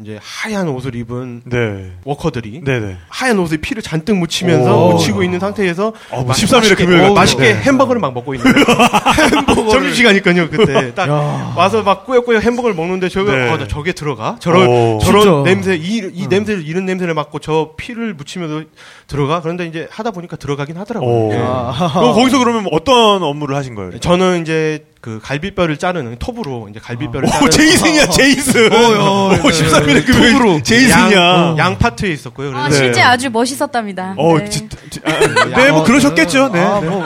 이제 0.00 0.16
하얀 0.22 0.68
옷을 0.68 0.94
입은 0.94 1.42
네. 1.44 1.90
워커들이 2.04 2.62
네네. 2.64 2.98
하얀 3.08 3.36
옷에 3.40 3.56
피를 3.56 3.82
잔뜩 3.82 4.16
묻히면서 4.16 4.86
오. 4.86 4.92
묻히고 4.92 5.24
있는 5.24 5.40
상태에서 5.40 5.88
어, 5.88 6.16
뭐 6.18 6.24
마- 6.26 6.34
13일의 6.34 6.60
맛있게- 6.62 6.76
금요일 6.76 6.98
어, 6.98 7.02
같은 7.02 7.14
맛있게 7.14 7.42
네. 7.42 7.54
햄버거를 7.62 8.00
막 8.00 8.14
먹고 8.14 8.32
있는 8.34 8.52
거예요. 8.52 8.66
햄버거 9.34 9.68
점심시간이니까요 9.70 10.50
그때 10.50 10.94
딱 10.94 11.08
와서 11.56 11.82
막 11.82 12.06
꾸역꾸역 12.06 12.44
햄버거를 12.44 12.76
먹는데 12.76 13.08
저게 13.08 13.32
네. 13.32 13.50
어, 13.50 13.56
나 13.58 13.66
저게 13.66 13.90
들어가 13.92 14.36
저런 14.38 14.68
오. 14.68 14.98
저런 15.02 15.22
진짜. 15.22 15.42
냄새 15.42 15.74
이, 15.74 16.08
이 16.14 16.28
냄새를 16.28 16.64
이런 16.64 16.86
냄새를 16.86 17.12
맡고 17.14 17.40
저 17.40 17.70
피를 17.76 18.14
묻히면서 18.14 18.62
들어가 19.08 19.40
그런데 19.40 19.66
이제 19.66 19.88
하다 19.90 20.12
보니까 20.12 20.36
들어가긴 20.36 20.76
하더라고요. 20.76 21.28
그럼 21.28 22.12
거기서 22.14 22.38
그러면 22.38 22.66
어떤 22.70 23.24
업무를 23.24 23.56
하신 23.56 23.74
거예요? 23.74 23.98
저는 23.98 24.42
이제 24.42 24.84
그 25.00 25.20
갈비뼈를 25.22 25.76
자르는 25.76 26.16
톱으로 26.18 26.68
이제 26.70 26.80
갈비뼈를 26.80 27.28
오, 27.28 27.30
자르는 27.30 27.50
제이슨이야, 27.50 28.06
제이슨. 28.08 28.72
오, 28.72 29.30
13일의 29.30 30.04
금요일 30.06 30.62
제이슨이야. 30.62 31.12
양, 31.12 31.58
양 31.58 31.78
파트에 31.78 32.10
있었고요. 32.10 32.56
아, 32.56 32.68
실제 32.70 33.00
아주 33.00 33.30
멋있었답니다. 33.30 34.14
어, 34.16 34.38
네. 34.38 34.48
진짜, 34.48 34.76
지- 34.90 35.00
아, 35.04 35.44
네, 35.56 35.70
뭐 35.70 35.84
그러셨겠죠. 35.84 36.50
네. 36.52 36.60
아, 36.60 36.80
네. 36.80 36.88
뭐, 36.88 37.04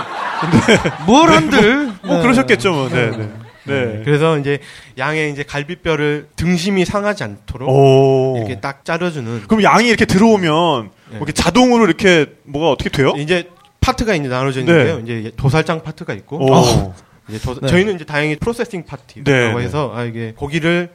뭘 1.06 1.30
한들. 1.30 1.92
뭐 2.02 2.16
네. 2.16 2.22
그러셨겠죠. 2.22 2.72
뭐. 2.72 2.88
네, 2.88 3.10
네. 3.10 3.28
네. 3.64 4.02
그래서 4.04 4.38
이제 4.38 4.58
양의 4.98 5.30
이제 5.30 5.44
갈비뼈를 5.44 6.28
등심이 6.34 6.84
상하지 6.84 7.22
않도록 7.24 7.68
오. 7.68 8.34
이렇게 8.38 8.58
딱 8.58 8.84
잘라주는 8.84 9.42
그럼 9.46 9.62
양이 9.62 9.86
이렇게 9.86 10.04
들어오면 10.04 10.50
뭐 10.50 10.82
네. 11.10 11.16
이렇게 11.18 11.32
자동으로 11.32 11.84
이렇게 11.84 12.26
뭐가 12.44 12.70
어떻게 12.72 12.90
돼요? 12.90 13.12
이제 13.18 13.48
파트가 13.80 14.14
이제 14.16 14.26
나눠져 14.26 14.64
네. 14.64 14.66
있는데요. 14.72 15.18
이제 15.18 15.30
도살장 15.36 15.82
파트가 15.84 16.12
있고 16.14 16.38
오. 16.44 16.92
이제 17.34 17.38
도- 17.38 17.58
네. 17.60 17.66
저희는 17.68 17.94
이제 17.96 18.04
다행히 18.04 18.36
processing 18.36 18.84
파트라고 18.84 19.30
네, 19.30 19.54
네. 19.54 19.62
해서 19.64 19.92
아 19.94 20.04
이게 20.04 20.32
고기를 20.36 20.90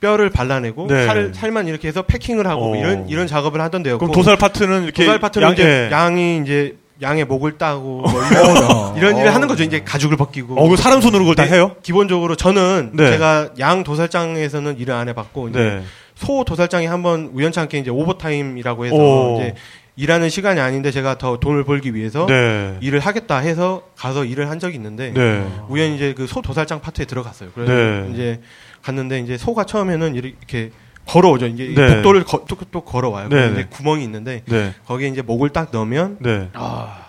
뼈를 0.00 0.30
발라내고 0.30 0.86
네. 0.86 1.06
살, 1.06 1.32
살만 1.34 1.66
이렇게 1.66 1.88
해서 1.88 2.02
패킹을 2.02 2.46
하고 2.46 2.70
오. 2.72 2.76
이런 2.76 3.08
이런 3.08 3.26
작업을 3.26 3.60
하던데요. 3.60 3.98
그럼 3.98 4.12
도살 4.12 4.36
파트는 4.36 4.84
이렇게 4.84 5.04
도살 5.04 5.18
파트는 5.18 5.46
양- 5.46 5.52
이제 5.54 5.64
예. 5.64 5.88
양이 5.90 6.40
이제 6.42 6.76
양의 7.00 7.24
목을 7.26 7.58
따고 7.58 8.02
뭐 8.10 8.12
이런, 8.30 8.96
이런 8.96 9.16
일을 9.18 9.34
하는 9.34 9.48
거죠. 9.48 9.62
이제 9.64 9.82
가죽을 9.84 10.16
벗기고. 10.16 10.60
어, 10.60 10.68
그 10.68 10.76
사람 10.76 11.00
손으로 11.00 11.20
그걸 11.24 11.34
다 11.36 11.44
네, 11.44 11.52
해요? 11.54 11.76
기본적으로 11.82 12.34
저는 12.36 12.90
네. 12.94 13.10
제가 13.10 13.50
양 13.60 13.82
도살장에서는 13.84 14.78
일을 14.78 14.94
안 14.94 15.08
해봤고 15.08 15.48
이제 15.48 15.58
네. 15.58 15.82
소 16.16 16.44
도살장이 16.44 16.86
한번 16.86 17.30
우연찮게 17.32 17.78
이제 17.78 17.90
오버타임이라고 17.90 18.86
해서 18.86 18.94
오. 18.96 19.36
이제 19.40 19.54
일하는 19.98 20.30
시간이 20.30 20.60
아닌데 20.60 20.92
제가 20.92 21.18
더 21.18 21.38
돈을 21.38 21.64
벌기 21.64 21.92
위해서 21.92 22.24
네. 22.26 22.76
일을 22.80 23.00
하겠다 23.00 23.38
해서 23.38 23.82
가서 23.96 24.24
일을 24.24 24.48
한 24.48 24.60
적이 24.60 24.76
있는데 24.76 25.10
네. 25.12 25.44
우연히 25.68 25.96
이제 25.96 26.14
그 26.14 26.28
소 26.28 26.40
도살장 26.40 26.80
파트에 26.80 27.04
들어갔어요. 27.04 27.50
그래서 27.52 27.72
네. 27.72 28.10
이제 28.12 28.40
갔는데 28.82 29.18
이제 29.18 29.36
소가 29.36 29.64
처음에는 29.64 30.14
이렇게 30.14 30.70
걸어오죠. 31.04 31.46
이제 31.46 31.64
이 31.64 31.74
네. 31.74 31.94
복도를 31.96 32.22
거, 32.22 32.44
또, 32.46 32.56
또 32.70 32.82
걸어와요. 32.82 33.24
네, 33.24 33.34
그래서 33.34 33.54
네. 33.54 33.60
이제 33.60 33.68
구멍이 33.70 34.04
있는데 34.04 34.42
네. 34.46 34.72
거기에 34.86 35.08
이제 35.08 35.20
목을 35.22 35.48
딱 35.50 35.70
넣으면 35.72 36.18
네. 36.20 36.48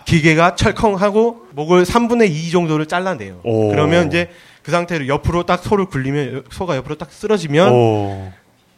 기계가 0.06 0.56
철컹하고 0.56 1.46
목을 1.52 1.84
3분의 1.84 2.28
2 2.30 2.50
정도를 2.50 2.86
잘라내요. 2.86 3.40
오. 3.44 3.68
그러면 3.68 4.08
이제 4.08 4.30
그 4.64 4.72
상태로 4.72 5.06
옆으로 5.06 5.44
딱 5.44 5.62
소를 5.62 5.84
굴리면 5.84 6.44
소가 6.50 6.74
옆으로 6.76 6.96
딱 6.96 7.12
쓰러지면 7.12 7.72
오. 7.72 8.32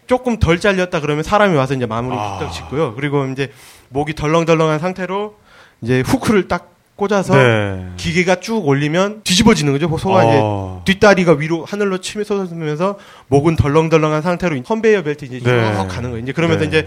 조금 0.06 0.38
덜 0.38 0.60
잘렸다 0.60 1.00
그러면 1.00 1.22
사람이 1.22 1.56
와서 1.56 1.72
이제 1.72 1.86
마무리 1.86 2.14
아. 2.18 2.38
딱 2.38 2.50
짓고요. 2.50 2.94
그리고 2.94 3.24
이제 3.26 3.50
목이 3.92 4.14
덜렁덜렁한 4.14 4.78
상태로 4.78 5.34
이제 5.82 6.02
후크를 6.06 6.48
딱 6.48 6.70
꽂아서 6.96 7.34
네. 7.34 7.86
기계가 7.96 8.36
쭉 8.36 8.66
올리면 8.66 9.22
뒤집어지는 9.24 9.72
거죠. 9.72 9.88
소가 9.98 10.22
어. 10.24 10.82
이제 10.84 10.92
뒷다리가 10.92 11.32
위로 11.32 11.64
하늘로 11.64 11.98
치며 11.98 12.24
솟으면서 12.24 12.98
목은 13.28 13.56
덜렁덜렁한 13.56 14.22
상태로 14.22 14.62
컨베이어 14.62 15.02
벨트 15.02 15.24
이제 15.24 15.38
쭉 15.40 15.46
네. 15.46 15.72
가는 15.88 16.10
거예요. 16.10 16.18
이제 16.22 16.32
그러면서 16.32 16.62
네. 16.62 16.68
이제 16.68 16.86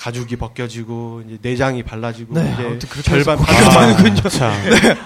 가죽이 0.00 0.36
벗겨지고 0.36 1.22
이제 1.26 1.38
내장이 1.42 1.82
발라지고 1.82 2.32
네, 2.32 2.50
이제 2.54 2.64
아무튼 2.64 2.88
그렇게 2.88 3.10
절반 3.10 3.38
해서 3.38 3.70
반토막이 3.70 4.30
참. 4.30 4.52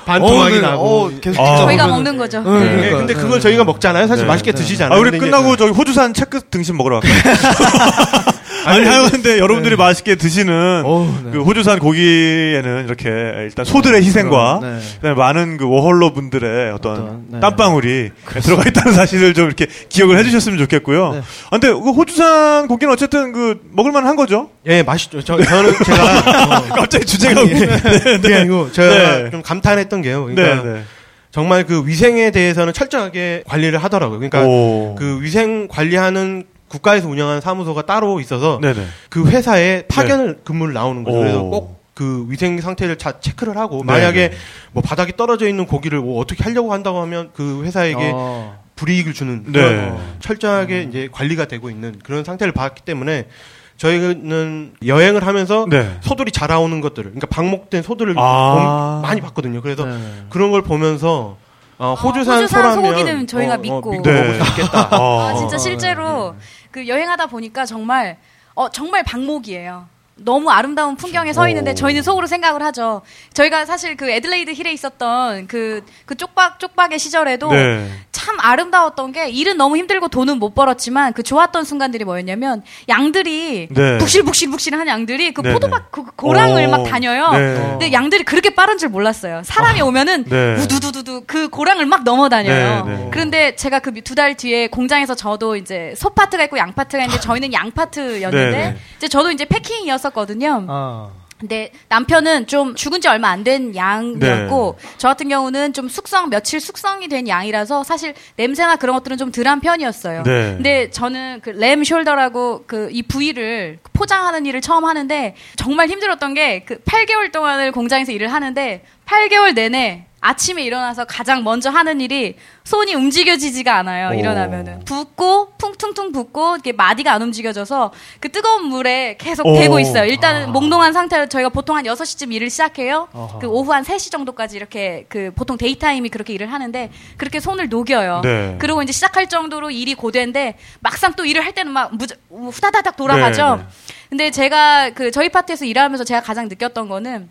반토막이 0.04 0.52
어, 0.52 0.60
네. 0.60 0.60
나고 0.60 0.82
어, 0.84 1.10
계속 1.20 1.42
아. 1.42 1.56
저희가 1.56 1.88
먹는 1.88 2.16
거죠. 2.16 2.42
네, 2.42 2.50
네, 2.50 2.58
그러니까, 2.76 2.96
근데 2.98 3.14
네. 3.14 3.20
그걸 3.20 3.40
저희가 3.40 3.64
먹잖아요. 3.64 4.06
사실 4.06 4.24
네. 4.24 4.28
맛있게 4.28 4.52
네. 4.52 4.58
드시잖아요. 4.58 4.96
아, 4.96 5.00
우리 5.00 5.18
끝나고 5.18 5.54
이제- 5.54 5.56
저기 5.56 5.72
호주산 5.72 6.14
체크 6.14 6.42
등심 6.48 6.76
먹으러 6.76 7.00
갈까요? 7.00 7.34
아니, 8.64 8.84
하는데 8.86 9.38
여러분들이 9.38 9.76
맛있게 9.76 10.14
드시는 10.16 10.82
네. 11.24 11.30
그 11.32 11.42
호주산 11.42 11.78
고기에는 11.78 12.84
이렇게 12.86 13.08
일단 13.44 13.64
소들의 13.64 14.02
희생과 14.02 14.60
네. 14.62 14.78
그다음에 14.96 15.16
많은 15.16 15.56
그 15.56 15.68
워홀러 15.68 16.12
분들의 16.12 16.72
어떤, 16.72 16.92
어떤, 16.92 17.24
네. 17.28 17.40
땀방울이 17.40 18.10
들어가 18.42 18.68
있다는 18.68 18.92
사실을 18.92 19.34
좀 19.34 19.46
이렇게 19.46 19.66
기억을 19.88 20.18
해주셨으면 20.18 20.58
좋겠고요. 20.58 21.12
네. 21.12 21.18
아, 21.18 21.50
근데 21.50 21.68
그 21.68 21.90
호주산 21.90 22.68
고기는 22.68 22.92
어쨌든 22.92 23.32
그 23.32 23.60
먹을만 23.72 24.06
한 24.06 24.16
거죠? 24.16 24.50
예, 24.66 24.82
맛있죠. 24.82 25.22
저, 25.22 25.42
저는 25.42 25.72
제가 25.84 26.18
어, 26.58 26.74
갑자기 26.74 27.04
주제가 27.04 27.40
아니, 27.40 27.52
네, 27.54 27.66
네. 27.66 28.18
그게 28.20 28.34
아니고 28.34 28.72
제가 28.72 29.18
네. 29.24 29.30
좀 29.30 29.42
감탄했던 29.42 30.02
게요. 30.02 30.24
그러니까 30.24 30.62
네, 30.62 30.72
네. 30.72 30.82
정말 31.30 31.64
그 31.64 31.84
위생에 31.84 32.30
대해서는 32.30 32.72
철저하게 32.72 33.42
관리를 33.46 33.82
하더라고요. 33.82 34.20
그러니까 34.20 34.44
오. 34.46 34.94
그 34.96 35.20
위생 35.20 35.66
관리하는 35.66 36.44
국가에서 36.74 37.08
운영하는 37.08 37.40
사무소가 37.40 37.82
따로 37.82 38.18
있어서 38.20 38.58
네네. 38.60 38.84
그 39.08 39.26
회사에 39.28 39.84
파견을 39.86 40.40
근무를 40.44 40.74
나오는 40.74 41.04
거죠. 41.04 41.16
오. 41.16 41.20
그래서 41.20 41.42
꼭그 41.44 42.26
위생 42.28 42.60
상태를 42.60 42.98
자 42.98 43.20
체크를 43.20 43.56
하고 43.56 43.78
네, 43.78 43.84
만약에 43.84 44.28
네. 44.30 44.36
뭐 44.72 44.82
바닥에 44.82 45.12
떨어져 45.16 45.46
있는 45.48 45.66
고기를 45.66 46.00
뭐 46.00 46.20
어떻게 46.20 46.42
하려고 46.42 46.72
한다고 46.72 47.00
하면 47.02 47.30
그 47.34 47.62
회사에게 47.64 48.10
어. 48.14 48.62
불이익을 48.74 49.12
주는 49.14 49.44
네. 49.46 49.52
그런 49.52 49.98
철저하게 50.18 50.82
이제 50.82 51.08
관리가 51.12 51.44
되고 51.46 51.70
있는 51.70 51.96
그런 52.02 52.24
상태를 52.24 52.52
봤기 52.52 52.82
때문에 52.82 53.28
저희는 53.76 54.74
여행을 54.84 55.24
하면서 55.26 55.66
네. 55.68 55.96
소들이 56.00 56.32
자라오는 56.32 56.80
것들을 56.80 57.10
그러니까 57.10 57.26
방목된 57.28 57.82
소들을 57.82 58.14
아. 58.18 59.00
봄- 59.00 59.02
많이 59.08 59.20
봤거든요. 59.20 59.60
그래서 59.62 59.84
네. 59.84 59.96
그런 60.30 60.50
걸 60.50 60.62
보면서 60.62 61.36
어, 61.76 61.94
호주산, 61.94 62.42
호주산 62.42 62.46
소라면 62.48 62.74
소고기는 62.84 63.26
저희가 63.26 63.54
어, 63.54 63.58
믿고. 63.58 63.76
어, 63.76 63.92
믿고 63.92 64.02
네. 64.02 64.12
먹을 64.22 64.34
수 64.44 64.50
있겠다. 64.50 64.88
어. 64.96 65.20
아, 65.22 65.34
진짜 65.34 65.58
실제로 65.58 66.34
그 66.74 66.88
여행하다 66.88 67.26
보니까 67.26 67.64
정말 67.66 68.18
어 68.52 68.68
정말 68.68 69.04
방목이에요. 69.04 69.88
너무 70.16 70.50
아름다운 70.50 70.94
풍경에 70.96 71.32
서 71.32 71.48
있는데 71.48 71.72
오. 71.72 71.74
저희는 71.74 72.02
속으로 72.02 72.26
생각을 72.28 72.62
하죠. 72.62 73.02
저희가 73.32 73.64
사실 73.66 73.96
그 73.96 74.08
애들레이드 74.10 74.52
힐에 74.52 74.72
있었던 74.72 75.48
그, 75.48 75.84
그 76.06 76.14
쪽박, 76.14 76.60
쪽박의 76.60 76.98
시절에도 77.00 77.50
네. 77.50 77.90
참 78.12 78.36
아름다웠던 78.40 79.10
게 79.12 79.28
일은 79.28 79.56
너무 79.56 79.76
힘들고 79.76 80.08
돈은 80.08 80.38
못 80.38 80.54
벌었지만 80.54 81.12
그 81.14 81.22
좋았던 81.24 81.64
순간들이 81.64 82.04
뭐였냐면 82.04 82.62
양들이 82.88 83.68
네. 83.70 83.98
북실북실북실한 83.98 84.86
양들이 84.86 85.34
그 85.34 85.42
네네. 85.42 85.54
포도밭 85.54 85.90
그 85.90 86.04
고랑을 86.16 86.66
오. 86.66 86.70
막 86.70 86.84
다녀요. 86.84 87.32
네. 87.32 87.54
근데 87.70 87.92
양들이 87.92 88.22
그렇게 88.24 88.50
빠른 88.50 88.78
줄 88.78 88.90
몰랐어요. 88.90 89.42
사람이 89.44 89.80
오면은 89.80 90.24
네. 90.24 90.54
우두두두두 90.62 91.24
그 91.26 91.48
고랑을 91.48 91.86
막 91.86 92.04
넘어다녀요. 92.04 92.84
네, 92.86 92.96
네. 92.96 93.08
그런데 93.12 93.56
제가 93.56 93.80
그 93.80 93.92
두 94.04 94.14
달 94.14 94.36
뒤에 94.36 94.68
공장에서 94.68 95.14
저도 95.16 95.56
이제 95.56 95.92
소 95.96 96.10
파트가 96.10 96.44
있고 96.44 96.56
양 96.58 96.72
파트가 96.72 97.02
있는데 97.02 97.20
저희는 97.20 97.52
양 97.52 97.72
파트였는데 97.72 98.50
네, 98.50 98.70
네. 98.70 98.76
이제 98.98 99.08
저도 99.08 99.30
이제 99.32 99.44
패킹이 99.44 99.88
었었거든요. 100.04 100.64
아. 100.68 101.10
근데 101.40 101.72
남편은 101.88 102.46
좀 102.46 102.74
죽은 102.74 103.00
지 103.00 103.08
얼마 103.08 103.28
안 103.28 103.44
된 103.44 103.74
양이었고 103.76 104.76
네. 104.80 104.88
저 104.96 105.08
같은 105.08 105.28
경우는 105.28 105.72
좀 105.74 105.88
숙성 105.88 106.30
며칠 106.30 106.58
숙성이 106.60 107.08
된 107.08 107.28
양이라서 107.28 107.82
사실 107.84 108.14
냄새나 108.36 108.76
그런 108.76 108.94
것들은 108.96 109.18
좀 109.18 109.30
덜한 109.30 109.60
편이었어요. 109.60 110.22
네. 110.22 110.54
근데 110.54 110.90
저는 110.90 111.40
그 111.42 111.50
램 111.50 111.82
숄더라고 111.82 112.66
그 112.66 112.88
이 112.92 113.02
부위를 113.02 113.80
포장하는 113.92 114.46
일을 114.46 114.60
처음 114.62 114.84
하는데 114.86 115.34
정말 115.56 115.88
힘들었던 115.88 116.32
게 116.34 116.64
그 116.66 116.78
8개월 116.78 117.30
동안을 117.32 117.72
공장에서 117.72 118.12
일을 118.12 118.32
하는데 118.32 118.82
8개월 119.04 119.54
내내 119.54 120.06
아침에 120.24 120.62
일어나서 120.62 121.04
가장 121.04 121.44
먼저 121.44 121.68
하는 121.68 122.00
일이 122.00 122.36
손이 122.64 122.94
움직여지지가 122.94 123.76
않아요. 123.76 124.08
오. 124.08 124.18
일어나면은 124.18 124.80
붓고 124.86 125.52
퉁퉁퉁 125.58 126.12
붓고 126.12 126.56
이게 126.56 126.72
마디가 126.72 127.12
안 127.12 127.20
움직여져서 127.20 127.92
그 128.20 128.32
뜨거운 128.32 128.64
물에 128.64 129.16
계속 129.18 129.46
오. 129.46 129.54
대고 129.54 129.80
있어요. 129.80 130.06
일단은 130.06 130.50
몽롱한 130.50 130.94
상태로 130.94 131.26
저희가 131.28 131.50
보통 131.50 131.76
한 131.76 131.84
6시쯤 131.84 132.32
일을 132.32 132.48
시작해요. 132.48 133.08
어허. 133.12 133.38
그 133.38 133.48
오후 133.48 133.70
한 133.74 133.84
3시 133.84 134.10
정도까지 134.10 134.56
이렇게 134.56 135.04
그 135.10 135.30
보통 135.34 135.58
daytime이 135.58 136.08
그렇게 136.08 136.32
일을 136.32 136.50
하는데 136.50 136.90
그렇게 137.18 137.38
손을 137.38 137.68
녹여요. 137.68 138.22
네. 138.24 138.56
그리고 138.58 138.82
이제 138.82 138.92
시작할 138.92 139.28
정도로 139.28 139.70
일이 139.70 139.94
고된데 139.94 140.56
막상 140.80 141.12
또 141.12 141.26
일을 141.26 141.44
할 141.44 141.52
때는 141.52 141.70
막 141.70 141.94
무저, 141.94 142.14
후다다닥 142.30 142.96
돌아가죠. 142.96 143.56
네, 143.56 143.62
네. 143.62 143.68
근데 144.08 144.30
제가 144.30 144.90
그 144.94 145.10
저희 145.10 145.28
파트에서 145.28 145.66
일하면서 145.66 146.04
제가 146.04 146.22
가장 146.22 146.48
느꼈던 146.48 146.88
거는 146.88 147.28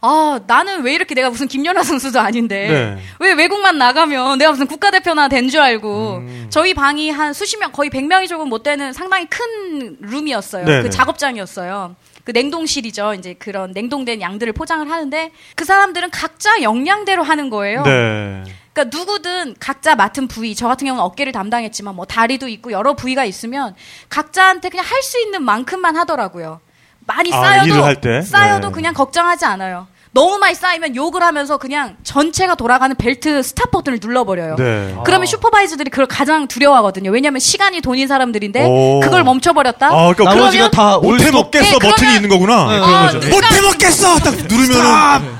아, 0.00 0.38
나는 0.46 0.82
왜 0.82 0.94
이렇게 0.94 1.14
내가 1.14 1.28
무슨 1.28 1.48
김연아 1.48 1.82
선수도 1.82 2.20
아닌데 2.20 2.68
네. 2.68 3.02
왜 3.18 3.32
외국만 3.32 3.78
나가면 3.78 4.38
내가 4.38 4.52
무슨 4.52 4.66
국가대표나 4.68 5.28
된 5.28 5.48
줄 5.48 5.60
알고 5.60 6.16
음. 6.18 6.46
저희 6.50 6.74
방이 6.74 7.10
한 7.10 7.32
수십 7.32 7.58
명 7.58 7.72
거의 7.72 7.90
100명이 7.90 8.28
조금 8.28 8.48
못 8.48 8.62
되는 8.62 8.92
상당히 8.92 9.26
큰 9.26 9.96
룸이었어요. 10.00 10.64
네네. 10.66 10.82
그 10.82 10.90
작업장이었어요. 10.90 11.96
그 12.24 12.32
냉동실이죠. 12.32 13.14
이제 13.14 13.34
그런 13.38 13.72
냉동된 13.72 14.20
양들을 14.20 14.52
포장을 14.52 14.88
하는데 14.90 15.32
그 15.56 15.64
사람들은 15.64 16.10
각자 16.10 16.60
역량대로 16.62 17.22
하는 17.22 17.48
거예요. 17.50 17.82
네. 17.82 18.44
그러니까 18.74 18.96
누구든 18.96 19.54
각자 19.58 19.94
맡은 19.96 20.28
부위, 20.28 20.54
저 20.54 20.68
같은 20.68 20.84
경우는 20.86 21.02
어깨를 21.02 21.32
담당했지만 21.32 21.96
뭐 21.96 22.04
다리도 22.04 22.46
있고 22.48 22.70
여러 22.70 22.94
부위가 22.94 23.24
있으면 23.24 23.74
각자한테 24.10 24.68
그냥 24.68 24.84
할 24.86 25.02
수 25.02 25.18
있는 25.20 25.42
만큼만 25.42 25.96
하더라고요. 25.96 26.60
많이 27.08 27.32
아, 27.32 27.40
쌓여도 27.40 27.66
일을 27.68 27.82
할 27.82 27.96
때? 28.00 28.22
쌓여도 28.22 28.68
네. 28.68 28.72
그냥 28.74 28.94
걱정하지 28.94 29.44
않아요. 29.46 29.86
너무 30.12 30.38
많이 30.38 30.54
쌓이면 30.54 30.94
욕을 30.96 31.22
하면서 31.22 31.56
그냥 31.58 31.96
전체가 32.02 32.54
돌아가는 32.54 32.94
벨트 32.96 33.42
stop 33.42 33.70
버튼을 33.70 33.98
눌러버려요. 34.02 34.56
네. 34.56 34.94
그러면 35.04 35.26
supervisor들이 35.26 35.90
그걸 35.90 36.06
가장 36.06 36.46
두려워하거든요. 36.48 37.10
왜냐하면 37.10 37.40
시간이 37.40 37.80
돈인 37.80 38.08
사람들인데 38.08 38.64
오. 38.66 39.00
그걸 39.00 39.22
멈춰버렸다. 39.24 39.86
아, 39.86 40.12
그러니까 40.14 40.24
나머지가 40.34 40.70
다 40.70 40.98
못해 40.98 41.30
먹겠어 41.30 41.78
네, 41.78 41.88
버튼이 41.90 42.14
있는 42.16 42.28
거구나. 42.28 42.68
네, 42.70 42.78
어. 42.78 43.10
누가- 43.20 43.28
못해 43.36 43.60
먹겠어 43.62 44.16
딱 44.18 44.34
누르면은 44.48 45.38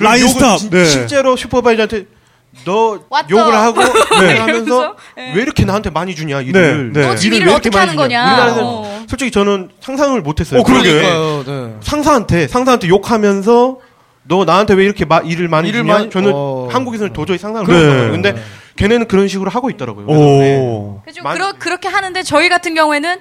라인 0.00 0.28
stop. 0.28 0.58
진- 0.58 0.70
네. 0.70 0.84
실제로 0.86 1.36
supervisor한테 1.36 2.06
너 2.64 2.98
왔어. 3.08 3.28
욕을 3.30 3.54
하고 3.54 3.80
네. 4.20 4.38
하면서 4.38 4.96
네. 5.16 5.32
왜 5.34 5.42
이렇게 5.42 5.64
나한테 5.64 5.90
많이 5.90 6.14
주냐 6.14 6.40
일을 6.40 6.92
네, 6.92 7.00
네. 7.00 7.16
일을 7.22 7.46
왜 7.46 7.52
어떻게 7.52 7.68
이렇게 7.68 7.70
많이 7.70 7.88
하는 7.90 7.92
주냐. 7.92 8.02
거냐. 8.02 8.24
우리나라에서 8.24 8.60
어. 8.64 9.04
솔직히 9.08 9.30
저는 9.30 9.70
상상을 9.80 10.20
못했어요. 10.20 10.60
어, 10.60 10.62
그러게. 10.64 10.92
네. 11.00 11.74
상사한테 11.80 12.48
상사한테 12.48 12.88
욕하면서 12.88 13.78
너 14.24 14.44
나한테 14.44 14.74
왜 14.74 14.84
이렇게 14.84 15.04
마- 15.04 15.20
일을 15.20 15.48
많이 15.48 15.68
일을 15.68 15.80
주냐? 15.82 15.92
많이- 15.94 16.10
저는 16.10 16.32
어. 16.34 16.68
한국에서는 16.70 17.12
도저히 17.12 17.38
상상을 17.38 17.66
네. 17.66 17.72
못했어요. 17.72 18.10
근데 18.12 18.34
걔네는 18.76 19.08
그런 19.08 19.28
식으로 19.28 19.50
하고 19.50 19.70
있더라고요. 19.70 20.06
그래서 21.04 21.22
네. 21.22 21.52
그렇게 21.58 21.88
하는데 21.88 22.22
저희 22.22 22.48
같은 22.48 22.74
경우에는 22.74 23.18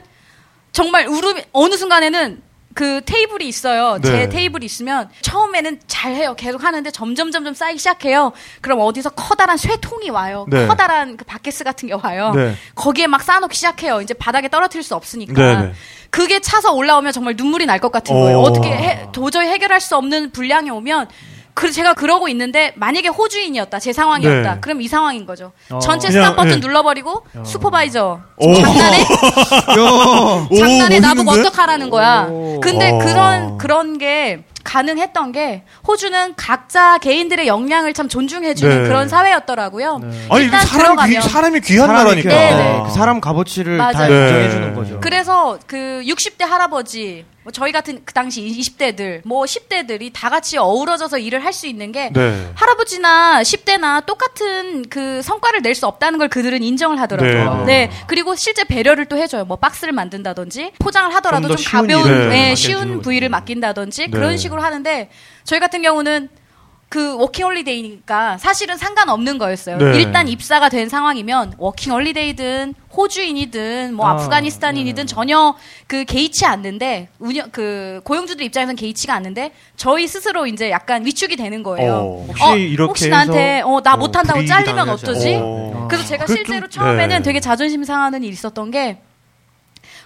정말 0.72 1.08
울음 1.08 1.36
어느 1.52 1.76
순간에는 1.76 2.42
그 2.76 3.02
테이블이 3.04 3.48
있어요. 3.48 4.00
제 4.04 4.12
네. 4.12 4.30
테이블이 4.30 4.66
있으면 4.66 5.10
처음에는 5.22 5.80
잘 5.88 6.14
해요. 6.14 6.36
계속 6.38 6.64
하는데 6.64 6.90
점점 6.92 7.32
점점 7.32 7.54
쌓이기 7.54 7.80
시작해요. 7.80 8.32
그럼 8.62 8.80
어디서 8.82 9.10
커다란 9.12 9.58
쇠통이 9.58 10.10
와요. 10.12 10.46
네. 10.50 10.68
커다란 10.68 11.18
그 11.18 11.26
바켓스 11.26 11.64
같은 11.64 11.88
게 11.90 11.96
와요. 11.96 12.32
네. 12.36 12.56
거기에 12.76 13.08
막 13.08 13.24
쌓아놓기 13.24 13.56
시작해요. 13.56 14.02
이제 14.02 14.14
바닥에 14.14 14.48
떨어뜨릴 14.50 14.84
수 14.84 14.96
없으니까. 14.96 15.34
네, 15.34 15.56
네. 15.68 15.74
그게 16.12 16.40
차서 16.40 16.74
올라오면 16.74 17.12
정말 17.12 17.36
눈물이 17.38 17.66
날 17.66 17.80
것 17.80 17.92
같은 17.92 18.14
거예요. 18.14 18.40
어. 18.40 18.42
어떻게 18.44 18.70
해- 18.70 19.08
도저히 19.12 19.48
해결할 19.48 19.80
수 19.82 19.96
없는 19.96 20.32
분량이 20.32 20.70
오면 20.70 21.08
그 21.60 21.74
제가 21.74 21.94
그러고 21.94 22.30
있는데 22.30 22.72
만약에 22.78 23.10
호주인이었다 23.10 23.80
제 23.80 23.92
상황이었다 23.92 24.54
네. 24.54 24.60
그럼 24.62 24.82
이 24.82 24.88
상황인 24.88 25.26
거죠. 25.26 25.52
어. 25.70 25.80
전체 25.80 26.08
그냥, 26.08 26.24
스탑 26.24 26.36
버튼 26.38 26.52
예. 26.54 26.56
눌러버리고 26.56 27.24
슈퍼바이저 27.44 28.22
오. 28.38 28.54
장난해? 28.56 28.98
오, 30.50 30.56
장난해 30.58 31.00
나보고? 31.02 31.32
어떡하라는 31.32 31.90
거야. 31.90 32.28
근데 32.62 32.92
어. 32.92 33.00
그런 33.00 33.58
그런 33.58 33.98
게 33.98 34.46
가능했던 34.64 35.34
게 35.34 35.64
호주는 35.86 36.36
각자 36.38 36.98
개인들의 37.00 37.46
역량을 37.48 37.94
참 37.94 38.08
존중해주는 38.08 38.84
네. 38.84 38.88
그런 38.88 39.10
사회였더라고요. 39.10 40.00
아니, 40.30 40.44
일단 40.46 40.66
사람 40.66 40.96
귀- 41.08 41.14
들어가면 41.16 41.22
사람이 41.24 41.60
귀한 41.62 41.88
사람이 41.88 42.04
나라니까. 42.06 42.30
네, 42.30 42.56
네. 42.56 42.84
그 42.86 42.92
사람 42.92 43.20
값어치를 43.20 43.78
다 43.78 43.92
맞아요. 43.92 44.14
인정해주는 44.28 44.76
거죠. 44.76 45.00
그래서 45.02 45.58
그 45.68 46.02
60대 46.06 46.46
할아버지, 46.46 47.26
뭐 47.44 47.52
저희 47.54 47.72
같은 47.72 48.02
그 48.04 48.14
당시 48.14 48.42
20대들, 48.44 49.22
뭐 49.24 49.46
10대들이 49.46 50.12
다 50.14 50.30
같이 50.30 50.58
어우러져서 50.58 51.20
일을 51.20 51.44
할 51.46 51.54
수 51.54 51.68
있는 51.68 51.92
게 51.92 52.12
네. 52.14 52.52
할아버지나 52.54 53.42
10대나 53.42 54.06
똑같은 54.06 54.88
그 54.90 55.22
성과를 55.22 55.62
낼 55.62 55.74
수 55.74 55.88
없다는 55.88 56.20
걸 56.20 56.28
그들은 56.28 56.62
인정을 56.64 57.00
하더라고요. 57.00 57.66
네. 57.66 57.88
네. 57.88 57.92
그리고 58.08 58.36
실제 58.36 58.64
배려를 58.66 59.06
또 59.06 59.18
해줘요. 59.18 59.46
뭐 59.46 59.58
박스를 59.58 59.94
만든다든지 59.94 60.74
포장을 60.80 61.14
하더라도 61.16 61.48
좀 61.48 61.58
쉬운 61.58 61.72
가벼운, 61.88 62.30
네, 62.30 62.56
쉬운. 62.56 63.02
부위를 63.02 63.30
맡긴다든지 63.30 64.02
네. 64.08 64.10
그런 64.12 64.38
식으로 64.38 64.62
하는데 64.62 65.10
저희 65.44 65.60
같은 65.60 65.82
경우는 65.82 66.30
그 66.90 67.16
워킹 67.18 67.46
홀리데이니까 67.46 68.40
사실은 68.40 68.76
상관없는 68.76 69.38
거였어요. 69.38 69.78
네. 69.78 69.98
일단 70.00 70.28
입사가 70.28 70.70
된 70.70 70.90
상황이면 70.90 71.54
워킹 71.60 71.94
홀리데이든 71.94 72.74
호주인이든 72.98 73.94
뭐 73.94 74.08
아, 74.08 74.14
아프가니스탄인이든 74.14 75.06
전혀 75.06 75.56
그 75.86 76.04
개의치 76.04 76.48
않는데 76.48 77.10
운영 77.20 77.48
그 77.52 78.02
고용주들 78.04 78.44
입장에서는 78.44 78.76
개의치가 78.76 79.14
않는데 79.14 79.52
저희 79.78 80.08
스스로 80.08 80.48
이제 80.48 80.72
약간 80.72 81.06
위축이 81.06 81.36
되는 81.36 81.62
거예요. 81.62 81.94
어, 81.94 82.26
혹시 82.28 82.60
이렇게 82.62 82.88
혹시 82.90 83.10
나한테 83.10 83.58
해서 83.58 83.68
어, 83.68 83.82
나 83.82 83.94
어, 83.94 83.98
못한다고 83.98 84.44
잘리면 84.44 84.90
어쩌지? 84.90 85.36
않을까. 85.36 85.88
그래서 85.90 86.08
제가 86.08 86.26
그 86.26 86.34
실제로 86.34 86.68
좀- 86.68 86.82
처음에는 86.84 87.18
네. 87.18 87.22
되게 87.22 87.40
자존심 87.40 87.84
상하는 87.84 88.24
일이 88.24 88.34
있었던 88.34 88.72
게 88.72 88.98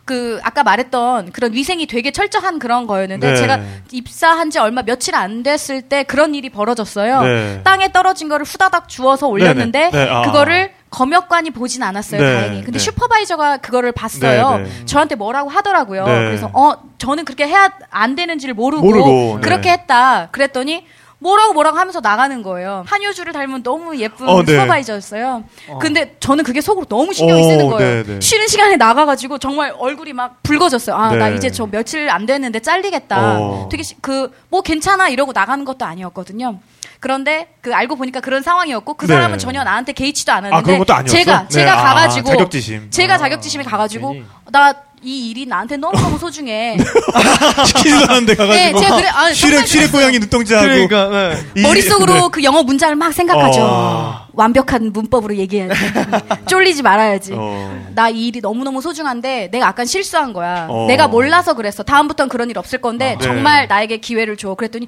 그 0.06 0.40
아까 0.44 0.64
말했던 0.64 1.32
그런 1.32 1.54
위생이 1.54 1.88
되게 1.88 2.12
철저한 2.12 2.60
그런 2.60 2.88
거였는데 2.88 3.30
네. 3.30 3.36
제가 3.36 3.60
입사한 3.92 4.50
지 4.50 4.60
얼마 4.60 4.82
며칠 4.82 5.16
안 5.16 5.44
됐을 5.44 5.82
때 5.82 6.04
그런 6.04 6.36
일이 6.36 6.50
벌어졌어요. 6.50 7.22
네. 7.22 7.62
땅에 7.64 7.92
떨어진 7.92 8.28
거를 8.28 8.46
후다닥 8.46 8.90
주워서 8.90 9.28
올렸는데 9.28 9.92
네, 9.92 10.06
네. 10.06 10.10
아. 10.10 10.24
그거를 10.24 10.72
검역관이 10.90 11.52
보진 11.52 11.82
않았어요. 11.84 12.22
네, 12.22 12.34
다행히. 12.34 12.64
근데 12.64 12.78
네. 12.78 12.80
슈퍼바이저가 12.80 13.58
그거를 13.58 13.94
봤어요. 13.94 14.58
네, 14.58 14.64
네. 14.64 14.86
저한테 14.86 15.16
뭐라고 15.16 15.50
하더라고요. 15.50 16.06
네. 16.06 16.14
그래서 16.26 16.50
어 16.54 16.74
저는 16.98 17.26
그렇게 17.26 17.48
해야 17.48 17.70
안 17.90 18.16
되는지를 18.16 18.54
모르고, 18.54 18.86
모르고, 18.86 19.36
네. 19.36 19.42
그렇게 19.42 19.72
했다. 19.72 20.28
그랬더니 20.32 20.86
뭐라고 21.24 21.54
뭐라고 21.54 21.78
하면서 21.78 22.02
나가는 22.02 22.44
거예요. 22.44 22.84
한효주를 22.86 23.32
닮은 23.32 23.64
너무 23.64 23.98
예쁜 23.98 24.28
어, 24.28 24.44
네. 24.44 24.52
슈퍼바이저였어요. 24.52 25.44
근데 25.80 26.16
저는 26.20 26.44
그게 26.44 26.60
속으로 26.60 26.86
너무 26.86 27.14
신경이 27.14 27.42
어, 27.42 27.44
쓰는 27.50 27.70
거예요. 27.70 28.04
네, 28.04 28.04
네. 28.04 28.20
쉬는 28.20 28.48
시간에 28.48 28.76
나가가지고 28.76 29.38
정말 29.38 29.74
얼굴이 29.78 30.12
막 30.14 30.44
붉어졌어요. 30.44 30.96
아, 30.96 31.12
네. 31.12 31.18
나 31.18 31.30
이제 31.30 31.50
저 31.50 31.66
며칠 31.66 32.10
안 32.10 32.26
됐는데 32.26 32.60
잘리겠다. 32.60 33.40
어. 33.40 33.70
되게 33.72 33.84
그 34.02 34.30
뭐 34.50 34.62
괜찮아 34.62 35.10
이러고 35.10 35.32
나가는 35.32 35.66
것도 35.66 35.84
아니었거든요. 35.84 36.60
그런데 37.00 37.48
그 37.62 37.74
알고 37.74 37.96
보니까 37.96 38.20
그런 38.20 38.44
상황이었고 38.44 38.94
그 38.94 39.08
네. 39.08 39.14
사람은 39.16 39.40
전혀 39.40 39.64
나한테 39.64 39.94
개의치도 39.94 40.32
않았는데 40.32 40.56
아, 40.56 40.62
그런 40.62 40.78
것도 40.78 40.94
아니었어? 40.94 41.18
제가 41.18 41.42
네. 41.44 41.48
제가 41.50 41.74
아, 41.80 41.84
가가지고 41.84 42.30
자격지심. 42.30 42.92
제가 42.92 43.18
자격지심에 43.18 43.64
가가지고 43.64 44.16
나 44.52 44.74
이 45.04 45.30
일이 45.30 45.46
나한테 45.46 45.78
너무 45.78 46.00
너무 46.00 46.18
소중해. 46.18 46.78
시키지도 47.68 48.06
않는데 48.12 48.36
가가지고. 48.36 48.80
네, 48.80 48.84
제가 48.86 48.96
그래- 48.96 49.08
아, 49.10 49.34
쉬래 49.34 49.58
그랬어요. 49.58 49.92
고양이 49.92 50.20
눈동자하고. 50.20 50.68
그러니까, 50.68 51.10
네. 51.10 51.44
이- 51.56 51.62
머릿속으로 51.62 52.14
네. 52.14 52.22
그 52.32 52.44
영어 52.44 52.64
문장을 52.64 52.96
막 52.96 53.12
생각하죠. 53.14 53.60
어. 53.62 54.28
완벽한 54.34 54.92
문법으로 54.94 55.36
얘기해야지. 55.36 55.74
쫄리지 56.48 56.82
말아야지. 56.84 57.34
어. 57.36 57.86
나이 57.94 58.28
일이 58.28 58.40
너무너무 58.42 58.82
소중한데 58.82 59.50
내가 59.52 59.68
약간 59.68 59.86
실수한 59.86 60.34
거야. 60.34 60.68
어. 60.70 60.86
내가 60.88 61.08
몰라서 61.08 61.54
그랬어. 61.54 61.84
다음부터는 61.84 62.30
그런 62.30 62.50
일 62.50 62.58
없을 62.58 62.80
건데 62.82 63.16
아, 63.16 63.18
네. 63.18 63.24
정말 63.24 63.68
나에게 63.68 63.98
기회를 63.98 64.38
줘. 64.38 64.56
그랬더니 64.56 64.88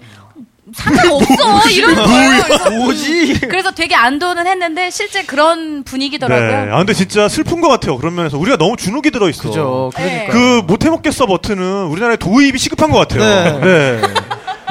상관없어 0.73 1.69
이런 1.69 1.95
거예요. 1.95 2.43
그래서, 2.43 2.69
뭐지? 2.71 3.39
그래서 3.41 3.71
되게 3.71 3.93
안도는 3.95 4.47
했는데 4.47 4.89
실제 4.89 5.23
그런 5.23 5.83
분위기더라고요. 5.83 6.65
네. 6.65 6.71
아, 6.71 6.77
근데 6.77 6.93
진짜 6.93 7.27
슬픈 7.27 7.61
것 7.61 7.67
같아요. 7.67 7.97
그런 7.97 8.15
면에서. 8.15 8.37
우리가 8.37 8.57
너무 8.57 8.75
주눅이 8.75 9.11
들어 9.11 9.29
있어. 9.29 9.43
그죠. 9.43 9.91
네. 9.97 10.27
그, 10.31 10.63
못해 10.65 10.89
먹겠어 10.89 11.27
버튼은 11.27 11.85
우리나라에 11.85 12.17
도입이 12.17 12.57
시급한 12.57 12.89
것 12.91 12.97
같아요. 12.97 13.59
네. 13.59 13.99
네. 14.01 14.01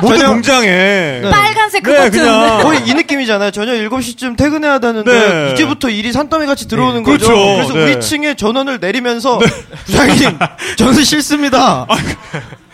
모든 0.04 0.18
전혀- 0.18 0.32
공장에. 0.32 0.68
네. 0.68 1.22
빨간색 1.30 1.82
그 1.82 1.90
네. 1.90 2.10
그냥. 2.10 2.60
거의 2.62 2.80
이 2.86 2.94
느낌이잖아요. 2.94 3.50
저녁 3.50 3.72
7시쯤 3.74 4.36
퇴근해야 4.36 4.78
되는데 4.78 5.10
네. 5.12 5.52
이제부터 5.52 5.88
일이 5.88 6.12
산더미 6.12 6.46
같이 6.46 6.68
들어오는 6.68 7.02
네. 7.02 7.10
거죠. 7.10 7.26
그렇죠. 7.26 7.54
그래서 7.56 7.72
네. 7.74 7.82
우리 7.92 8.00
층에 8.00 8.34
전원을 8.34 8.78
내리면서 8.80 9.38
부장님 9.86 10.38
저는 10.76 11.04
싫습니다. 11.04 11.86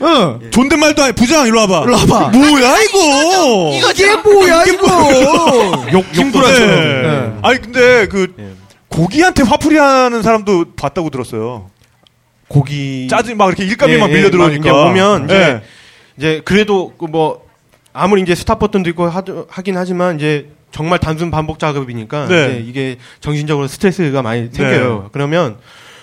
응. 0.03 0.41
존댓말도 0.51 1.03
아니 1.03 1.13
부장 1.13 1.47
일로 1.47 1.61
와봐. 1.61 1.83
일로 1.85 1.97
와봐. 1.97 2.29
뭐야 2.31 2.81
이거? 2.83 3.73
이게 3.93 4.17
뭐야 4.17 4.65
이거? 4.65 5.87
욕 5.93 6.13
김구라처럼. 6.13 6.71
네. 6.77 7.03
네. 7.03 7.33
아니 7.43 7.61
근데 7.61 8.07
그 8.09 8.35
고기한테 8.89 9.43
화풀이하는 9.45 10.23
사람도 10.23 10.65
봤다고 10.77 11.11
들었어요. 11.11 11.71
고기 12.49 13.07
짜증 13.09 13.37
막 13.37 13.47
이렇게 13.47 13.65
일감이 13.65 13.97
막 13.99 14.09
예, 14.09 14.13
예, 14.13 14.17
밀려 14.17 14.31
들어오니까 14.31 14.73
막 14.73 14.91
이제 14.91 15.01
오면 15.01 15.25
이제 15.27 15.35
예. 15.37 15.63
이제 16.21 16.43
그래도 16.45 16.93
그뭐 16.99 17.49
아무리 17.95 18.21
이제 18.21 18.35
스탑 18.35 18.59
버튼도 18.59 18.91
있고 18.91 19.07
하도, 19.07 19.47
하긴 19.49 19.79
하지만 19.79 20.17
이제 20.17 20.51
정말 20.71 20.99
단순 20.99 21.31
반복 21.31 21.59
작업이니까 21.59 22.27
네. 22.29 22.63
이게 22.63 22.99
정신적으로 23.21 23.67
스트레스가 23.67 24.21
많이 24.21 24.51
생겨요. 24.53 25.09
그러면 25.13 25.57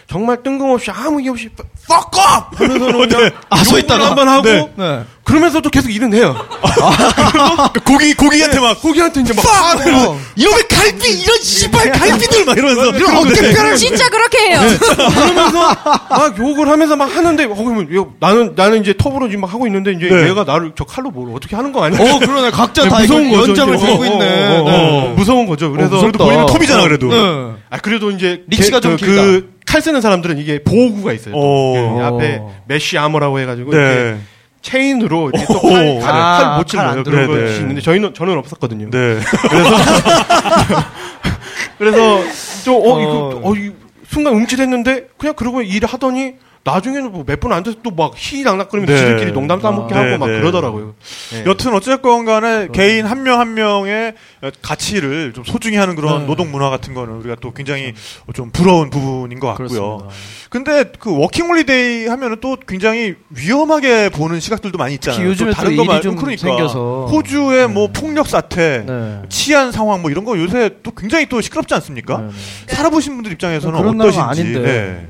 정말 0.10 0.42
뜬금없이 0.42 0.90
아무 0.90 1.22
이유 1.22 1.32
없이 1.32 1.50
fuck 1.84 2.08
up 2.18 2.56
하면서는 2.56 3.10
그냥 3.10 3.32
아, 3.50 3.64
서 3.64 3.78
있다가. 3.78 4.08
한번 4.08 4.28
하고 4.30 4.44
네. 4.44 4.70
네. 4.76 5.04
그러면서도 5.26 5.70
계속 5.70 5.90
일은 5.94 6.14
해요. 6.14 6.34
그 7.74 7.80
고기 7.84 8.14
고기한테 8.14 8.62
막 8.62 8.82
고기한테 8.82 9.20
이제 9.20 9.34
막 9.34 9.44
빡! 9.44 9.86
이러면서 9.86 10.18
이놈의 10.38 10.68
갈비 10.70 11.10
이런 11.10 11.38
씨발 11.42 11.92
갈비들 11.92 12.46
막 12.46 12.58
이러면서 12.58 12.92
이런 12.92 13.18
어깨뼈를 13.18 13.76
진짜 13.76 14.08
그렇게 14.08 14.38
해요. 14.50 14.62
그러면서 15.14 15.76
막 16.10 16.40
욕을 16.40 16.70
하면서 16.70 16.96
막 16.96 17.14
하는데 17.14 17.44
어, 17.44 17.54
그러면 17.56 17.88
이거 17.92 18.08
나는 18.22 18.54
나는 18.56 18.80
이제 18.80 18.94
톱으로 18.94 19.28
지금 19.28 19.42
막 19.42 19.54
하고 19.54 19.68
있는데 19.68 19.92
이제 19.92 20.08
네. 20.08 20.30
얘가 20.30 20.46
나를 20.46 20.72
저 20.78 20.86
칼로 20.86 21.12
뭘 21.12 21.36
어떻게 21.36 21.58
하는 21.58 21.74
거 21.74 21.84
아니야? 21.84 22.00
어 22.00 22.20
그러네. 22.20 22.52
각자 22.52 22.84
네, 22.84 22.90
다 22.90 23.00
무서운 23.02 23.30
거죠, 23.30 23.50
연장을. 23.50 23.78
들고 23.78 24.02
어, 24.02 24.06
있네. 24.06 24.16
어, 24.16 24.62
어, 24.62 24.70
네. 24.72 25.08
어, 25.10 25.14
무서운 25.18 25.46
거죠. 25.46 25.70
그래서 25.74 26.00
그래도 26.00 26.20
본인은 26.24 26.46
톱이잖아 26.46 26.84
그래도. 26.84 27.08
네. 27.10 27.54
아 27.70 27.78
그래도 27.80 28.12
이제 28.12 28.44
리치가 28.48 28.80
좀 28.80 28.96
그, 28.96 29.06
길다. 29.06 29.22
그 29.24 29.57
칼 29.68 29.82
쓰는 29.82 30.02
사람들은 30.02 30.38
이게 30.38 30.64
보호구가 30.64 31.14
있어요. 31.14 31.34
그 31.36 32.00
앞에 32.04 32.42
mesh 32.68 32.98
armor라고 32.98 33.40
해가지고 33.40 33.72
네. 33.72 34.18
체인으로 34.62 35.32
이렇게 35.34 35.46
또 35.54 35.60
오. 35.60 35.70
칼, 35.70 36.00
칼을 36.00 36.04
아, 36.04 36.38
칼못 36.40 36.68
칼안 36.68 36.68
찔러요. 36.68 37.04
들어오고. 37.04 37.28
그런 37.28 37.28
네, 37.28 37.42
것이 37.46 37.54
네. 37.56 37.60
있는데 37.62 37.82
저희는 37.82 38.14
저는 38.14 38.38
없었거든요. 38.38 38.90
네. 38.90 39.20
그래서 41.78 42.24
좀 42.64 42.76
어, 42.76 42.80
어. 42.80 43.02
이거 43.02 43.42
어, 43.44 43.56
이 43.56 43.72
순간 44.08 44.34
움찔했는데 44.34 45.08
그냥 45.18 45.36
그러고 45.36 45.62
일을 45.62 45.88
하더니 45.88 46.36
나중에는 46.68 47.12
뭐 47.12 47.24
몇분안 47.26 47.64
돼서 47.64 47.78
또 47.84 47.92
막 47.98 48.14
희낙낙거리면서 48.16 48.94
네. 48.94 49.00
지들끼리 49.00 49.32
농담 49.32 49.60
따먹기 49.60 49.96
아. 49.96 49.98
하고 49.98 50.10
네, 50.10 50.18
막 50.18 50.28
네. 50.28 50.40
그러더라고요. 50.40 50.94
네. 51.32 51.44
여튼 51.48 51.74
어쨌건 51.74 52.26
간에 52.26 52.68
개인 52.72 53.06
한명한 53.06 53.56
명의 53.56 54.14
가치를 54.62 55.34
좀 55.34 55.44
소중히 55.44 55.78
하는 55.78 55.96
그런 55.96 56.20
네. 56.22 56.26
노동 56.28 56.52
문화 56.52 56.70
같은 56.70 56.94
거는 56.94 57.16
우리가 57.16 57.36
또 57.42 57.54
굉장히 57.54 57.94
좀 58.34 58.52
부러운 58.52 58.90
부분인 58.92 59.40
것 59.40 59.48
같고요. 59.48 59.68
그렇습니다. 59.68 60.10
근데 60.50 60.86
그 61.00 61.18
워킹 61.18 61.48
홀리데이 61.48 62.08
하면은 62.08 62.38
또 62.40 62.56
굉장히 62.68 63.16
위험하게 63.32 64.10
보는 64.10 64.40
시각들도 64.40 64.78
많이 64.78 64.94
있잖아요. 64.96 65.26
요즘에 65.28 65.52
또 65.52 65.56
다른 65.56 65.76
또거 65.76 65.94
일이 65.94 66.02
좀 66.04 66.16
그러니까 66.16 66.42
생겨서. 66.42 67.08
호주의 67.12 67.68
뭐 67.68 67.88
폭력 67.92 68.28
사태, 68.28 68.84
네. 68.86 69.22
치안 69.30 69.72
상황 69.72 70.02
뭐 70.02 70.12
이런 70.12 70.24
거 70.24 70.38
요새 70.38 70.70
또 70.84 70.92
굉장히 70.92 71.28
또 71.28 71.42
시끄럽지 71.42 71.74
않습니까? 71.74 72.18
네, 72.20 72.28
네. 72.68 72.76
살아보신 72.76 73.16
분들 73.16 73.32
입장에서는 73.32 73.80
그런 73.80 73.98
나라가 73.98 74.26
어떠신지. 74.28 74.42
아닌데. 74.60 75.08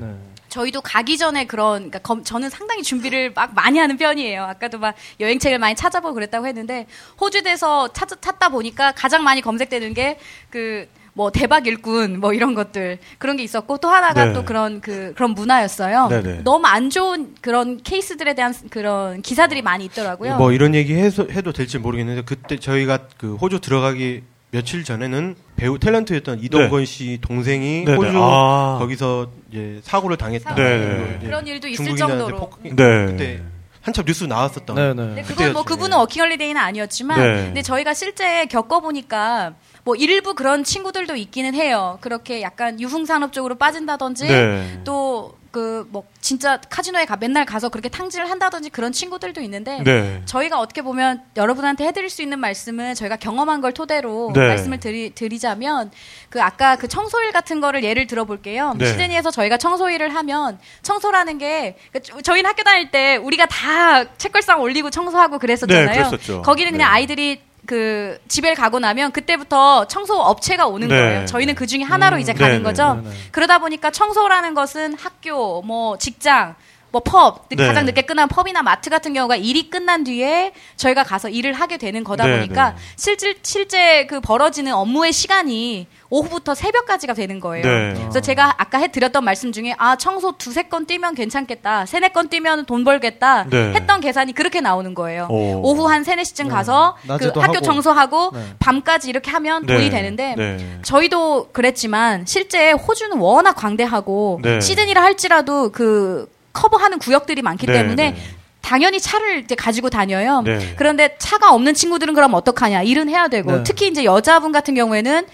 네. 0.58 0.64
네. 0.64 0.72
저희도 0.72 0.82
가기 0.82 1.18
전에 1.18 1.46
그런 1.46 1.76
그러니까 1.90 2.00
검- 2.00 2.24
저는 2.24 2.50
상당히 2.50 2.82
준비를 2.84 3.32
막 3.36 3.54
많이 3.54 3.78
하는 3.80 3.98
편이에요. 3.98 4.44
아까도 4.44 4.80
막 4.80 4.96
여행책을 5.20 5.60
많이 5.60 5.76
찾아보고 5.76 6.14
그랬다고 6.16 6.48
했는데 6.48 6.88
호주에서 7.22 7.90
찾, 7.94 8.10
찾다 8.22 8.50
보니까 8.50 8.92
가장 8.94 9.24
많이 9.24 9.42
검색되는 9.42 9.94
게그 9.94 10.88
뭐 11.14 11.32
대박 11.32 11.66
일꾼 11.66 12.20
뭐 12.20 12.34
이런 12.34 12.54
것들 12.54 13.00
그런 13.18 13.38
게 13.38 13.44
있었고 13.44 13.78
또 13.78 13.90
하나가 13.90 14.26
네. 14.26 14.34
또 14.34 14.46
그런 14.46 14.82
그 14.82 15.14
그런 15.16 15.32
문화였어요. 15.32 16.08
네 16.10 16.22
네. 16.22 16.42
너무 16.44 16.68
안 16.68 16.90
좋은 16.92 17.34
그런 17.42 17.82
케이스들에 17.82 18.36
대한 18.36 18.54
그런 18.70 19.22
기사들이 19.24 19.62
많이 19.64 19.86
있더라고요. 19.86 20.38
뭐 20.38 20.52
이런 20.52 20.76
얘기 20.76 20.94
해서, 20.94 21.26
해도 21.32 21.52
될지 21.54 21.80
모르겠는데 21.80 22.22
그때 22.24 22.58
저희가 22.58 23.00
그 23.18 23.36
호주 23.36 23.62
들어가기 23.62 24.24
며칠 24.52 24.84
전에는 24.84 25.36
배우 25.56 25.78
탤런트였던 25.78 26.42
이동건 26.42 26.86
씨 26.86 27.20
동생이 27.22 27.84
네네. 27.86 27.98
호주 27.98 28.12
아. 28.16 28.78
거기서 28.80 29.30
이제 29.52 29.80
사고를 29.84 30.18
당했다. 30.18 30.50
사고. 30.52 30.62
네. 30.62 31.16
이제 31.18 31.26
그런 31.26 31.46
일도 31.48 31.68
있을 31.68 31.96
정도로. 31.96 32.38
폭- 32.38 32.60
네. 32.64 32.72
그때 33.08 33.42
한참 33.82 34.06
뉴스 34.06 34.24
나왔었던. 34.26 34.76
네, 34.76 34.94
네, 35.16 35.22
그건 35.22 35.54
뭐 35.54 35.64
그분은 35.64 35.98
워킹홀리데이는 35.98 36.60
아니었지만, 36.62 37.20
네. 37.22 37.46
근데 37.46 37.62
저희가 37.62 37.94
실제 37.94 38.46
겪어보니까 38.48 39.54
뭐 39.86 39.96
일부 39.96 40.34
그런 40.36 40.66
친구들도 40.66 41.16
있기는 41.16 41.54
해요. 41.54 41.98
그렇게 42.02 42.42
약간 42.42 42.80
유흥산업 42.82 43.32
쪽으로 43.32 43.56
빠진다든지, 43.56 44.28
네. 44.28 44.82
또 44.84 45.37
그 45.58 45.88
뭐 45.90 46.04
진짜 46.22 46.60
카지노에 46.70 47.06
가 47.06 47.18
맨날 47.18 47.46
가서 47.46 47.70
그렇게 47.70 47.90
탕진을 47.90 48.30
한다든지 48.30 48.70
그런 48.70 48.92
친구들도 48.92 49.42
있는데, 49.42 49.82
네. 49.84 50.22
저희가 50.26 50.60
어떻게 50.60 50.82
보면 50.82 51.24
여러분한테 51.36 51.86
해드릴 51.86 52.10
수 52.10 52.22
있는 52.22 52.40
말씀은 52.40 52.94
저희가 52.96 53.16
경험한 53.16 53.62
걸 53.62 53.72
토대로 53.72 54.32
네. 54.34 54.48
말씀을 54.48 54.80
드리, 54.80 55.12
드리자면, 55.12 55.92
그 56.30 56.42
아까 56.42 56.76
그 56.76 56.88
청소일 56.88 57.32
같은 57.32 57.62
거를 57.62 57.84
예를 57.84 58.06
들어볼게요. 58.08 58.74
네. 58.78 58.86
시드니에서 58.86 59.32
저희가 59.32 59.58
청소일을 59.58 60.14
하면 60.14 60.60
청소라는 60.84 61.38
게그 61.38 62.22
저희는 62.24 62.50
학교 62.50 62.64
다닐 62.64 62.92
때 62.92 63.16
우리가 63.16 63.46
다 63.46 64.16
책걸상 64.18 64.62
올리고 64.62 64.90
청소하고 64.90 65.40
그랬었잖아요. 65.40 66.10
네. 66.12 66.42
거기는 66.44 66.72
그냥 66.72 66.90
네. 66.90 66.96
아이들이 66.96 67.47
그 67.68 68.18
집에 68.30 68.56
가고 68.56 68.80
나면 68.80 69.12
그때부터 69.12 69.86
청소 69.86 70.16
업체가 70.16 70.66
오는 70.68 70.88
네. 70.88 70.96
거예요. 70.96 71.26
저희는 71.26 71.54
그 71.54 71.68
중에 71.68 71.84
하나로 71.84 72.16
음, 72.16 72.22
이제 72.22 72.34
네, 72.34 72.40
가는 72.40 72.58
네, 72.58 72.64
거죠. 72.64 72.96
네, 73.04 73.10
네. 73.10 73.16
그러다 73.32 73.60
보니까 73.60 73.92
청소라는 73.92 74.54
것은 74.56 74.96
학교, 74.98 75.62
뭐 75.62 75.98
직장, 75.98 76.56
뭐 76.92 77.02
펍, 77.04 77.50
네. 77.50 77.68
가장 77.68 77.86
늦게 77.86 78.04
끝난 78.04 78.28
펍이나 78.28 78.64
마트 78.64 78.90
같은 78.90 79.14
경우가 79.14 79.36
일이 79.36 79.70
끝난 79.70 80.04
뒤에 80.04 80.54
저희가 80.78 81.04
가서 81.04 81.30
일을 81.30 81.54
하게 81.54 81.78
되는 81.78 82.04
거다 82.04 82.26
네, 82.26 82.38
보니까 82.38 82.72
네. 82.72 82.76
실제 82.96 83.36
실제 83.44 84.06
그 84.06 84.22
벌어지는 84.22 84.74
업무의 84.74 85.12
시간이 85.12 85.88
오후부터 86.10 86.56
새벽까지가 86.56 87.14
되는 87.14 87.40
거예요. 87.40 87.66
네. 87.66 87.94
그래서 88.00 88.22
제가 88.22 88.56
아까 88.58 88.78
해 88.78 88.88
드렸던 88.90 89.24
말씀 89.24 89.52
중에 89.52 89.76
아 89.78 89.98
청소 89.98 90.38
두세 90.38 90.64
건 90.64 90.86
뛰면 90.86 91.16
괜찮겠다, 91.16 91.86
세네 91.86 92.10
건 92.10 92.30
뛰면 92.30 92.66
돈 92.66 92.84
벌겠다 92.84 93.46
네. 93.50 93.74
했던 93.74 94.00
계산이 94.00 94.34
그렇게 94.34 94.62
나오는 94.62 94.94
거예요. 94.94 95.28
오. 95.30 95.62
오후 95.64 95.90
한 95.90 96.04
세네 96.04 96.24
시쯤 96.24 96.48
가서 96.48 96.96
그 97.06 97.28
학교 97.36 97.42
하고. 97.42 97.62
청소하고 97.62 98.32
네. 98.34 98.46
밤까지 98.60 99.10
이렇게 99.10 99.30
하면 99.32 99.66
네. 99.66 99.74
돈이 99.74 99.90
되는데 99.90 100.36
네. 100.38 100.80
저희도 100.84 101.50
그랬지만 101.52 102.26
실제 102.26 102.72
호주는 102.72 103.18
워낙 103.18 103.54
광대하고 103.54 104.40
네. 104.42 104.62
시드니라 104.62 105.04
할지라도 105.04 105.72
그 105.72 106.30
커버하는 106.62 106.98
구역들이 107.00 107.42
많기 107.44 107.66
네, 107.68 107.74
때문에 107.74 108.12
네. 108.12 108.18
당연히 108.62 109.00
차를 109.00 109.40
이제 109.40 109.56
가지고 109.56 109.90
다녀요. 109.90 110.42
네. 110.42 110.74
그런데 110.76 111.16
차가 111.20 111.54
없는 111.54 111.74
친구들은 111.74 112.14
그럼 112.14 112.34
어떡하냐? 112.34 112.82
일은 112.84 113.08
해야 113.10 113.28
되고 113.28 113.52
네. 113.58 113.64
특히 113.64 113.88
이제 113.88 114.04
여자분 114.04 114.52
같은 114.52 114.74
경우에는 114.74 115.26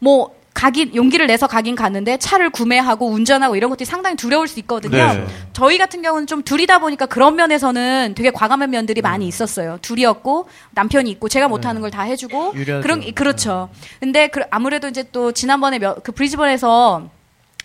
뭐 0.00 0.34
가긴 0.52 0.94
용기를 0.94 1.26
내서 1.26 1.46
가긴 1.46 1.74
갔는데 1.74 2.18
차를 2.18 2.50
구매하고 2.50 3.08
운전하고 3.08 3.56
이런 3.56 3.70
것들이 3.70 3.86
상당히 3.86 4.16
두려울 4.16 4.46
수 4.46 4.58
있거든요. 4.60 4.96
네. 5.14 5.26
저희 5.54 5.78
같은 5.78 6.02
경우는 6.02 6.26
좀 6.26 6.42
둘이다 6.42 6.78
보니까 6.80 7.06
그런 7.06 7.36
면에서는 7.36 8.12
되게 8.14 8.30
과감한 8.30 8.68
면들이 8.68 9.00
많이 9.00 9.26
있었어요. 9.26 9.78
둘이었고 9.80 10.48
남편이 10.72 11.10
있고 11.12 11.30
제가 11.30 11.48
못하는 11.48 11.80
걸다 11.80 12.02
해주고 12.02 12.52
유리하죠. 12.54 12.82
그런 12.82 13.14
그렇죠. 13.14 13.70
근데 14.00 14.28
그- 14.28 14.42
아무래도 14.50 14.88
이제 14.88 15.04
또 15.12 15.32
지난번에 15.32 15.78
몇- 15.78 16.02
그 16.02 16.12
브리즈번에서 16.12 17.08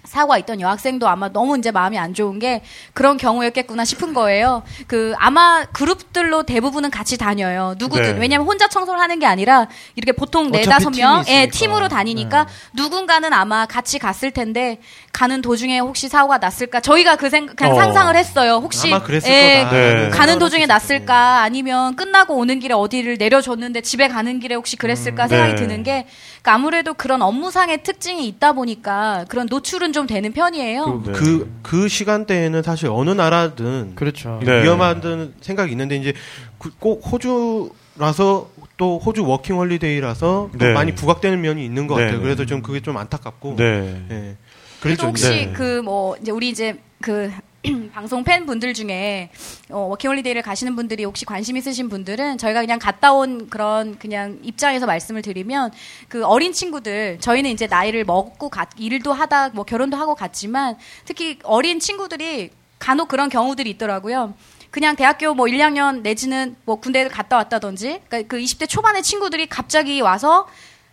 사고가 0.08 0.38
있던 0.40 0.62
여학생도 0.62 1.08
아마 1.08 1.30
너무 1.30 1.58
이제 1.58 1.72
마음이 1.72 1.98
안 2.00 2.14
좋은 2.14 2.40
게 2.40 2.62
그런 2.94 3.18
경우였겠구나 3.18 3.86
싶은 3.86 4.14
거예요. 4.14 4.64
그 4.88 5.14
아마 5.18 5.66
그룹들로 5.66 6.44
대부분은 6.44 6.90
같이 6.90 7.18
다녀요. 7.18 7.76
누구든. 7.78 8.16
네. 8.16 8.20
왜냐면 8.20 8.48
혼자 8.48 8.68
청소를 8.68 9.00
하는 9.00 9.20
게 9.20 9.26
아니라 9.26 9.68
이렇게 9.96 10.14
보통 10.14 10.48
어차피 10.48 10.66
네다섯 10.66 10.96
명, 10.96 11.24
팀이 11.24 11.38
예. 11.38 11.48
팀으로 11.48 11.90
다니니까 11.90 12.48
누군가는 12.74 13.32
아마 13.34 13.66
같이 13.66 14.00
갔을 14.00 14.32
텐데 14.32 14.80
가는 15.12 15.42
도중에 15.42 15.80
혹시 15.80 16.08
사고가 16.08 16.38
났을까? 16.38 16.80
저희가 16.80 17.16
그 17.16 17.30
생, 17.30 17.48
그냥 17.48 17.74
어. 17.74 17.80
상상을 17.80 18.16
했어요. 18.16 18.60
혹시 18.64 18.88
아마 18.94 19.04
그랬을 19.04 19.30
예, 19.30 19.64
거다. 19.64 19.72
네. 19.72 19.90
생각을 19.90 20.10
가는 20.12 20.40
도중에 20.40 20.64
수 20.64 20.68
났을까? 20.68 21.42
아니면 21.42 21.96
끝나고 21.96 22.36
오는 22.36 22.60
길에 22.60 22.74
어디를 22.74 23.18
내려줬는데 23.18 23.82
집에 23.82 24.08
가는 24.08 24.40
길에 24.40 24.56
혹시 24.56 24.76
그랬을까 24.78 25.28
생각이 25.28 25.56
네. 25.56 25.62
드는 25.62 25.84
게 25.84 26.06
그러니까 26.42 26.54
아무래도 26.54 26.94
그런 26.94 27.22
업무상의 27.22 27.84
특징이 27.84 28.28
있다 28.28 28.54
보니까 28.54 29.26
그런 29.28 29.48
노출은 29.50 29.92
좀 29.98 30.06
되는 30.06 30.32
편이에요. 30.32 31.02
네. 31.08 31.12
그, 31.14 31.52
그 31.64 31.88
시간대에는 31.88 32.62
사실 32.62 32.88
어느 32.92 33.10
나라든 33.10 33.94
그렇죠. 33.96 34.40
네. 34.44 34.62
위험하다는 34.62 35.34
생각이 35.42 35.72
있는데 35.72 35.96
이제 35.96 36.14
그- 36.60 36.70
꼭 36.78 37.02
호주라서 37.12 38.50
또 38.78 39.00
호주 39.00 39.26
워킹 39.26 39.56
홀리데이라서 39.58 40.50
또 40.52 40.58
네. 40.60 40.72
많이 40.74 40.94
부각되는 40.94 41.42
면이 41.42 41.66
있는 41.66 41.88
것 41.88 41.96
네, 41.98 42.04
같아요. 42.04 42.18
네. 42.20 42.24
그래서 42.24 42.46
좀 42.46 42.62
그게 42.62 42.80
좀 42.80 42.96
안타깝고. 42.96 43.56
네. 43.58 44.04
예. 44.12 44.36
그리고 44.80 44.98
그랬죠. 45.02 45.08
혹시 45.08 45.30
네. 45.48 45.52
그뭐 45.54 46.16
이제 46.22 46.32
우리 46.32 46.50
이제 46.50 46.78
그 47.02 47.32
방송 47.94 48.24
팬 48.24 48.46
분들 48.46 48.74
중에 48.74 49.30
어, 49.70 49.80
워킹홀리데이를 49.80 50.42
가시는 50.42 50.76
분들이 50.76 51.04
혹시 51.04 51.26
관심 51.26 51.58
있으신 51.58 51.90
분들은 51.90 52.38
저희가 52.38 52.62
그냥 52.62 52.80
갔다 52.80 53.14
온 53.14 53.50
그런 53.50 53.98
그냥 53.98 54.40
입장에서 54.44 54.86
말씀을 54.86 55.22
드리면 55.22 55.72
그 56.08 56.26
어린 56.26 56.54
친구들 56.54 57.18
저희는 57.20 57.50
이제 57.52 57.68
나이를 57.68 58.06
먹고 58.06 58.50
갔, 58.50 58.70
일도 58.78 59.14
하다 59.14 59.50
뭐 59.50 59.64
결혼도 59.66 59.98
하고 59.98 60.16
갔지만 60.16 60.78
특히 61.06 61.40
어린 61.44 61.80
친구들이 61.80 62.52
간혹 62.80 63.08
그런 63.08 63.30
경우들이 63.30 63.70
있더라고요. 63.72 64.34
그냥 64.70 64.96
대학교 64.96 65.34
뭐 65.34 65.48
1, 65.48 65.58
2학년 65.58 66.02
내지는 66.02 66.56
뭐 66.66 66.76
군대를 66.76 67.10
갔다 67.10 67.38
왔다든지 67.38 68.02
그러니까 68.08 68.28
그 68.28 68.38
20대 68.38 68.68
초반의 68.70 69.02
친구들이 69.02 69.48
갑자기 69.48 70.02
와서 70.02 70.48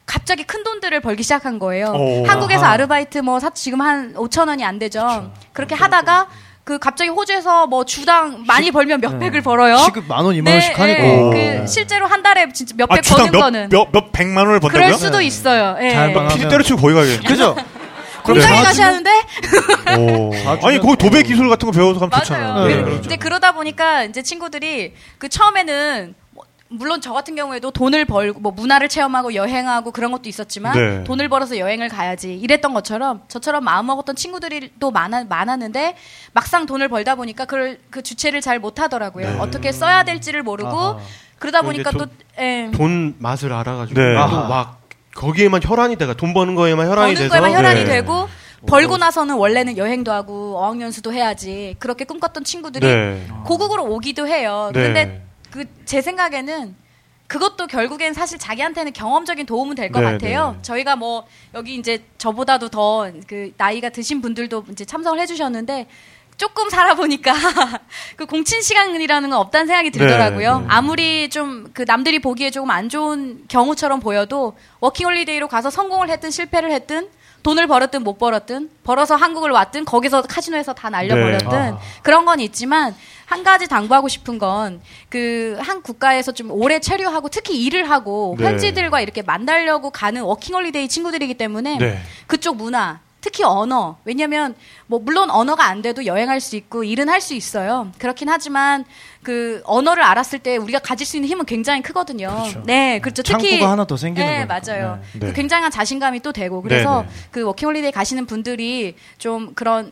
갑자기 0.07 0.45
큰 0.45 0.63
돈들을 0.65 1.01
벌기 1.01 1.23
시작한 1.23 1.59
거예요. 1.59 1.87
오. 1.89 2.27
한국에서 2.27 2.65
아하. 2.65 2.73
아르바이트 2.75 3.19
뭐 3.19 3.41
사, 3.41 3.51
지금 3.51 3.81
한 3.81 4.15
5천 4.15 4.49
원이 4.49 4.65
안 4.65 4.79
되죠. 4.79 5.33
그렇게 5.53 5.75
하다가 5.75 6.29
그 6.65 6.79
갑자기 6.79 7.11
호주에서 7.11 7.67
뭐 7.67 7.85
주당 7.85 8.43
많이 8.47 8.71
벌면 8.71 9.01
몇 9.03 9.19
백을 9.19 9.43
벌어요. 9.43 9.77
시급 9.79 10.07
만 10.09 10.25
원, 10.25 10.35
이만 10.35 10.55
원씩 10.55 10.79
하니까. 10.79 11.05
오. 11.05 11.31
그 11.31 11.67
실제로 11.67 12.07
한 12.07 12.23
달에 12.23 12.49
진짜 12.55 12.75
아, 12.75 12.77
몇백 12.79 13.03
주당 13.03 13.27
버는 13.27 13.33
몇, 13.33 13.41
거는 13.41 13.69
몇, 13.69 13.89
몇 13.93 14.13
백만 14.13 14.47
원을 14.47 14.61
번다고요? 14.61 14.87
그럴 14.87 14.99
수도 14.99 15.21
있어요. 15.21 15.77
예. 15.83 15.91
잘 15.91 16.15
막 16.15 16.29
피디 16.29 16.49
때려치고 16.49 16.81
거기 16.81 16.95
가야겠네. 16.95 17.21
그죠? 17.29 17.55
공장에 18.23 18.57
네. 18.57 18.63
가시는데 18.63 19.11
오. 19.99 20.31
아니, 20.67 20.79
거기 20.79 20.97
도배 20.97 21.23
기술 21.25 21.47
같은 21.51 21.67
거 21.67 21.73
배워서 21.73 22.01
가면 22.01 22.11
좋잖아요. 22.21 22.55
맞아요. 22.55 22.67
네, 22.69 22.77
그- 22.77 22.85
그렇죠. 22.85 23.03
이제 23.05 23.17
그러다 23.17 23.53
보니까 23.53 24.05
이제 24.05 24.23
친구들이 24.23 24.95
그 25.19 25.29
처음에는 25.29 26.15
뭐 26.15 26.15
물론 26.77 27.01
저 27.01 27.13
같은 27.13 27.35
경우에도 27.35 27.71
돈을 27.71 28.05
벌고 28.05 28.41
뭐 28.41 28.53
문화를 28.53 28.89
체험하고 28.89 29.35
여행하고 29.35 29.91
그런 29.91 30.13
것도 30.13 30.29
있었지만 30.29 30.73
네. 30.75 31.05
돈을 31.05 31.29
벌어서 31.29 31.59
여행을 31.59 31.89
가야지 31.89 32.35
이랬던 32.35 32.75
것처럼 32.75 33.23
저처럼 33.29 33.65
마음 33.65 33.87
먹었던 33.87 34.17
친구들이 34.17 34.73
또 34.81 34.91
많아, 34.91 35.25
많았는데 35.25 35.97
막상 36.33 36.67
돈을 36.67 36.89
벌다 36.89 37.15
보니까 37.15 37.45
그걸 37.45 37.79
그 37.91 38.03
주체를 38.03 38.41
잘 38.41 38.59
못하더라고요. 38.59 39.31
네. 39.31 39.39
어떻게 39.39 39.73
써야 39.73 40.03
될지를 40.05 40.43
모르고 40.43 40.77
아하. 40.77 40.99
그러다 41.39 41.61
또 41.61 41.67
보니까 41.67 41.91
이제 41.91 41.99
또 41.99 42.07
예. 42.41 42.71
돈 42.73 43.15
맛을 43.19 43.53
알아가지고 43.53 44.01
네. 44.01 44.15
막 44.15 44.81
거기에만 45.15 45.61
혈안이 45.63 45.97
돼가 45.97 46.15
돈 46.15 46.35
버는 46.35 46.55
거에만 46.55 46.89
혈안이 46.89 47.15
버는 47.15 47.29
돼서 47.29 47.29
거에만 47.29 47.53
혈안이 47.53 47.85
네. 47.85 47.91
되고 47.91 48.29
벌고 48.67 48.97
나서는 48.97 49.37
원래는 49.37 49.77
여행도 49.77 50.11
하고 50.11 50.59
어학연수도 50.59 51.13
해야지 51.13 51.77
그렇게 51.79 52.05
꿈꿨던 52.05 52.45
친구들이 52.45 52.87
네. 52.87 53.27
고국으로 53.45 53.85
오기도 53.85 54.27
해요. 54.27 54.71
네. 54.73 54.83
근데 54.83 55.25
그 55.55 55.65
제 55.85 56.01
생각에는 56.03 56.75
그것도 57.29 57.69
결국엔 57.69 58.13
사실 58.13 58.39
자기한테는 58.39 58.93
경험적인 58.93 59.47
도움은 59.47 59.77
될것 59.77 60.03
네, 60.03 60.13
같아요. 60.13 60.53
네. 60.57 60.63
저희가 60.63 60.97
뭐 60.97 61.25
여기 61.55 61.77
이제 61.77 62.05
저보다도 62.19 62.69
더 62.71 63.07
그 63.29 63.53
나이가 63.57 63.89
드신 63.91 64.21
분들도 64.21 64.65
이제 64.73 64.85
참석을 64.85 65.21
해주셨는데 65.21 65.87
조금 66.37 66.69
살아보니까 66.69 67.33
그 68.17 68.27
공친 68.27 68.61
시간이라는 68.63 69.31
건 69.31 69.39
없다는 69.39 69.67
생각이 69.69 69.91
들더라고요. 69.93 70.59
네, 70.59 70.63
네. 70.63 70.67
아무리 70.69 71.31
좀 71.31 71.71
그 71.73 71.85
남들이 71.87 72.19
보기에 72.19 72.51
조금 72.51 72.71
안 72.71 72.89
좋은 72.89 73.45
경우처럼 73.49 74.01
보여도 74.01 74.57
워킹홀리데이로 74.81 75.47
가서 75.49 75.71
성공을 75.71 76.11
했든 76.11 76.31
실패를 76.33 76.73
했든 76.73 77.09
돈을 77.45 77.67
벌었든 77.69 78.03
못 78.03 78.19
벌었든 78.19 78.71
벌어서 78.83 79.15
한국을 79.15 79.51
왔든 79.53 79.85
거기서 79.85 80.23
카지노에서 80.23 80.73
다 80.73 80.91
날려버렸든 80.91 81.49
네. 81.51 81.57
아. 81.57 81.79
그런 82.03 82.25
건 82.25 82.41
있지만 82.41 82.95
한 83.27 83.45
가지 83.45 83.69
당부하고 83.69 84.09
싶은 84.09 84.39
건 84.39 84.81
그 85.11 85.57
한 85.61 85.83
국가에서 85.83 86.33
좀 86.33 86.51
오래 86.51 86.81
체류하고 86.81 87.29
특히 87.29 87.63
일을 87.65 87.89
하고 87.91 88.35
네. 88.39 88.47
현지들과 88.47 89.01
이렇게 89.01 89.23
만나려고 89.23 89.91
가는 89.91 90.23
워킹홀리데이 90.23 90.89
친구들이기 90.89 91.35
때문에 91.35 91.77
네. 91.79 91.99
그쪽 92.27 92.57
문화 92.57 93.01
특히 93.25 93.43
언어 93.43 93.97
왜냐면 94.05 94.55
뭐 94.87 94.99
물론 94.99 95.31
언어가 95.31 95.65
안 95.65 95.81
돼도 95.81 96.05
여행할 96.05 96.43
수 96.43 96.57
있고 96.57 96.85
일은 96.85 97.09
할 97.09 97.23
수 97.23 97.33
있어요 97.33 97.91
그렇긴 97.97 98.29
하지만 98.29 98.85
그 99.23 99.63
언어를 99.65 100.03
알았을 100.03 100.41
때 100.41 100.59
우리가 100.59 100.79
가질 100.81 101.07
수 101.07 101.17
있는 101.17 101.31
힘은 101.31 101.47
굉장히 101.47 101.81
크거든요 101.81 102.29
그렇죠. 102.29 102.63
네 102.67 102.99
그렇죠 103.01 103.23
특히 103.23 103.49
창구가 103.53 103.71
하나 103.73 103.87
더 103.87 103.97
생기는 103.97 104.29
네 104.29 104.47
거니까. 104.47 104.61
맞아요 104.73 104.99
네. 105.15 105.19
그 105.21 105.25
네. 105.29 105.33
굉장한 105.33 105.71
자신감이 105.71 106.21
또 106.21 106.33
되고 106.33 106.61
그래서 106.61 107.01
네, 107.01 107.09
네. 107.09 107.15
그 107.31 107.43
워킹홀리데이 107.45 107.93
가시는 107.93 108.27
분들이 108.27 108.95
좀 109.17 109.55
그런 109.55 109.91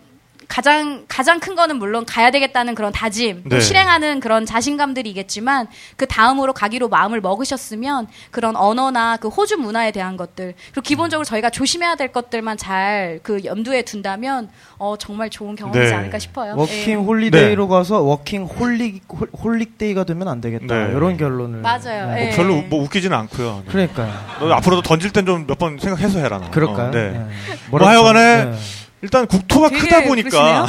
가장 0.48 1.04
가장 1.08 1.40
큰 1.40 1.54
거는 1.54 1.76
물론 1.76 2.04
가야 2.04 2.30
되겠다는 2.30 2.74
그런 2.74 2.92
다짐, 2.92 3.42
또 3.44 3.56
네. 3.56 3.60
실행하는 3.60 4.20
그런 4.20 4.44
자신감들이겠지만 4.46 5.66
그 5.96 6.06
다음으로 6.06 6.52
가기로 6.52 6.88
마음을 6.88 7.20
먹으셨으면 7.20 8.06
그런 8.30 8.56
언어나 8.56 9.16
그 9.16 9.28
호주 9.28 9.56
문화에 9.58 9.90
대한 9.92 10.16
것들 10.16 10.54
그리고 10.72 10.80
기본적으로 10.82 11.24
저희가 11.24 11.50
조심해야 11.50 11.94
될 11.96 12.08
것들만 12.12 12.56
잘 12.56 13.20
그 13.22 13.40
염두에 13.44 13.82
둔다면 13.82 14.48
어 14.78 14.96
정말 14.98 15.28
좋은 15.30 15.54
경험이지 15.54 15.90
네. 15.90 15.96
않을까 15.96 16.18
싶어요. 16.18 16.54
워킹 16.56 16.90
예. 16.90 16.94
홀리데이로 16.94 17.68
가서 17.68 18.00
워킹 18.00 18.44
홀릭 18.44 19.02
홀- 19.08 19.28
홀릭데이가 19.32 20.04
되면 20.04 20.28
안 20.28 20.40
되겠다. 20.40 20.66
네. 20.86 20.92
이런 20.96 21.16
결론을. 21.16 21.60
맞아요. 21.60 22.06
뭐 22.06 22.18
예. 22.18 22.30
별로 22.30 22.56
뭐 22.62 22.82
웃기지는 22.82 23.16
않고요. 23.16 23.62
네. 23.66 23.70
그러니까요. 23.72 24.12
너 24.40 24.52
앞으로도 24.54 24.82
던질 24.82 25.12
땐 25.12 25.24
좀 25.26 25.46
몇 25.46 25.58
번 25.58 25.78
생각해서 25.78 26.18
해라. 26.18 26.38
너. 26.38 26.50
그럴까요? 26.50 26.88
어, 26.88 26.90
네. 26.90 27.10
네. 27.10 27.26
뭐 27.70 27.86
하여간에 27.86 28.42
좀, 28.42 28.50
네. 28.52 28.58
일단 29.02 29.26
국토가 29.26 29.68
되게 29.68 29.80
크다 29.82 30.04
보니까 30.04 30.66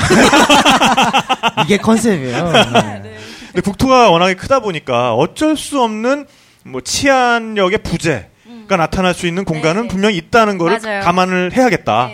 이게 1.64 1.78
컨셉이에요. 1.78 2.52
네. 3.04 3.18
근데 3.48 3.62
국토가 3.62 4.10
워낙에 4.10 4.34
크다 4.34 4.60
보니까 4.60 5.14
어쩔 5.14 5.56
수 5.56 5.82
없는 5.82 6.26
뭐 6.64 6.82
치안력의 6.82 7.80
부재가 7.84 8.78
나타날 8.78 9.14
수 9.14 9.28
있는 9.28 9.46
공간은 9.46 9.88
분명히 9.88 10.18
있다는 10.18 10.58
거를 10.58 10.78
음. 10.78 10.82
맞아요. 10.84 11.02
감안을 11.04 11.54
해야겠다. 11.56 12.10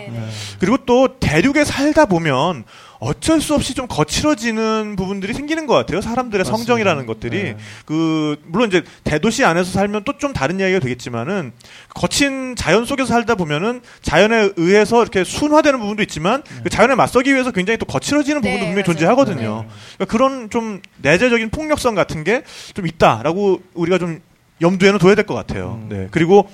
그리고 0.58 0.76
또 0.84 1.18
대륙에 1.18 1.64
살다 1.64 2.04
보면 2.04 2.64
어쩔 3.00 3.40
수 3.40 3.54
없이 3.54 3.74
좀 3.74 3.86
거칠어지는 3.88 4.94
부분들이 4.94 5.32
생기는 5.32 5.66
것 5.66 5.74
같아요. 5.74 6.00
사람들의 6.02 6.40
맞습니다. 6.40 6.56
성정이라는 6.58 7.06
것들이 7.06 7.42
네. 7.42 7.56
그 7.86 8.36
물론 8.44 8.68
이제 8.68 8.82
대도시 9.04 9.44
안에서 9.44 9.70
살면 9.72 10.04
또 10.04 10.12
좀 10.20 10.34
다른 10.34 10.60
이야기가 10.60 10.80
되겠지만은 10.80 11.52
거친 11.94 12.54
자연 12.56 12.84
속에서 12.84 13.06
살다 13.08 13.36
보면은 13.36 13.80
자연에 14.02 14.50
의해서 14.56 15.00
이렇게 15.00 15.24
순화되는 15.24 15.80
부분도 15.80 16.02
있지만 16.02 16.42
그 16.62 16.68
자연에 16.68 16.94
맞서기 16.94 17.32
위해서 17.32 17.50
굉장히 17.52 17.78
또 17.78 17.86
거칠어지는 17.86 18.42
부분도 18.42 18.66
분명히 18.66 18.84
존재하거든요. 18.84 19.64
그러니까 19.96 20.04
그런 20.06 20.50
좀 20.50 20.82
내재적인 20.98 21.48
폭력성 21.50 21.94
같은 21.94 22.22
게 22.22 22.42
좀 22.74 22.86
있다라고 22.86 23.62
우리가 23.74 23.96
좀 23.98 24.20
염두에는 24.60 24.98
둬야 24.98 25.14
될 25.14 25.24
것 25.24 25.34
같아요. 25.34 25.82
네. 25.88 26.08
그리고 26.10 26.50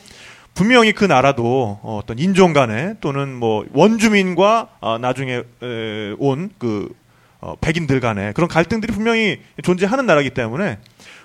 분명히 0.57 0.93
그 0.93 1.05
나라도 1.05 1.79
어, 1.83 2.01
어떤 2.03 2.19
인종 2.19 2.53
간에 2.53 2.95
또는 3.01 3.35
뭐 3.35 3.65
원주민과 3.73 4.69
아, 4.81 4.99
나중에 5.01 5.43
온 6.19 6.51
그 6.59 6.89
백인들 7.61 8.01
간에 8.01 8.33
그런 8.33 8.49
갈등들이 8.49 8.93
분명히 8.93 9.39
존재하는 9.63 10.07
나라이기 10.07 10.31
때문에 10.31 10.79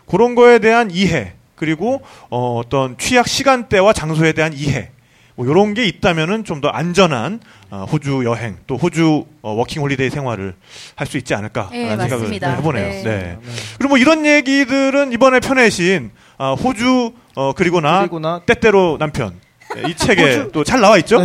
그런 0.06 0.36
거에 0.36 0.60
대한 0.60 0.92
이해 0.92 1.34
그리고 1.56 2.02
어, 2.30 2.58
어떤 2.64 2.98
취약 2.98 3.28
시간대와 3.28 3.94
장소에 3.94 4.34
대한 4.34 4.54
이해 4.54 4.90
뭐 5.36 5.48
이런 5.48 5.74
게 5.74 5.86
있다면은 5.88 6.44
좀 6.44 6.62
더 6.62 6.68
안전한 6.68 7.40
어, 7.72 7.86
호주 7.92 8.24
여행 8.26 8.58
또 8.68 8.76
호주 8.78 9.26
어, 9.42 9.54
워킹 9.54 9.82
홀리데이 9.82 10.10
생활을 10.12 10.54
할 10.96 11.08
수 11.08 11.18
있지 11.18 11.34
않을까라는 11.34 11.98
네, 11.98 12.10
생각을. 12.10 12.34
해보네요. 12.58 12.88
네. 12.88 13.04
네. 13.04 13.38
그리고 13.78 13.90
뭐 13.90 13.98
이런 13.98 14.26
얘기들은 14.26 15.14
이번에 15.14 15.40
펴내신 15.40 16.12
아, 16.38 16.52
호주 16.54 17.14
어, 17.36 17.54
그리고 17.54 17.80
나 17.82 18.08
때때로 18.46 18.98
남편 19.00 19.34
네, 19.74 19.84
이 19.90 19.96
책에 19.96 20.52
또 20.52 20.66
잘 20.66 20.82
나와 20.82 20.98
있죠? 20.98 21.20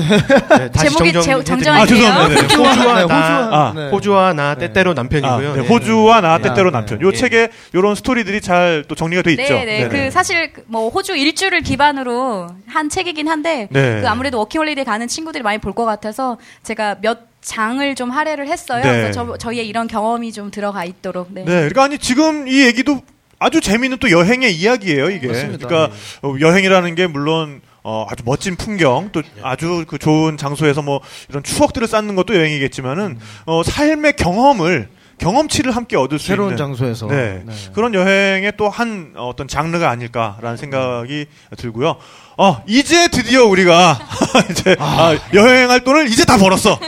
다시 0.72 0.88
제목이 0.94 1.12
제- 1.14 1.42
정정해드릴게요. 1.42 1.42
정정할게요. 1.42 1.82
아, 1.82 1.86
죄송합니다. 1.86 2.42
네. 2.46 2.54
호주와 2.54 2.94
네, 2.94 3.06
나, 3.06 3.06
호주와- 3.06 3.52
아, 3.52 3.72
네. 3.74 3.90
호주와 3.90 4.32
나 4.34 4.54
때때로 4.54 4.94
남편이고요. 4.94 5.50
아, 5.50 5.54
네, 5.56 5.62
네. 5.62 5.66
호주와 5.68 6.20
나 6.20 6.38
때때로 6.38 6.70
네. 6.70 6.72
남편. 6.76 7.00
요 7.02 7.10
네. 7.10 7.16
책에 7.16 7.48
요런 7.74 7.96
스토리들이 7.96 8.40
잘 8.40 8.84
또 8.86 8.94
정리가 8.94 9.22
돼 9.22 9.32
있죠. 9.32 9.52
네, 9.52 9.64
네. 9.64 9.88
그 9.88 10.10
사실 10.12 10.52
뭐 10.66 10.88
호주 10.90 11.16
일주를 11.16 11.62
기반으로 11.62 12.46
한 12.68 12.88
책이긴 12.88 13.26
한데 13.26 13.66
네. 13.72 14.00
그 14.02 14.08
아무래도 14.08 14.38
워킹홀리데이 14.38 14.84
가는 14.84 15.08
친구들이 15.08 15.42
많이 15.42 15.58
볼 15.58 15.72
것 15.74 15.84
같아서 15.84 16.36
제가 16.62 16.98
몇 17.02 17.18
장을 17.42 17.94
좀 17.96 18.10
할애를 18.10 18.46
했어요. 18.48 18.80
네. 18.84 18.90
그래서 19.02 19.26
저, 19.26 19.36
저희의 19.38 19.66
이런 19.66 19.88
경험이 19.88 20.30
좀 20.32 20.52
들어가 20.52 20.84
있도록. 20.84 21.28
네. 21.32 21.40
네, 21.44 21.50
그러니까 21.52 21.82
아니 21.84 21.98
지금 21.98 22.46
이 22.46 22.62
얘기도 22.64 23.02
아주 23.38 23.60
재미있는 23.60 23.98
또 23.98 24.10
여행의 24.10 24.54
이야기예요, 24.54 25.10
이게. 25.10 25.26
맞습니다. 25.28 25.66
그러니까 25.66 25.94
어, 26.22 26.34
여행이라는 26.40 26.94
게 26.94 27.06
물론 27.06 27.60
어, 27.82 28.06
아주 28.10 28.22
멋진 28.24 28.56
풍경 28.56 29.10
또 29.12 29.22
아주 29.42 29.84
그 29.86 29.98
좋은 29.98 30.36
장소에서 30.36 30.82
뭐 30.82 31.00
이런 31.28 31.42
추억들을 31.42 31.86
쌓는 31.86 32.16
것도 32.16 32.34
여행이겠지만은 32.34 33.18
어, 33.44 33.62
삶의 33.62 34.16
경험을 34.16 34.88
경험치를 35.18 35.74
함께 35.74 35.96
얻을 35.96 36.18
수 36.18 36.26
새로운 36.26 36.48
있는 36.50 36.58
장소에서. 36.58 37.06
네. 37.06 37.42
네. 37.46 37.52
그런 37.72 37.94
여행의 37.94 38.52
또 38.58 38.68
한 38.68 39.14
어떤 39.16 39.48
장르가 39.48 39.88
아닐까라는 39.88 40.58
생각이 40.58 41.26
들고요. 41.56 41.96
어, 42.36 42.62
이제 42.66 43.08
드디어 43.08 43.46
우리가 43.46 43.98
이제 44.50 44.76
아, 44.78 45.16
여행할 45.32 45.84
돈을 45.84 46.08
이제 46.08 46.24
다 46.26 46.36
벌었어. 46.36 46.78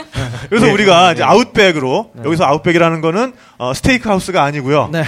그래서 0.47 0.65
네. 0.67 0.71
우리가 0.71 1.13
이제 1.13 1.23
아웃백으로 1.23 2.11
여기서 2.23 2.43
아웃백이라는 2.45 3.01
거는 3.01 3.33
어, 3.57 3.73
스테이크 3.73 4.07
하우스가 4.09 4.43
아니고요. 4.43 4.89
네. 4.91 5.03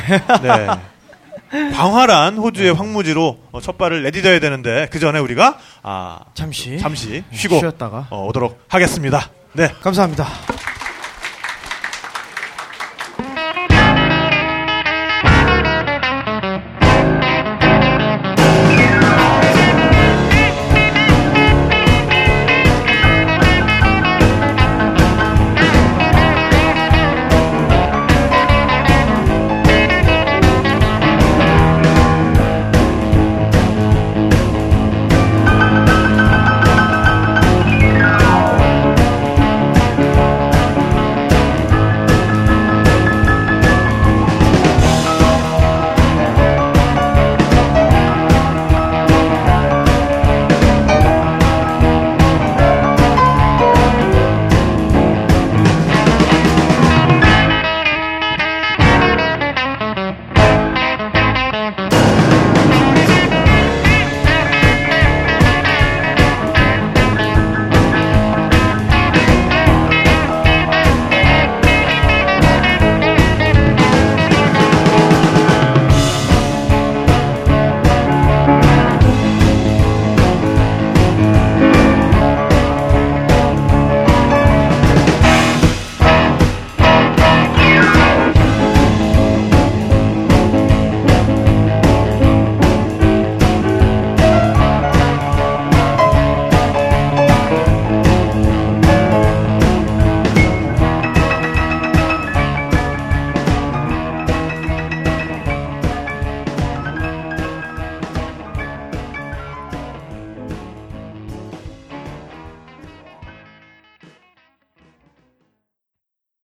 네. 1.51 1.71
광활한 1.71 2.37
호주의 2.37 2.73
황무지로 2.73 3.37
어, 3.51 3.61
첫 3.61 3.77
발을 3.77 4.03
내디뎌야 4.03 4.39
되는데 4.39 4.87
그 4.91 4.99
전에 4.99 5.19
우리가 5.19 5.57
아, 5.83 6.19
잠시 6.33 6.77
잠시 6.79 7.23
쉬고 7.33 7.59
쉬었다가 7.59 8.07
어, 8.09 8.25
오도록 8.27 8.63
하겠습니다. 8.69 9.29
네, 9.53 9.67
감사합니다. 9.81 10.25